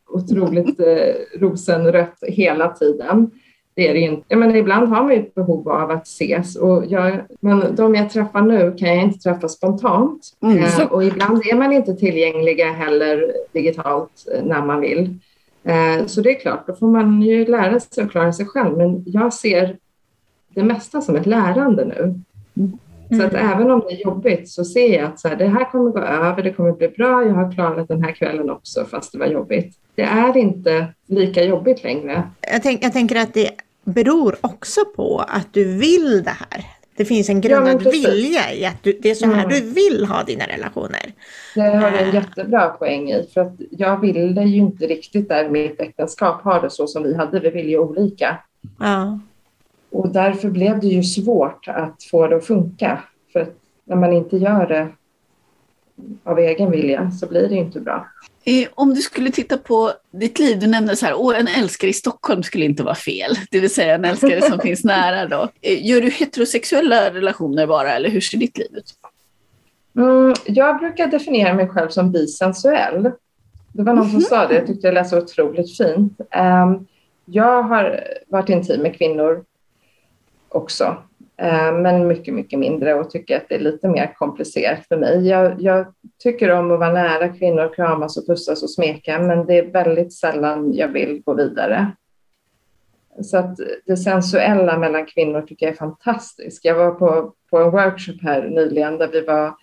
otroligt 0.10 0.80
eh, 0.80 1.40
rosenrött 1.40 2.18
hela 2.22 2.70
tiden. 2.70 3.32
Det 3.76 3.88
är 3.88 3.94
det 3.94 4.00
inte. 4.00 4.24
Jag 4.28 4.40
menar, 4.40 4.56
ibland 4.56 4.90
har 4.90 5.04
man 5.04 5.14
ju 5.14 5.20
ett 5.20 5.36
behov 5.36 5.70
av 5.70 5.92
att 5.92 6.08
ses 6.08 6.56
och 6.56 6.86
jag, 6.88 7.20
men 7.40 7.76
de 7.76 7.96
jag 7.96 8.10
träffar 8.10 8.42
nu 8.42 8.76
kan 8.78 8.90
jag 8.90 9.04
inte 9.04 9.20
träffa 9.20 9.48
spontant. 9.48 10.38
Mm. 10.42 10.58
Eh, 10.58 10.86
och 10.92 11.04
ibland 11.04 11.42
är 11.46 11.56
man 11.56 11.74
inte 11.74 11.96
tillgängliga 11.96 12.72
heller 12.72 13.34
digitalt 13.52 14.26
eh, 14.36 14.44
när 14.44 14.66
man 14.66 14.82
vill. 14.82 15.20
Eh, 15.64 16.06
så 16.06 16.22
det 16.22 16.36
är 16.36 16.40
klart, 16.40 16.68
då 16.68 16.76
får 16.76 16.88
man 16.88 17.22
ju 17.22 17.46
lära 17.46 17.80
sig 17.80 18.04
att 18.04 18.12
klara 18.12 18.34
sig 18.34 18.46
själv. 18.46 18.78
Men 18.78 19.04
jag 19.06 19.34
ser 19.34 19.78
det 20.54 20.64
mesta 20.64 21.02
som 21.02 21.16
ett 21.16 21.26
lärande 21.26 21.86
nu. 21.86 22.22
Mm. 22.58 22.78
Så 23.18 23.24
att 23.24 23.34
även 23.34 23.72
om 23.72 23.84
det 23.88 23.96
är 23.96 24.06
jobbigt 24.06 24.50
så 24.50 24.66
ser 24.66 24.94
jag 24.94 25.04
att 25.04 25.20
så 25.20 25.28
här, 25.28 25.36
det 25.36 25.48
här 25.48 25.72
kommer 25.72 25.92
gå 25.92 26.00
över, 26.00 26.44
det 26.44 26.54
kommer 26.54 26.72
bli 26.72 26.88
bra, 26.88 27.24
jag 27.24 27.34
har 27.34 27.52
klarat 27.52 27.88
den 27.88 28.04
här 28.04 28.12
kvällen 28.12 28.50
också 28.50 28.86
fast 28.86 29.12
det 29.12 29.18
var 29.18 29.26
jobbigt. 29.26 29.78
Det 29.96 30.02
är 30.02 30.38
inte 30.38 30.88
lika 31.08 31.44
jobbigt 31.44 31.84
längre. 31.84 32.24
Jag, 32.42 32.64
tänk, 32.64 32.84
jag 32.84 32.94
tänker 32.94 33.16
att 33.16 33.34
det 33.34 33.52
beror 33.84 34.36
också 34.42 34.82
på 34.96 35.20
att 35.28 35.54
du 35.54 35.78
vill 35.78 36.24
det 36.24 36.36
här. 36.40 36.66
Det 36.98 37.06
finns 37.06 37.30
en 37.30 37.42
grundad 37.42 37.82
ja, 37.86 37.92
vilja 37.92 38.54
i 38.54 38.66
att 38.66 38.84
du, 38.84 39.00
det 39.02 39.12
är 39.12 39.16
så 39.16 39.26
här 39.26 39.46
mm. 39.46 39.50
du 39.50 39.74
vill 39.74 40.06
ha 40.06 40.24
dina 40.24 40.48
relationer. 40.48 41.14
Det 41.56 41.62
har 41.62 41.92
du 41.92 41.98
en 41.98 42.14
jättebra 42.14 42.68
poäng 42.68 43.12
i. 43.12 43.28
För 43.34 43.42
att 43.42 43.54
jag 43.72 44.02
ville 44.02 44.44
ju 44.44 44.58
inte 44.58 44.88
riktigt 44.88 45.30
där 45.30 45.50
mitt 45.50 45.82
äktenskap 45.82 46.44
ha 46.44 46.62
det 46.62 46.70
så 46.70 46.88
som 46.88 47.04
vi 47.04 47.16
hade. 47.16 47.40
Vi 47.40 47.50
vill 47.50 47.70
ju 47.70 47.80
olika. 47.80 48.38
Ja. 48.80 49.20
Och 49.92 50.10
därför 50.10 50.50
blev 50.50 50.80
det 50.80 50.88
ju 50.88 51.04
svårt 51.04 51.68
att 51.68 52.04
få 52.04 52.28
det 52.28 52.36
att 52.36 52.46
funka. 52.46 53.04
För 53.34 53.40
att 53.40 53.56
när 53.86 53.96
man 53.96 54.14
inte 54.14 54.38
gör 54.38 54.68
det 54.68 54.88
av 56.24 56.40
egen 56.40 56.72
vilja 56.72 57.12
så 57.12 57.28
blir 57.28 57.50
det 57.50 57.56
inte 57.56 57.80
bra. 57.80 58.08
Eh, 58.44 58.68
om 58.76 58.94
du 58.94 59.02
skulle 59.02 59.32
titta 59.32 59.58
på 59.58 59.92
ditt 60.12 60.40
liv, 60.40 60.60
du 60.60 60.68
nämnde 60.68 60.96
så 60.96 61.06
här, 61.06 61.14
Åh, 61.18 61.40
en 61.40 61.48
älskare 61.48 61.90
i 61.90 61.94
Stockholm 61.94 62.44
skulle 62.44 62.66
inte 62.66 62.84
vara 62.84 62.96
fel, 62.96 63.36
det 63.52 63.60
vill 63.60 63.74
säga 63.74 63.96
en 63.96 64.06
älskare 64.06 64.42
som 64.42 64.60
finns 64.64 64.84
nära 64.84 65.28
då. 65.28 65.50
Eh, 65.62 65.88
gör 65.88 66.02
du 66.02 66.10
heterosexuella 66.10 67.14
relationer 67.14 67.68
bara 67.68 67.94
eller 67.94 68.10
hur 68.10 68.22
ser 68.22 68.38
ditt 68.38 68.58
liv 68.58 68.68
ut? 68.72 68.94
Mm, 69.96 70.34
jag 70.46 70.80
brukar 70.80 71.08
definiera 71.08 71.54
mig 71.54 71.68
själv 71.68 71.90
som 71.90 72.12
bisensuell. 72.12 73.12
Det 73.74 73.84
var 73.84 73.94
någon 73.94 74.06
som 74.06 74.16
mm. 74.16 74.22
sa 74.22 74.48
det, 74.48 74.56
jag 74.56 74.68
tyckte 74.68 74.88
det 74.88 74.94
lät 74.94 75.10
så 75.10 75.18
otroligt 75.18 75.78
fint. 75.78 76.22
Um, 76.64 76.88
jag 77.26 77.64
har 77.64 78.04
varit 78.28 78.50
intim 78.50 78.82
med 78.82 78.98
kvinnor 78.98 79.44
också. 80.50 80.98
Eh, 81.42 81.74
men 81.74 82.08
mycket, 82.08 82.34
mycket 82.34 82.60
mindre 82.60 82.94
och 82.94 83.10
tycker 83.10 83.38
att 83.38 83.50
det 83.50 83.56
är 83.56 83.60
lite 83.60 83.88
mer 83.88 84.14
komplicerat 84.18 84.88
för 84.88 84.98
mig. 84.98 85.28
Jag, 85.28 85.62
jag, 85.62 85.94
tycker 86.24 86.52
om 86.52 86.72
att 86.72 86.80
vara 86.80 86.94
nära 86.94 87.30
kvinnor, 87.30 87.74
kramas 87.76 88.18
och 88.18 88.28
pussas 88.28 88.64
och 88.64 88.72
smeka, 88.72 89.20
men 89.20 89.46
det 89.46 89.58
är 89.58 89.72
väldigt 89.72 90.14
sällan 90.14 90.74
jag 90.74 90.88
vill 90.88 91.22
gå 91.26 91.34
vidare. 91.34 91.92
Så 93.22 93.38
att 93.38 93.60
det 93.86 93.98
sensuella 93.98 94.78
mellan 94.78 95.06
kvinnor 95.06 95.42
tycker 95.42 95.66
jag 95.66 95.74
är 95.74 95.78
fantastiskt. 95.78 96.66
Jag 96.66 96.76
var 96.76 96.92
på, 96.92 97.34
på 97.50 97.58
en 97.58 97.72
workshop 97.72 98.18
här 98.22 98.50
nyligen 98.50 98.98
där 98.98 99.08
vi 99.08 99.22
var 99.22 99.54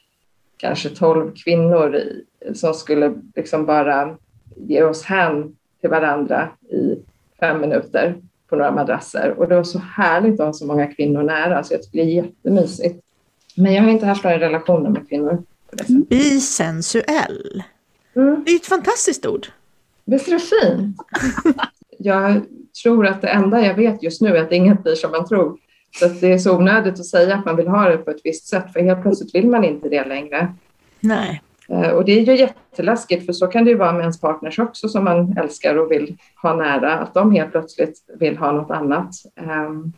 kanske 0.57 0.89
tolv 0.89 1.32
kvinnor 1.45 1.97
i, 1.97 2.24
som 2.55 2.74
skulle 2.74 3.14
liksom 3.34 3.66
bara 3.66 4.16
ge 4.57 4.82
oss 4.82 5.05
hän 5.05 5.57
till 5.80 5.91
varandra 5.91 6.49
i 6.70 6.97
fem 7.41 7.61
minuter 7.61 8.14
på 8.49 8.57
några 8.57 8.72
madrasser 8.72 9.34
och 9.38 9.49
det 9.49 9.57
var 9.57 9.64
så 9.64 9.78
härligt 9.78 10.40
att 10.40 10.47
ha 10.47 10.53
så 10.53 10.66
många 10.66 10.86
kvinnor 10.86 11.22
nära 11.22 11.64
så 11.64 11.74
jag 11.74 11.82
tycker 11.82 11.99
det 11.99 12.05
är 12.05 12.24
jättemysigt. 12.24 13.05
Men 13.57 13.74
jag 13.74 13.82
har 13.82 13.90
inte 13.90 14.07
haft 14.07 14.24
några 14.24 14.38
relationer 14.38 14.90
med 14.90 15.09
kvinnor. 15.09 15.42
Bisensuell. 16.09 17.62
Mm. 18.16 18.44
Det 18.47 18.53
är 18.53 18.57
ett 18.57 18.66
fantastiskt 18.66 19.26
ord. 19.26 19.47
Visst 20.05 20.28
är 20.28 20.32
det 20.32 20.38
fint? 20.38 20.97
jag 21.99 22.42
tror 22.82 23.07
att 23.07 23.22
det 23.22 23.28
enda 23.28 23.61
jag 23.61 23.74
vet 23.74 24.03
just 24.03 24.20
nu 24.20 24.36
är 24.36 24.42
att 24.42 24.53
inget 24.53 24.82
blir 24.82 24.94
som 24.94 25.11
man 25.11 25.26
tror. 25.26 25.59
Så 25.99 26.09
det 26.09 26.32
är 26.32 26.38
så 26.38 26.57
onödigt 26.57 27.01
att 27.01 27.07
säga 27.07 27.34
att 27.34 27.44
man 27.44 27.57
vill 27.57 27.68
ha 27.68 27.88
det 27.88 27.97
på 27.97 28.11
ett 28.11 28.20
visst 28.24 28.47
sätt 28.47 28.72
för 28.72 28.80
helt 28.80 29.03
plötsligt 29.03 29.34
vill 29.34 29.49
man 29.49 29.64
inte 29.64 29.88
det 29.88 30.05
längre. 30.05 30.55
Nej. 31.01 31.42
Eh, 31.69 31.89
och 31.91 32.05
det 32.05 32.12
är 32.12 32.27
ju 32.27 32.37
jätteläskigt 32.37 33.27
för 33.27 33.33
så 33.33 33.47
kan 33.47 33.64
det 33.64 33.71
ju 33.71 33.77
vara 33.77 33.93
med 33.93 34.01
ens 34.01 34.21
partners 34.21 34.59
också 34.59 34.89
som 34.89 35.05
man 35.05 35.39
älskar 35.39 35.77
och 35.79 35.91
vill 35.91 36.17
ha 36.43 36.57
nära, 36.57 36.99
att 36.99 37.14
de 37.14 37.33
helt 37.33 37.51
plötsligt 37.51 38.05
vill 38.19 38.37
ha 38.37 38.53
något 38.53 38.71
annat. 38.71 39.11
Ehm, 39.37 39.93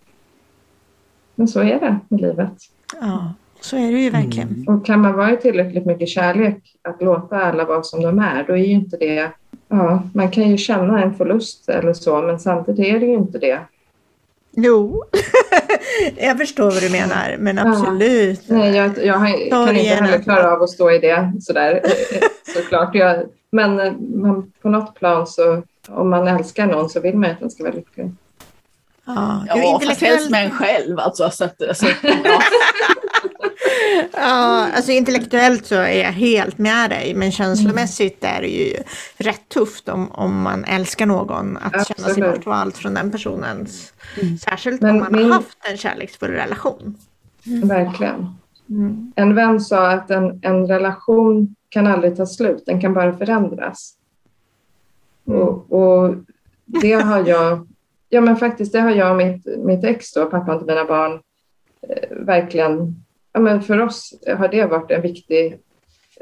men 1.35 1.49
så 1.49 1.61
är 1.61 1.81
det 1.81 1.99
med 2.09 2.21
livet. 2.21 2.55
Ja, 3.01 3.33
så 3.61 3.77
är 3.77 3.93
det 3.93 3.99
ju 3.99 4.11
verkligen. 4.11 4.49
Mm. 4.49 4.69
Och 4.69 4.87
kan 4.87 5.01
man 5.01 5.16
vara 5.16 5.33
i 5.33 5.37
tillräckligt 5.37 5.87
mycket 5.87 6.09
kärlek 6.09 6.77
att 6.83 7.03
låta 7.03 7.43
alla 7.43 7.64
vara 7.64 7.83
som 7.83 8.03
de 8.03 8.19
är, 8.19 8.45
då 8.45 8.53
är 8.53 8.64
ju 8.64 8.73
inte 8.73 8.97
det... 8.97 9.31
Ja, 9.69 10.03
man 10.14 10.31
kan 10.31 10.51
ju 10.51 10.57
känna 10.57 11.03
en 11.03 11.14
förlust 11.14 11.69
eller 11.69 11.93
så, 11.93 12.23
men 12.23 12.39
samtidigt 12.39 12.87
är 12.87 13.01
det 13.01 13.07
ju 13.07 13.14
inte 13.14 13.39
det. 13.39 13.61
Jo, 14.51 15.05
jag 16.16 16.38
förstår 16.38 16.70
vad 16.70 16.82
du 16.82 16.90
menar, 16.90 17.36
men 17.38 17.59
absolut. 17.59 18.40
Ja. 18.46 18.57
Nej, 18.57 18.76
jag, 18.76 19.05
jag 19.05 19.14
har, 19.14 19.51
kan 19.51 19.76
inte 19.76 19.94
heller 19.94 20.22
klara 20.22 20.53
av 20.53 20.62
att 20.62 20.70
stå 20.70 20.90
i 20.90 20.99
det 20.99 21.32
sådär, 21.40 21.80
eh, 21.84 22.20
såklart. 22.55 22.94
Jag, 22.94 23.26
men, 23.53 23.80
eh, 23.80 23.92
men 23.99 24.53
på 24.62 24.68
något 24.68 24.94
plan 24.94 25.26
så, 25.26 25.62
om 25.88 26.11
man 26.11 26.28
älskar 26.28 26.66
någon 26.66 26.90
så 26.90 27.01
vill 27.01 27.16
man 27.16 27.30
att 27.30 27.40
den 27.40 27.51
ska 27.51 27.62
vara 27.62 27.74
lycklig. 27.74 28.11
Ja, 29.05 29.44
ja 29.49 29.80
fast 29.86 30.01
helst 30.01 30.30
med 30.30 30.44
en 30.44 30.51
själv 30.51 30.99
alltså. 30.99 31.30
Så 31.30 31.44
att, 31.44 31.62
alltså, 31.62 31.86
ja. 32.03 32.42
Ja, 34.12 34.69
alltså 34.77 34.93
intellektuellt 34.93 35.66
så 35.66 35.75
är 35.75 36.03
jag 36.03 36.12
helt 36.12 36.59
med 36.59 36.91
dig, 36.91 37.14
men 37.14 37.33
känslomässigt 37.33 38.25
är 38.25 38.41
det 38.41 38.49
ju 38.49 38.75
rätt 39.16 39.49
tufft 39.49 39.89
om, 39.89 40.11
om 40.12 40.41
man 40.43 40.64
älskar 40.64 41.07
någon 41.07 41.57
att 41.57 41.73
känna 41.73 41.85
sig 41.85 42.05
Absolut. 42.11 42.35
bortvald 42.35 42.75
från 42.77 42.95
den 42.95 43.11
personens. 43.11 43.93
Särskilt 44.45 44.83
Men 44.83 44.91
om 44.91 44.99
man 44.99 45.12
min- 45.12 45.25
har 45.25 45.33
haft 45.33 45.59
en 45.71 45.77
kärleksfull 45.77 46.31
relation. 46.31 46.97
Verkligen. 47.62 48.35
Mm. 48.71 49.12
En 49.16 49.35
vän 49.35 49.61
sa 49.61 49.91
att 49.91 50.11
en, 50.11 50.41
en 50.43 50.66
relation 50.66 51.55
kan 51.69 51.87
aldrig 51.87 52.16
ta 52.16 52.27
slut, 52.27 52.62
den 52.66 52.81
kan 52.81 52.95
bara 52.95 53.16
förändras. 53.19 53.95
Mm. 55.27 55.41
Och, 55.41 55.73
och 55.73 56.14
det 56.64 56.93
har 56.93 57.27
jag, 57.29 57.69
ja 58.09 58.21
men 58.21 58.37
faktiskt 58.37 58.73
det 58.73 58.81
har 58.81 58.91
jag 58.91 59.11
och 59.11 59.16
mitt, 59.16 59.47
mitt 59.59 59.85
ex 59.85 60.12
då, 60.12 60.25
pappan 60.27 60.59
till 60.59 60.66
mina 60.66 60.85
barn, 60.85 61.21
eh, 61.89 62.16
verkligen, 62.16 63.05
ja 63.39 63.43
men 63.43 63.62
för 63.62 63.80
oss 63.80 64.14
har 64.39 64.49
det 64.49 64.64
varit 64.64 64.91
en 64.91 65.03
viktig 65.03 65.59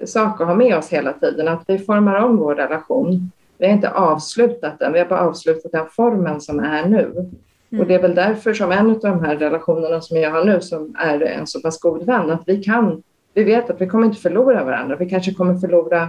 sak 0.05 0.41
att 0.41 0.47
ha 0.47 0.55
med 0.55 0.79
oss 0.79 0.89
hela 0.93 1.13
tiden, 1.13 1.49
att 1.49 1.65
vi 1.67 1.79
formar 1.79 2.15
om 2.15 2.37
vår 2.37 2.55
relation. 2.55 3.31
Vi 3.59 3.67
har 3.67 3.75
inte 3.75 3.91
avslutat 3.91 4.79
den, 4.79 4.93
vi 4.93 4.99
har 4.99 5.07
bara 5.07 5.21
avslutat 5.21 5.73
den 5.73 5.87
formen 5.91 6.41
som 6.41 6.61
är 6.61 6.87
nu. 6.87 7.31
Och 7.79 7.87
det 7.87 7.95
är 7.95 8.03
väl 8.03 8.15
därför 8.15 8.55
som 8.55 8.73
en 8.73 8.91
av 8.91 8.99
de 9.01 9.25
här 9.25 9.37
relationerna 9.37 10.01
som 10.01 10.17
jag 10.17 10.31
har 10.31 10.45
nu, 10.45 10.61
som 10.61 10.95
är 10.99 11.23
en 11.23 11.47
så 11.47 11.61
pass 11.61 11.81
god 11.81 12.07
vän, 12.07 12.31
att 12.31 12.43
vi 12.47 12.63
kan, 12.63 13.03
vi 13.35 13.45
vet 13.45 13.71
att 13.71 13.81
vi 13.81 13.87
kommer 13.87 14.07
inte 14.07 14.21
förlora 14.21 14.65
varandra. 14.65 14.97
Vi 14.97 15.11
kanske 15.11 15.35
kommer 15.35 15.55
förlora 15.55 16.09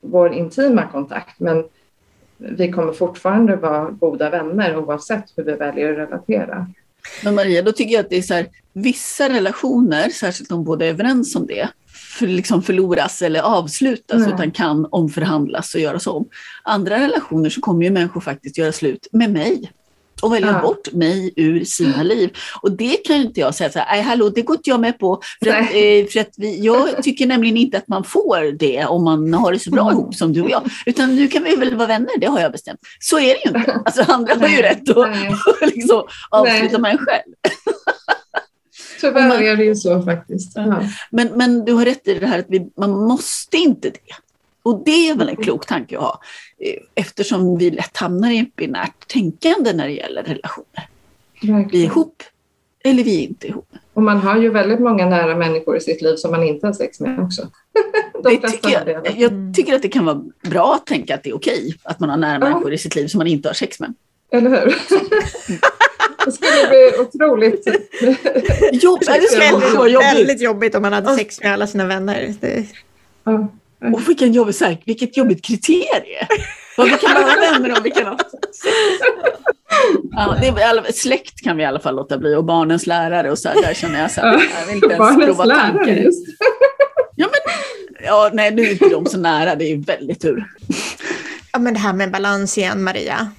vår 0.00 0.32
intima 0.32 0.82
kontakt, 0.92 1.40
men 1.40 1.64
vi 2.36 2.72
kommer 2.72 2.92
fortfarande 2.92 3.56
vara 3.56 3.90
goda 3.90 4.30
vänner 4.30 4.76
oavsett 4.76 5.24
hur 5.36 5.44
vi 5.44 5.52
väljer 5.52 5.92
att 5.92 5.98
relatera. 5.98 6.66
Men 7.22 7.34
Maria, 7.34 7.62
då 7.62 7.72
tycker 7.72 7.94
jag 7.94 8.00
att 8.00 8.10
det 8.10 8.16
är 8.16 8.22
så 8.22 8.34
här, 8.34 8.46
vissa 8.72 9.28
relationer, 9.28 10.08
särskilt 10.10 10.52
om 10.52 10.64
båda 10.64 10.86
är 10.86 10.90
överens 10.90 11.36
om 11.36 11.46
det, 11.46 11.68
för 12.18 12.26
liksom 12.26 12.62
förloras 12.62 13.22
eller 13.22 13.40
avslutas 13.40 14.20
Nej. 14.20 14.34
utan 14.34 14.50
kan 14.50 14.86
omförhandlas 14.90 15.74
och 15.74 15.80
göras 15.80 16.06
om. 16.06 16.28
Andra 16.62 16.98
relationer 17.00 17.50
så 17.50 17.60
kommer 17.60 17.84
ju 17.84 17.90
människor 17.90 18.20
faktiskt 18.20 18.58
göra 18.58 18.72
slut 18.72 19.06
med 19.12 19.32
mig 19.32 19.70
och 20.24 20.32
välja 20.34 20.48
Ja. 20.52 20.60
bort 20.62 20.92
mig 20.92 21.32
ur 21.36 21.64
sina 21.64 22.02
liv. 22.02 22.30
Och 22.62 22.72
det 22.72 22.96
kan 22.96 23.16
inte 23.16 23.40
jag 23.40 23.54
säga 23.54 23.70
så 23.70 23.78
här, 23.78 24.02
hallå, 24.02 24.28
det 24.28 24.42
går 24.42 24.56
inte 24.56 24.70
jag 24.70 24.80
med 24.80 24.98
på. 24.98 25.20
För 25.44 25.50
att, 25.50 25.60
eh, 25.60 26.06
för 26.12 26.20
att 26.20 26.34
vi, 26.36 26.60
jag 26.64 27.02
tycker 27.02 27.26
nämligen 27.26 27.56
inte 27.56 27.76
att 27.78 27.88
man 27.88 28.04
får 28.04 28.52
det 28.58 28.84
om 28.84 29.04
man 29.04 29.34
har 29.34 29.52
det 29.52 29.58
så 29.58 29.70
bra 29.70 29.82
Mm. 29.82 29.92
ihop 29.94 30.14
som 30.14 30.32
du 30.32 30.42
och 30.42 30.50
jag. 30.50 30.62
Utan 30.86 31.16
nu 31.16 31.28
kan 31.28 31.44
vi 31.44 31.56
väl 31.56 31.74
vara 31.76 31.88
vänner, 31.88 32.18
det 32.20 32.26
har 32.26 32.40
jag 32.40 32.52
bestämt. 32.52 32.80
Så 33.00 33.18
är 33.18 33.34
det 33.34 33.40
ju 33.50 33.58
inte. 33.58 33.80
Alltså 33.84 34.04
andra 34.12 34.34
har 34.34 34.48
ju 34.48 34.62
rätt 34.62 34.88
att 34.90 35.08
liksom, 35.74 36.02
avsluta 36.30 36.78
med 36.78 36.90
en 36.92 36.98
själv. 36.98 37.32
Tyvärr 39.00 39.28
man- 39.28 39.42
är 39.42 39.56
det 39.56 39.64
ju 39.64 39.74
så 39.74 40.02
faktiskt. 40.02 40.52
Ja. 40.54 40.80
Men, 41.10 41.28
men 41.28 41.64
du 41.64 41.72
har 41.72 41.84
rätt 41.84 42.08
i 42.08 42.14
det 42.14 42.26
här 42.26 42.38
att 42.38 42.46
vi, 42.48 42.66
man 42.76 42.90
måste 42.90 43.56
inte 43.56 43.90
det. 43.90 43.98
Och 44.62 44.82
det 44.84 45.08
är 45.08 45.14
väl 45.14 45.28
en 45.28 45.36
klok 45.36 45.66
tanke 45.66 45.96
att 45.98 46.02
ha. 46.02 46.20
Eh, 46.64 46.76
Eftersom 46.94 47.58
vi 47.58 47.70
lätt 47.70 47.96
hamnar 47.96 48.30
i 48.30 48.38
ett 48.38 48.56
binärt 48.56 49.08
tänkande 49.08 49.72
när 49.72 49.86
det 49.86 49.92
gäller 49.92 50.22
relationer. 50.22 50.88
Vi 51.42 51.48
är 51.50 51.54
Verkligen. 51.54 51.86
ihop 51.86 52.22
eller 52.84 53.04
vi 53.04 53.18
är 53.24 53.28
inte 53.28 53.46
ihop. 53.46 53.68
Och 53.94 54.02
man 54.02 54.16
har 54.18 54.36
ju 54.38 54.50
väldigt 54.50 54.80
många 54.80 55.06
nära 55.06 55.36
människor 55.36 55.76
i 55.76 55.80
sitt 55.80 56.02
liv 56.02 56.16
som 56.16 56.30
man 56.30 56.42
inte 56.42 56.66
har 56.66 56.72
sex 56.74 57.00
med 57.00 57.20
också. 57.20 57.42
De 58.24 58.36
Det 58.40 58.48
tycker 58.48 58.78
har 58.78 58.84
det. 58.84 58.92
jag, 58.92 59.18
jag 59.18 59.54
tycker 59.54 59.74
att 59.74 59.82
det 59.82 59.88
kan 59.88 60.04
vara 60.04 60.20
bra 60.50 60.74
att 60.74 60.86
tänka 60.86 61.14
att 61.14 61.22
det 61.22 61.30
är 61.30 61.36
okej 61.36 61.74
att 61.82 62.00
man 62.00 62.10
har 62.10 62.16
nära 62.16 62.32
Ja. 62.32 62.38
människor 62.50 62.72
i 62.72 62.78
sitt 62.78 62.94
liv 62.94 63.06
som 63.06 63.18
man 63.18 63.26
inte 63.26 63.48
har 63.48 63.54
sex 63.54 63.80
med. 63.80 63.94
Eller 64.32 64.50
hur? 64.50 64.76
Det 66.24 66.32
skulle 66.32 66.68
bli 66.68 66.92
otroligt... 67.00 67.68
Jo, 68.72 68.98
det 69.00 69.04
skulle 69.04 69.44
Väldigt, 69.50 69.74
jobbigt. 69.92 70.00
väldigt 70.14 70.40
jobbigt 70.42 70.74
om 70.74 70.82
man 70.82 70.92
hade 70.92 71.14
sex 71.14 71.40
med 71.42 71.52
alla 71.52 71.66
sina 71.66 71.86
vänner. 71.86 72.34
Det, 72.40 72.66
Ja. 73.24 73.48
Och 73.92 74.08
vilken 74.08 74.32
jobbig, 74.32 74.54
så 74.54 74.64
här, 74.64 74.78
vilket 74.84 75.16
jobbigt 75.16 75.44
kriterie. 75.44 76.28
Vad 76.76 76.86
vi 76.86 76.92
kan 76.98 77.14
vara 77.14 77.34
vänner 77.40 77.76
om 77.76 77.82
vi 77.82 77.90
kan 77.90 78.06
ha. 78.06 78.18
Ja, 80.12 80.36
det 80.40 80.46
är, 80.48 80.92
släkt 80.92 81.40
kan 81.44 81.56
vi 81.56 81.62
i 81.62 81.66
alla 81.66 81.80
fall 81.80 81.96
låta 81.96 82.18
bli 82.18 82.34
och 82.34 82.44
barnens 82.44 82.86
lärare 82.86 83.30
och 83.30 83.38
så 83.38 83.48
här, 83.48 83.62
där 83.62 83.74
känner 83.74 84.00
jag 84.00 84.10
så 84.10 84.20
här, 84.20 84.32
Ja. 84.32 84.40
jag 84.60 84.66
vill 84.66 84.74
inte 84.74 84.86
ens 84.86 84.98
Barnens 84.98 85.24
prova 85.24 85.44
lärare 85.44 85.72
tanken. 85.72 86.02
just. 86.02 86.26
Ja, 88.06 88.30
nej, 88.32 88.54
nu 88.54 88.62
är 88.62 88.70
inte 88.72 88.88
de 88.88 89.06
så 89.06 89.18
nära, 89.18 89.54
det 89.54 89.64
är 89.64 89.68
ju 89.68 89.80
väldigt 89.80 90.20
tur. 90.20 90.44
ja, 91.52 91.58
men 91.58 91.74
det 91.74 91.80
här 91.80 91.92
med 91.92 92.10
balans 92.10 92.58
igen, 92.58 92.82
Maria. 92.84 93.30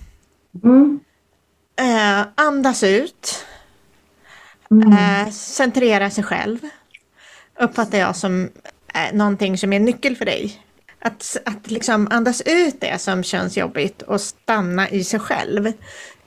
Mm. 0.64 1.00
Eh, 1.80 2.26
andas 2.36 2.84
ut. 2.84 3.46
Mm. 4.72 4.92
Eh, 4.92 5.30
centrera 5.32 6.10
sig 6.10 6.24
själv. 6.24 6.60
Uppfattar 7.60 7.98
jag 7.98 8.16
som 8.16 8.50
någonting 9.14 9.58
som 9.58 9.74
är 9.74 9.78
en 9.78 9.86
nyckel 9.86 10.16
för 10.16 10.26
dig. 10.26 10.52
Att, 11.00 11.38
att 11.46 11.72
liksom 11.72 12.08
andas 12.12 12.42
ut 12.46 12.82
det 12.82 13.02
som 13.02 13.24
känns 13.24 13.58
jobbigt 13.58 14.02
och 14.02 14.22
stanna 14.22 14.90
i 14.90 15.04
sig 15.04 15.20
själv 15.20 15.72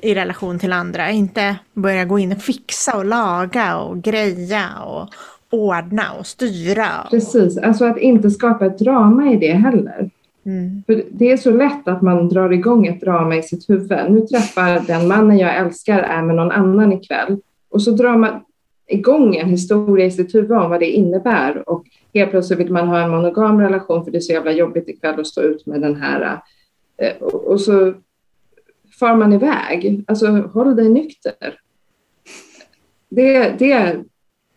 i 0.00 0.14
relation 0.14 0.58
till 0.58 0.72
andra. 0.72 1.10
Inte 1.10 1.56
börja 1.74 2.04
gå 2.04 2.18
in 2.18 2.32
och 2.32 2.42
fixa 2.42 2.96
och 2.96 3.04
laga 3.04 3.78
och 3.78 4.02
greja 4.02 4.68
och 4.86 5.08
ordna 5.50 6.12
och 6.18 6.26
styra. 6.26 6.88
Precis, 7.10 7.58
alltså 7.58 7.84
att 7.84 7.98
inte 7.98 8.30
skapa 8.30 8.66
ett 8.66 8.78
drama 8.78 9.30
i 9.30 9.36
det 9.36 9.52
heller. 9.52 10.10
Mm. 10.46 10.82
För 10.86 11.04
det 11.10 11.32
är 11.32 11.36
så 11.36 11.50
lätt 11.50 11.88
att 11.88 12.02
man 12.02 12.28
drar 12.28 12.52
igång 12.52 12.86
ett 12.86 13.00
drama 13.00 13.36
i 13.36 13.42
sitt 13.42 13.70
huvud. 13.70 14.10
Nu 14.10 14.20
träffar 14.20 14.80
den 14.86 15.08
mannen 15.08 15.38
jag 15.38 15.56
älskar 15.56 15.98
är 15.98 16.22
med 16.22 16.36
någon 16.36 16.50
annan 16.50 16.92
ikväll. 16.92 17.40
Och 17.70 17.82
så 17.82 17.90
drar 17.90 18.16
man 18.16 18.40
igång 18.86 19.36
en 19.36 19.48
historia 19.48 20.06
i 20.06 20.10
sitt 20.10 20.34
huvud 20.34 20.52
om 20.52 20.70
vad 20.70 20.80
det 20.80 20.90
innebär. 20.90 21.68
Och 21.68 21.84
helt 22.14 22.30
plötsligt 22.30 22.58
vill 22.58 22.72
man 22.72 22.88
ha 22.88 22.98
en 23.00 23.10
monogam 23.10 23.60
relation 23.60 24.04
för 24.04 24.10
det 24.10 24.18
är 24.18 24.20
så 24.20 24.32
jävla 24.32 24.52
jobbigt 24.52 24.88
ikväll 24.88 25.20
att 25.20 25.26
stå 25.26 25.40
ut 25.42 25.66
med 25.66 25.80
den 25.80 25.94
här. 25.96 26.40
eh, 26.96 27.16
Och 27.22 27.60
så 27.60 27.94
far 29.00 29.16
man 29.16 29.32
iväg. 29.32 30.04
Alltså 30.08 30.26
håll 30.26 30.76
dig 30.76 30.88
nykter. 30.88 31.60
Det, 33.08 33.54
det 33.58 33.96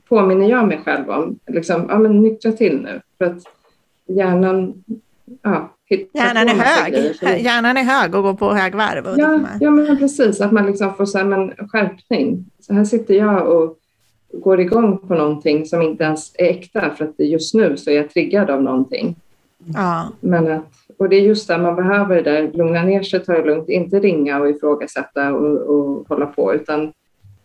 påminner 0.10 0.50
jag 0.50 0.68
mig 0.68 0.82
själv 0.86 1.10
om. 1.10 1.40
Liksom, 1.48 1.86
ja, 1.90 2.00
men 2.00 2.22
nyktra 2.22 2.52
till 2.52 2.82
nu. 2.82 3.02
För 3.18 3.26
att 3.26 3.44
hjärnan 4.08 4.84
ja, 5.42 5.76
Hjärnan 6.14 6.50
är 6.50 6.54
hög. 6.54 6.94
grejer. 6.94 7.36
Hjärnan 7.38 7.78
är 7.78 7.84
hög 7.84 8.16
och 8.16 8.24
går 8.24 8.34
på 8.34 8.54
högvarv. 8.54 9.06
Ja, 9.06 9.12
liksom, 9.12 9.48
ja, 9.60 9.72
men 9.72 9.98
precis. 9.98 10.42
Att 10.42 10.52
man 10.52 10.66
liksom 10.66 10.94
får 10.96 11.06
så 11.06 11.18
här, 11.18 11.26
men 11.26 11.54
skärpning. 11.70 12.46
Så 12.60 12.74
här 12.74 12.84
sitter 12.86 13.14
jag 13.14 13.48
och 13.48 13.78
går 14.34 14.60
igång 14.60 14.98
på 14.98 15.14
någonting 15.16 15.66
som 15.66 15.82
inte 15.82 16.04
ens 16.04 16.32
är 16.38 16.46
äkta 16.46 16.90
för 16.98 17.06
att 17.06 17.14
just 17.18 17.54
nu 17.54 17.78
så 17.78 17.90
är 17.90 17.96
jag 17.96 18.10
triggad 18.10 18.50
av 18.50 18.64
någonting. 18.64 19.16
ja. 19.74 20.10
Men 20.20 20.52
att, 20.52 20.66
och 20.98 21.10
det 21.10 21.16
är 21.16 21.22
just 21.22 21.48
där 21.48 21.58
man 21.58 21.76
behöver 21.76 22.16
det 22.16 22.32
där, 22.32 22.52
lugna 22.54 22.84
ner 22.84 23.04
sig, 23.04 23.20
ta 23.26 23.34
det 23.34 23.46
lugnt, 23.46 23.70
inte 23.70 24.00
ringa 24.00 24.40
och 24.40 24.50
ifrågasätta 24.50 25.34
och, 25.34 25.58
och 25.58 26.08
hålla 26.10 26.26
på, 26.26 26.54
utan 26.54 26.94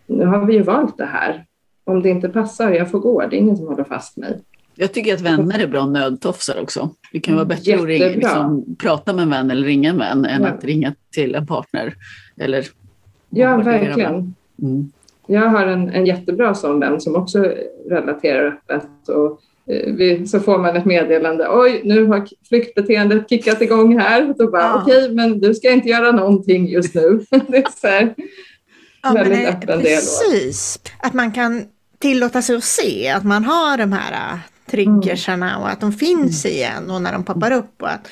nu 0.06 0.24
har 0.26 0.46
vi 0.46 0.54
ju 0.54 0.62
valt 0.62 0.98
det 0.98 1.04
här. 1.06 1.44
Om 1.84 2.02
det 2.02 2.08
inte 2.08 2.28
passar, 2.28 2.70
jag 2.70 2.90
får 2.90 2.98
gå, 2.98 3.20
det 3.26 3.36
är 3.36 3.38
ingen 3.38 3.56
som 3.56 3.66
håller 3.66 3.84
fast 3.84 4.16
mig. 4.16 4.40
Jag 4.74 4.92
tycker 4.92 5.14
att 5.14 5.20
vänner 5.20 5.58
är 5.58 5.66
bra 5.66 5.86
nödtofsar 5.86 6.62
också. 6.62 6.90
Det 7.12 7.20
kan 7.20 7.34
vara 7.34 7.44
bättre 7.44 7.74
att 7.74 7.84
ringa, 7.84 8.04
Jättebra. 8.06 8.28
liksom, 8.28 8.76
prata 8.78 9.12
med 9.12 9.22
en 9.22 9.30
vän 9.30 9.50
eller 9.50 9.66
ringa 9.66 9.90
en 9.90 9.98
vän 9.98 10.24
än 10.24 10.42
Ja. 10.42 10.48
att 10.48 10.64
ringa 10.64 10.94
till 11.12 11.34
en 11.34 11.46
partner. 11.46 11.94
Eller 12.36 12.66
Ja, 13.30 13.56
verkligen. 13.56 14.34
Mm. 14.62 14.90
Jag 15.26 15.48
har 15.48 15.66
en, 15.66 15.88
en 15.90 16.06
jättebra 16.06 16.54
sån 16.54 16.80
vän 16.80 17.00
som 17.00 17.16
också 17.16 17.52
relaterar 17.90 18.46
öppet 18.68 19.08
och 19.08 19.40
eh, 19.74 19.92
vi, 19.94 20.26
så 20.26 20.40
får 20.40 20.58
man 20.58 20.76
ett 20.76 20.84
meddelande. 20.84 21.48
Oj, 21.50 21.80
nu 21.84 22.04
har 22.06 22.28
flyktbeteendet 22.48 23.28
kickat 23.30 23.62
igång 23.62 23.98
här. 23.98 24.34
Då 24.38 24.50
bara, 24.50 24.62
Ja. 24.62 24.82
okej, 24.82 25.14
men 25.14 25.40
du 25.40 25.54
ska 25.54 25.70
inte 25.70 25.88
göra 25.88 26.12
någonting 26.12 26.68
just 26.68 26.94
nu. 26.94 27.20
det 27.48 27.56
är 27.56 27.80
så 27.80 27.86
här, 27.86 28.14
Ja, 29.02 29.12
väldigt 29.12 29.38
det- 29.38 29.48
öppen 29.48 29.78
dialog. 29.80 29.82
Precis. 29.82 30.78
Att 31.02 31.14
man 31.14 31.32
kan 31.32 31.64
tillåta 31.98 32.42
sig 32.42 32.56
att 32.56 32.64
se 32.64 33.08
att 33.08 33.24
man 33.24 33.44
har 33.44 33.78
de 33.78 33.92
här 33.92 34.32
äh, 34.34 34.38
triggersarna 34.70 35.58
och 35.58 35.68
att 35.68 35.80
de 35.80 35.92
finns 35.92 36.46
igen 36.46 36.90
och 36.90 37.02
när 37.02 37.12
de 37.12 37.24
poppar 37.24 37.52
upp 37.52 37.82
och 37.82 37.88
att 37.90 38.08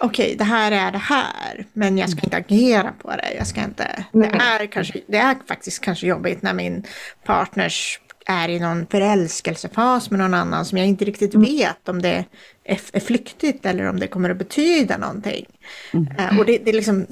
okej, 0.00 0.34
det 0.38 0.44
här 0.44 0.72
är 0.72 0.92
det 0.92 0.98
här, 0.98 1.66
men 1.72 1.98
jag 1.98 2.10
ska 2.10 2.20
inte 2.20 2.36
agera 2.36 2.92
på 3.02 3.10
det. 3.10 3.34
Jag 3.36 3.46
ska 3.46 3.64
inte, 3.64 4.04
det 4.12 4.26
är, 4.26 4.66
kanske, 4.66 5.00
det 5.06 5.16
är 5.16 5.36
faktiskt 5.48 5.80
kanske 5.80 6.06
jobbigt 6.06 6.42
när 6.42 6.54
min 6.54 6.84
partners 7.24 8.00
är 8.26 8.48
i 8.48 8.60
någon 8.60 8.86
förälskelsefas 8.86 10.10
med 10.10 10.20
någon 10.20 10.34
annan 10.34 10.64
som 10.64 10.78
jag 10.78 10.86
inte 10.86 11.04
riktigt 11.04 11.34
vet 11.34 11.88
om 11.88 12.02
det 12.02 12.24
är, 12.64 12.80
är 12.92 13.00
flyktigt 13.00 13.66
eller 13.66 13.84
om 13.84 14.00
det 14.00 14.06
kommer 14.06 14.30
att 14.30 14.38
betyda 14.38 14.96
någonting. 14.98 15.46
Eh, 16.18 16.38
och 16.38 16.46
det, 16.46 16.58
det 16.58 16.72
liksom 16.72 17.06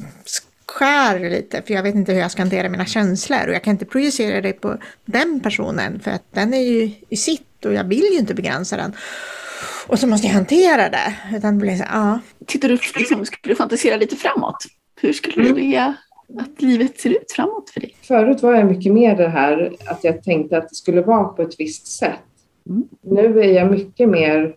skär 0.67 1.31
lite, 1.31 1.63
för 1.63 1.75
jag 1.75 1.83
vet 1.83 1.95
inte 1.95 2.13
hur 2.13 2.21
jag 2.21 2.31
ska 2.31 2.43
hantera 2.43 2.69
mina 2.69 2.87
känslor 2.87 3.49
och 3.49 3.55
jag 3.55 3.63
kan 3.63 3.71
inte 3.71 3.85
projicera 3.85 4.41
det 4.41 4.53
på 4.53 4.79
den 5.05 5.41
personen 5.41 6.01
för 6.01 6.11
att 6.11 6.25
den 6.33 6.55
är 6.55 6.63
ju 6.63 6.91
i 7.09 7.17
sitt 7.17 7.65
och 7.65 7.75
jag 7.75 7.85
vill 7.85 8.05
ju 8.13 8.19
inte 8.19 8.35
begränsa 8.35 8.77
den. 8.77 8.93
Och 9.87 9.99
så 9.99 10.07
måste 10.07 10.27
jag 10.27 10.35
hantera 10.35 10.89
det. 10.89 11.37
Utan 11.37 11.55
det 11.55 11.61
blir 11.61 11.77
så, 11.77 11.85
ja. 11.93 12.21
Tittar 12.47 12.69
du, 12.69 12.75
liksom, 12.75 13.25
skulle 13.25 13.53
du 13.53 13.55
fantisera 13.55 13.97
lite 13.97 14.17
framåt? 14.17 14.57
Hur 15.01 15.13
skulle 15.13 15.45
du 15.45 15.53
vilja 15.53 15.95
att 16.39 16.63
livet 16.63 17.01
ser 17.01 17.11
ut 17.11 17.33
framåt 17.33 17.71
för 17.71 17.81
dig? 17.81 17.97
Förut 18.03 18.43
var 18.43 18.55
jag 18.55 18.67
mycket 18.67 18.93
mer 18.93 19.17
det 19.17 19.29
här 19.29 19.73
att 19.87 20.05
jag 20.05 20.23
tänkte 20.23 20.59
att 20.59 20.69
det 20.69 20.75
skulle 20.75 21.01
vara 21.01 21.25
på 21.25 21.43
ett 21.43 21.55
visst 21.59 21.87
sätt. 21.87 22.21
Mm. 22.69 22.89
Nu 23.03 23.41
är 23.41 23.53
jag 23.53 23.71
mycket 23.71 24.09
mer 24.09 24.55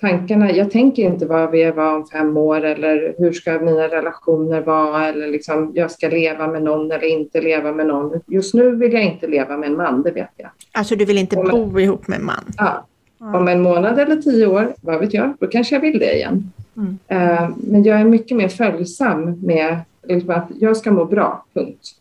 tankarna, 0.00 0.52
jag 0.52 0.70
tänker 0.70 1.02
inte 1.02 1.26
vad 1.26 1.50
vi 1.50 1.70
var 1.70 1.96
om 1.96 2.06
fem 2.06 2.36
år 2.36 2.64
eller 2.64 3.14
hur 3.18 3.32
ska 3.32 3.52
mina 3.58 3.88
relationer 3.88 4.60
vara 4.60 5.08
eller 5.08 5.28
liksom 5.28 5.72
jag 5.74 5.90
ska 5.90 6.08
leva 6.08 6.46
med 6.46 6.62
någon 6.62 6.92
eller 6.92 7.06
inte 7.06 7.40
leva 7.40 7.72
med 7.72 7.86
någon. 7.86 8.20
Just 8.26 8.54
nu 8.54 8.76
vill 8.76 8.92
jag 8.92 9.04
inte 9.04 9.26
leva 9.26 9.56
med 9.56 9.68
en 9.68 9.76
man, 9.76 10.02
det 10.02 10.10
vet 10.10 10.30
jag. 10.36 10.50
Alltså 10.72 10.96
du 10.96 11.04
vill 11.04 11.18
inte 11.18 11.36
om, 11.36 11.48
bo 11.48 11.80
ihop 11.80 12.08
med 12.08 12.18
en 12.18 12.24
man? 12.24 12.44
Ja. 12.56 12.86
Om 13.20 13.48
en 13.48 13.62
månad 13.62 13.98
eller 13.98 14.16
tio 14.16 14.46
år, 14.46 14.74
vad 14.80 15.00
vet 15.00 15.14
jag, 15.14 15.34
då 15.40 15.46
kanske 15.46 15.74
jag 15.74 15.80
vill 15.80 15.98
det 15.98 16.14
igen. 16.14 16.52
Mm. 16.76 16.98
Uh, 17.12 17.50
men 17.56 17.84
jag 17.84 18.00
är 18.00 18.04
mycket 18.04 18.36
mer 18.36 18.48
följsam 18.48 19.40
med 19.40 19.80
liksom 20.02 20.30
att 20.30 20.48
jag 20.60 20.76
ska 20.76 20.90
må 20.90 21.04
bra, 21.04 21.44
punkt. 21.54 21.96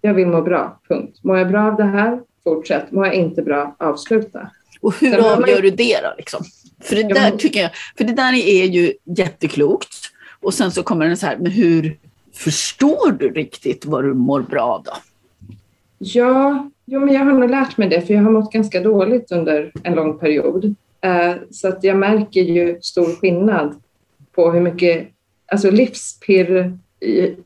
Jag 0.00 0.14
vill 0.14 0.26
må 0.26 0.42
bra, 0.42 0.78
punkt. 0.88 1.18
Mår 1.22 1.38
jag 1.38 1.48
bra 1.48 1.62
av 1.62 1.76
det 1.76 1.84
här, 1.84 2.20
fortsätt. 2.44 2.92
Mår 2.92 3.06
jag 3.06 3.14
inte 3.14 3.42
bra, 3.42 3.74
avsluta. 3.78 4.50
Och 4.80 4.94
hur 5.00 5.10
Sen 5.10 5.20
avgör 5.20 5.54
man... 5.54 5.62
du 5.62 5.70
det 5.70 6.00
då? 6.02 6.14
Liksom? 6.18 6.44
För 6.80 6.96
det, 6.96 7.02
där, 7.02 7.30
tycker 7.30 7.60
jag, 7.60 7.70
för 7.96 8.04
det 8.04 8.12
där 8.12 8.32
är 8.32 8.64
ju 8.64 8.92
jätteklokt. 9.04 9.94
Och 10.40 10.54
sen 10.54 10.72
så 10.72 10.82
kommer 10.82 11.06
den 11.06 11.16
så 11.16 11.26
här, 11.26 11.36
men 11.36 11.52
hur 11.52 11.98
förstår 12.32 13.12
du 13.12 13.30
riktigt 13.30 13.86
vad 13.86 14.04
du 14.04 14.14
mår 14.14 14.40
bra 14.40 14.62
av 14.62 14.82
då? 14.82 14.92
Ja, 15.98 16.70
jo, 16.90 17.00
men 17.00 17.14
jag 17.14 17.24
har 17.24 17.32
nog 17.32 17.50
lärt 17.50 17.76
mig 17.76 17.88
det, 17.88 18.00
för 18.00 18.14
jag 18.14 18.22
har 18.22 18.30
mått 18.30 18.52
ganska 18.52 18.80
dåligt 18.80 19.32
under 19.32 19.72
en 19.82 19.94
lång 19.94 20.18
period. 20.18 20.74
Eh, 21.00 21.32
så 21.50 21.68
att 21.68 21.84
jag 21.84 21.96
märker 21.96 22.40
ju 22.40 22.78
stor 22.80 23.20
skillnad 23.20 23.82
på 24.34 24.50
hur 24.50 24.60
mycket 24.60 25.08
alltså 25.52 25.70
livspirr 25.70 26.78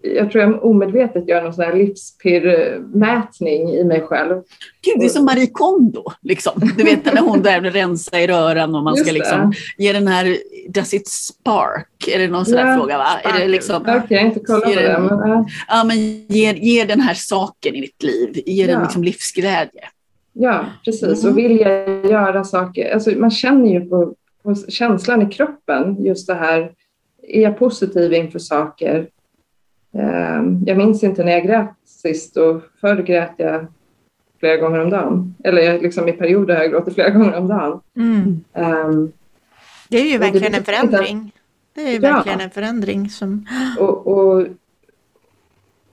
jag 0.01 0.31
tror 0.31 0.45
jag 0.45 0.65
omedvetet 0.65 1.29
gör 1.29 1.43
någon 1.43 1.55
sån 1.55 1.65
här 1.65 1.75
livspirrmätning 1.75 3.71
i 3.71 3.85
mig 3.85 4.01
själv. 4.01 4.43
Gud, 4.83 4.95
det 4.99 5.05
är 5.05 5.09
som 5.09 5.25
Marie 5.25 5.47
Kondo, 5.47 6.05
liksom. 6.23 6.53
Du 6.77 6.85
vet 6.85 7.05
när 7.15 7.21
hon 7.21 7.43
där 7.43 7.61
rensa 7.61 8.21
i 8.21 8.27
röran 8.27 8.75
och 8.75 8.83
man 8.83 8.97
ska 8.97 9.13
liksom 9.13 9.53
ge 9.79 9.93
den 9.93 10.09
här, 10.09 10.37
does 10.69 10.95
it 10.95 11.09
spark? 11.09 12.09
Är 12.09 12.19
det 12.19 12.29
någon 12.29 12.47
sån 12.47 12.59
ja, 12.59 12.77
fråga? 12.77 12.99
Va? 12.99 13.19
Är 13.25 13.39
det 13.41 13.49
liksom, 13.49 13.83
Okej, 13.83 14.01
okay, 14.05 14.27
inte 14.27 14.41
kollat 14.41 14.65
på 14.65 14.71
det. 14.71 14.99
Men, 14.99 15.31
uh. 15.31 15.47
Ja, 15.69 15.85
men 15.85 15.97
ge, 16.27 16.53
ge 16.53 16.85
den 16.85 17.01
här 17.01 17.15
saken 17.15 17.75
i 17.75 17.81
ditt 17.81 18.03
liv, 18.03 18.43
ge 18.47 18.67
ja. 18.67 18.73
den 18.73 18.83
liksom 18.83 19.05
livsglädje. 19.05 19.85
Ja, 20.33 20.65
precis. 20.85 21.23
Mm. 21.25 21.33
Och 21.33 21.39
vill 21.39 21.61
jag 21.61 22.07
göra 22.07 22.45
saker, 22.45 22.95
alltså 22.95 23.11
man 23.11 23.31
känner 23.31 23.71
ju 23.71 23.81
på, 23.81 24.15
på 24.43 24.55
känslan 24.69 25.23
i 25.23 25.35
kroppen, 25.35 26.05
just 26.05 26.27
det 26.27 26.35
här, 26.35 26.73
är 27.29 27.43
jag 27.43 27.59
positiv 27.59 28.13
inför 28.13 28.39
saker? 28.39 29.09
Ehm, 29.95 30.63
jag 30.67 30.77
minns 30.77 31.05
inte 31.05 31.25
när 31.25 31.33
jag 31.33 31.43
grät 31.43 31.75
sist 31.85 32.37
och 32.37 32.63
förr 32.81 33.03
grät 33.03 33.33
jag 33.37 33.67
flera 34.39 34.57
gånger 34.57 34.81
om 34.81 34.91
dagen. 34.91 35.35
Eller 35.45 35.81
liksom 35.81 36.09
i 36.09 36.13
perioder 36.13 36.55
har 36.55 36.63
jag 36.63 36.73
gråtit 36.73 36.95
flera 36.95 37.11
gånger 37.19 37.35
om 37.35 37.49
dagen. 37.49 37.81
Mm. 37.97 38.45
Um, 38.53 39.13
det 39.89 39.99
är 39.99 40.13
ju 40.13 40.19
verkligen 40.19 40.55
en 40.55 40.65
förändring. 40.65 41.33
Det 41.75 41.83
är 41.83 41.91
ju 41.91 41.95
ja. 41.95 42.13
verkligen 42.13 42.41
en 42.41 42.51
förändring 42.51 43.11
som... 43.11 43.47
Och, 43.79 44.07
och, 44.07 44.47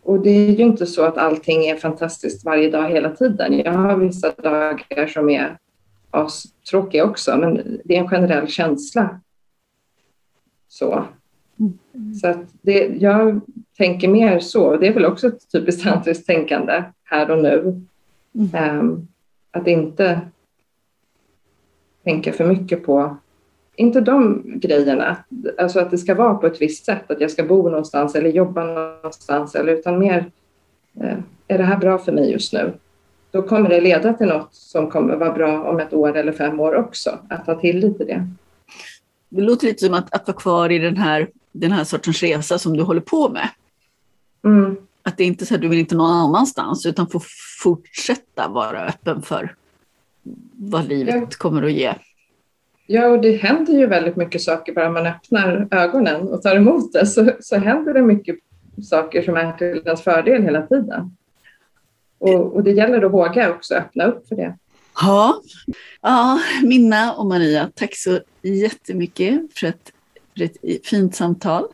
och 0.03 0.19
det 0.19 0.29
är 0.29 0.51
ju 0.51 0.63
inte 0.63 0.85
så 0.85 1.05
att 1.05 1.17
allting 1.17 1.65
är 1.65 1.75
fantastiskt 1.75 2.45
varje 2.45 2.71
dag 2.71 2.89
hela 2.89 3.09
tiden. 3.09 3.59
Jag 3.59 3.73
har 3.73 3.97
vissa 3.97 4.31
dagar 4.31 5.07
som 5.07 5.29
är 5.29 5.57
tråkiga 6.69 7.05
också, 7.05 7.37
men 7.37 7.79
det 7.85 7.95
är 7.95 7.99
en 7.99 8.09
generell 8.09 8.47
känsla. 8.47 9.19
Så. 10.67 11.05
Mm. 11.61 12.13
Så 12.13 12.27
att 12.27 12.45
det, 12.61 12.85
jag 12.85 13.39
tänker 13.77 14.07
mer 14.07 14.39
så. 14.39 14.77
Det 14.77 14.87
är 14.87 14.93
väl 14.93 15.05
också 15.05 15.27
ett 15.27 15.51
typiskt 15.51 15.83
tantriskt 15.83 16.27
tänkande 16.27 16.83
här 17.03 17.31
och 17.31 17.43
nu. 17.43 17.81
Mm. 18.35 18.79
Um, 18.79 19.07
att 19.51 19.67
inte 19.67 20.21
tänka 22.03 22.33
för 22.33 22.45
mycket 22.45 22.85
på, 22.85 23.17
inte 23.75 24.01
de 24.01 24.43
grejerna, 24.45 25.17
alltså 25.57 25.79
att 25.79 25.91
det 25.91 25.97
ska 25.97 26.15
vara 26.15 26.33
på 26.33 26.47
ett 26.47 26.61
visst 26.61 26.85
sätt, 26.85 27.11
att 27.11 27.21
jag 27.21 27.31
ska 27.31 27.43
bo 27.43 27.69
någonstans 27.69 28.15
eller 28.15 28.29
jobba 28.29 28.63
någonstans, 28.63 29.55
eller 29.55 29.73
utan 29.73 29.99
mer, 29.99 30.31
uh, 31.03 31.17
är 31.47 31.57
det 31.57 31.63
här 31.63 31.77
bra 31.77 31.97
för 31.97 32.11
mig 32.11 32.31
just 32.31 32.53
nu? 32.53 32.73
Då 33.31 33.41
kommer 33.41 33.69
det 33.69 33.81
leda 33.81 34.13
till 34.13 34.27
något 34.27 34.53
som 34.53 34.89
kommer 34.89 35.15
vara 35.15 35.31
bra 35.31 35.63
om 35.63 35.79
ett 35.79 35.93
år 35.93 36.17
eller 36.17 36.31
fem 36.31 36.59
år 36.59 36.75
också, 36.75 37.19
att 37.29 37.45
ta 37.45 37.55
till 37.59 37.79
lite 37.79 38.05
det. 38.05 38.27
Det 39.29 39.41
låter 39.41 39.67
lite 39.67 39.85
som 39.85 39.93
att, 39.93 40.13
att 40.13 40.27
vara 40.27 40.37
kvar 40.37 40.69
i 40.69 40.79
den 40.79 40.97
här, 40.97 41.27
den 41.51 41.71
här 41.71 41.83
sortens 41.83 42.23
resa 42.23 42.59
som 42.59 42.77
du 42.77 42.83
håller 42.83 43.01
på 43.01 43.29
med. 43.29 43.49
Mm. 44.43 44.77
Att 45.03 45.17
det 45.17 45.23
är 45.23 45.27
inte 45.27 45.45
så 45.45 45.55
att 45.55 45.61
du 45.61 45.67
vill 45.67 45.79
inte 45.79 45.95
någon 45.95 46.11
annanstans 46.11 46.85
utan 46.85 47.09
få 47.09 47.21
fortsätta 47.63 48.47
vara 48.47 48.87
öppen 48.87 49.21
för 49.21 49.55
vad 50.53 50.87
livet 50.87 51.15
ja. 51.15 51.27
kommer 51.37 51.63
att 51.63 51.71
ge. 51.71 51.93
Ja, 52.87 53.07
och 53.07 53.21
det 53.21 53.37
händer 53.37 53.73
ju 53.73 53.87
väldigt 53.87 54.15
mycket 54.15 54.41
saker 54.41 54.73
bara 54.73 54.89
man 54.89 55.07
öppnar 55.07 55.67
ögonen 55.71 56.27
och 56.27 56.41
tar 56.41 56.55
emot 56.55 56.93
det 56.93 57.05
så, 57.05 57.31
så 57.39 57.57
händer 57.57 57.93
det 57.93 58.01
mycket 58.01 58.35
saker 58.83 59.21
som 59.21 59.37
är 59.37 59.51
till 59.53 59.81
ens 59.85 60.01
fördel 60.01 60.43
hela 60.43 60.61
tiden. 60.61 61.17
Och, 62.17 62.55
och 62.55 62.63
det 62.63 62.71
gäller 62.71 63.05
att 63.05 63.11
våga 63.11 63.51
också 63.51 63.75
öppna 63.75 64.05
upp 64.05 64.27
för 64.27 64.35
det. 64.35 64.57
Ja. 65.01 65.41
ja, 66.01 66.39
Minna 66.63 67.13
och 67.13 67.25
Maria, 67.25 67.69
tack 67.75 67.95
så 67.95 68.19
jättemycket 68.41 69.53
för 69.53 69.67
för 69.67 69.91
ett 70.41 70.85
fint 70.85 71.15
samtal 71.15 71.67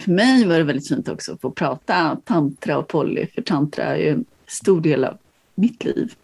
för 0.00 0.10
mig 0.10 0.46
var 0.46 0.58
det 0.58 0.64
väldigt 0.64 0.88
fint 0.88 1.08
också 1.08 1.32
att 1.32 1.40
få 1.40 1.50
prata 1.50 2.16
tantra 2.24 2.78
och 2.78 2.88
poly, 2.88 3.26
för 3.34 3.42
tantra 3.42 3.84
är 3.84 3.96
ju 3.96 4.08
en 4.08 4.24
stor 4.46 4.80
del 4.80 5.04
av 5.04 5.18
mitt 5.54 5.84
liv. 5.84 6.14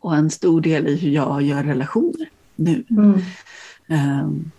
Och 0.00 0.16
en 0.16 0.30
stor 0.30 0.60
del 0.60 0.86
i 0.86 0.96
hur 0.96 1.10
jag 1.10 1.42
gör 1.42 1.64
relationer 1.64 2.28
nu. 2.56 2.84
Mm. 2.90 3.20
Um, 3.88 4.50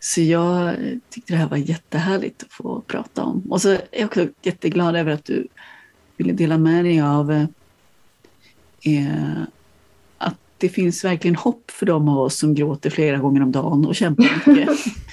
så 0.00 0.20
jag 0.20 0.76
tyckte 1.10 1.32
det 1.32 1.36
här 1.36 1.48
var 1.48 1.56
jättehärligt 1.56 2.42
att 2.42 2.52
få 2.52 2.80
prata 2.80 3.24
om. 3.24 3.42
Och 3.50 3.62
så 3.62 3.70
är 3.70 3.80
jag 3.90 4.06
också 4.06 4.28
jätteglad 4.42 4.96
över 4.96 5.12
att 5.12 5.24
du 5.24 5.48
ville 6.16 6.32
dela 6.32 6.58
med 6.58 6.84
dig 6.84 7.00
av 7.00 7.32
eh, 7.32 7.44
att 10.18 10.38
det 10.58 10.68
finns 10.68 11.04
verkligen 11.04 11.36
hopp 11.36 11.70
för 11.70 11.86
de 11.86 12.08
av 12.08 12.18
oss 12.18 12.38
som 12.38 12.54
gråter 12.54 12.90
flera 12.90 13.18
gånger 13.18 13.42
om 13.42 13.52
dagen 13.52 13.86
och 13.86 13.94
kämpar 13.94 14.42
mycket. 14.46 14.78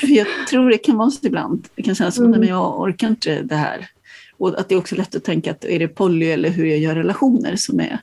För 0.00 0.06
jag 0.06 0.26
tror 0.50 0.70
det 0.70 0.78
kan 0.78 0.96
vara 0.96 1.10
så 1.10 1.26
ibland. 1.26 1.68
Det 1.74 1.82
kan 1.82 1.94
kännas 1.94 2.14
som 2.14 2.24
mm. 2.24 2.40
att 2.40 2.48
jag 2.48 2.80
orkar 2.80 3.08
inte 3.08 3.42
det 3.42 3.54
här. 3.54 3.88
Och 4.36 4.60
att 4.60 4.68
det 4.68 4.74
är 4.74 4.78
också 4.78 4.96
lätt 4.96 5.14
att 5.14 5.24
tänka 5.24 5.50
att 5.50 5.64
är 5.64 5.78
det 5.78 5.88
poly 5.88 6.26
eller 6.26 6.48
hur 6.48 6.66
jag 6.66 6.78
gör 6.78 6.94
relationer 6.94 7.56
som 7.56 7.80
är 7.80 7.98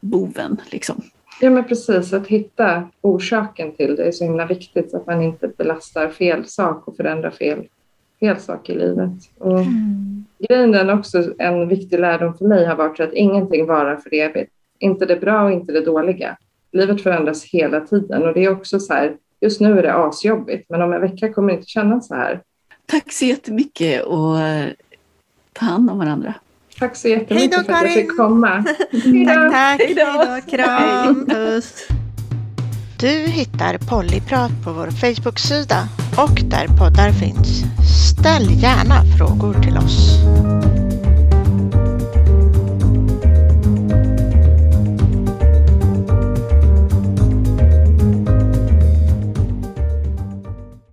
boven. 0.00 0.60
Liksom. 0.70 1.02
Ja 1.40 1.50
men 1.50 1.64
precis, 1.64 2.12
att 2.12 2.26
hitta 2.26 2.88
orsaken 3.00 3.72
till 3.72 3.96
det 3.96 4.04
är 4.04 4.12
så 4.12 4.24
himla 4.24 4.46
viktigt 4.46 4.90
så 4.90 4.96
att 4.96 5.06
man 5.06 5.22
inte 5.22 5.48
belastar 5.48 6.08
fel 6.08 6.44
sak 6.46 6.88
och 6.88 6.96
förändrar 6.96 7.30
fel, 7.30 7.66
fel 8.20 8.40
sak 8.40 8.70
i 8.70 8.74
livet. 8.74 9.10
Och 9.38 9.60
mm. 9.60 10.24
Grejen 10.48 10.74
är 10.74 10.98
också, 10.98 11.34
en 11.38 11.68
viktig 11.68 12.00
lärdom 12.00 12.34
för 12.34 12.44
mig 12.44 12.64
har 12.64 12.76
varit 12.76 13.00
att 13.00 13.12
ingenting 13.12 13.66
varar 13.66 13.96
för 13.96 14.14
evigt. 14.14 14.52
Inte 14.78 15.06
det 15.06 15.16
bra 15.16 15.44
och 15.44 15.52
inte 15.52 15.72
det 15.72 15.80
dåliga. 15.80 16.36
Livet 16.72 17.02
förändras 17.02 17.44
hela 17.44 17.80
tiden 17.80 18.22
och 18.22 18.34
det 18.34 18.44
är 18.44 18.50
också 18.50 18.80
så 18.80 18.92
här, 18.92 19.16
just 19.42 19.60
nu 19.60 19.78
är 19.78 19.82
det 19.82 19.94
asjobbigt, 19.94 20.70
men 20.70 20.82
om 20.82 20.92
en 20.92 21.00
vecka 21.00 21.32
kommer 21.32 21.48
det 21.48 21.54
inte 21.54 21.68
kännas 21.68 22.08
så 22.08 22.14
här. 22.14 22.40
Tack 22.86 23.12
så 23.12 23.24
jättemycket 23.24 24.04
och 24.04 24.40
eh, 24.40 24.68
ta 25.52 25.66
hand 25.66 25.90
om 25.90 25.98
varandra. 25.98 26.34
Tack 26.78 26.96
så 26.96 27.08
jättemycket 27.08 27.54
Hejdå, 27.54 27.64
för 27.64 27.72
att 27.72 27.82
jag 27.82 27.92
fick 27.92 28.16
komma. 28.16 28.64
tack, 29.26 29.52
tack. 29.52 29.80
Hej 29.80 29.94
då. 29.94 30.50
Kram. 30.56 31.26
Puss. 31.26 31.88
Du 33.00 33.08
hittar 33.08 33.78
Pollyprat 33.90 34.50
på 34.64 34.72
vår 34.72 34.86
Facebook-sida 34.86 35.88
och 36.18 36.50
där 36.50 36.66
poddar 36.66 37.10
finns. 37.10 37.62
Ställ 38.10 38.62
gärna 38.62 39.04
frågor 39.18 39.54
till 39.62 39.76
oss. 39.76 40.18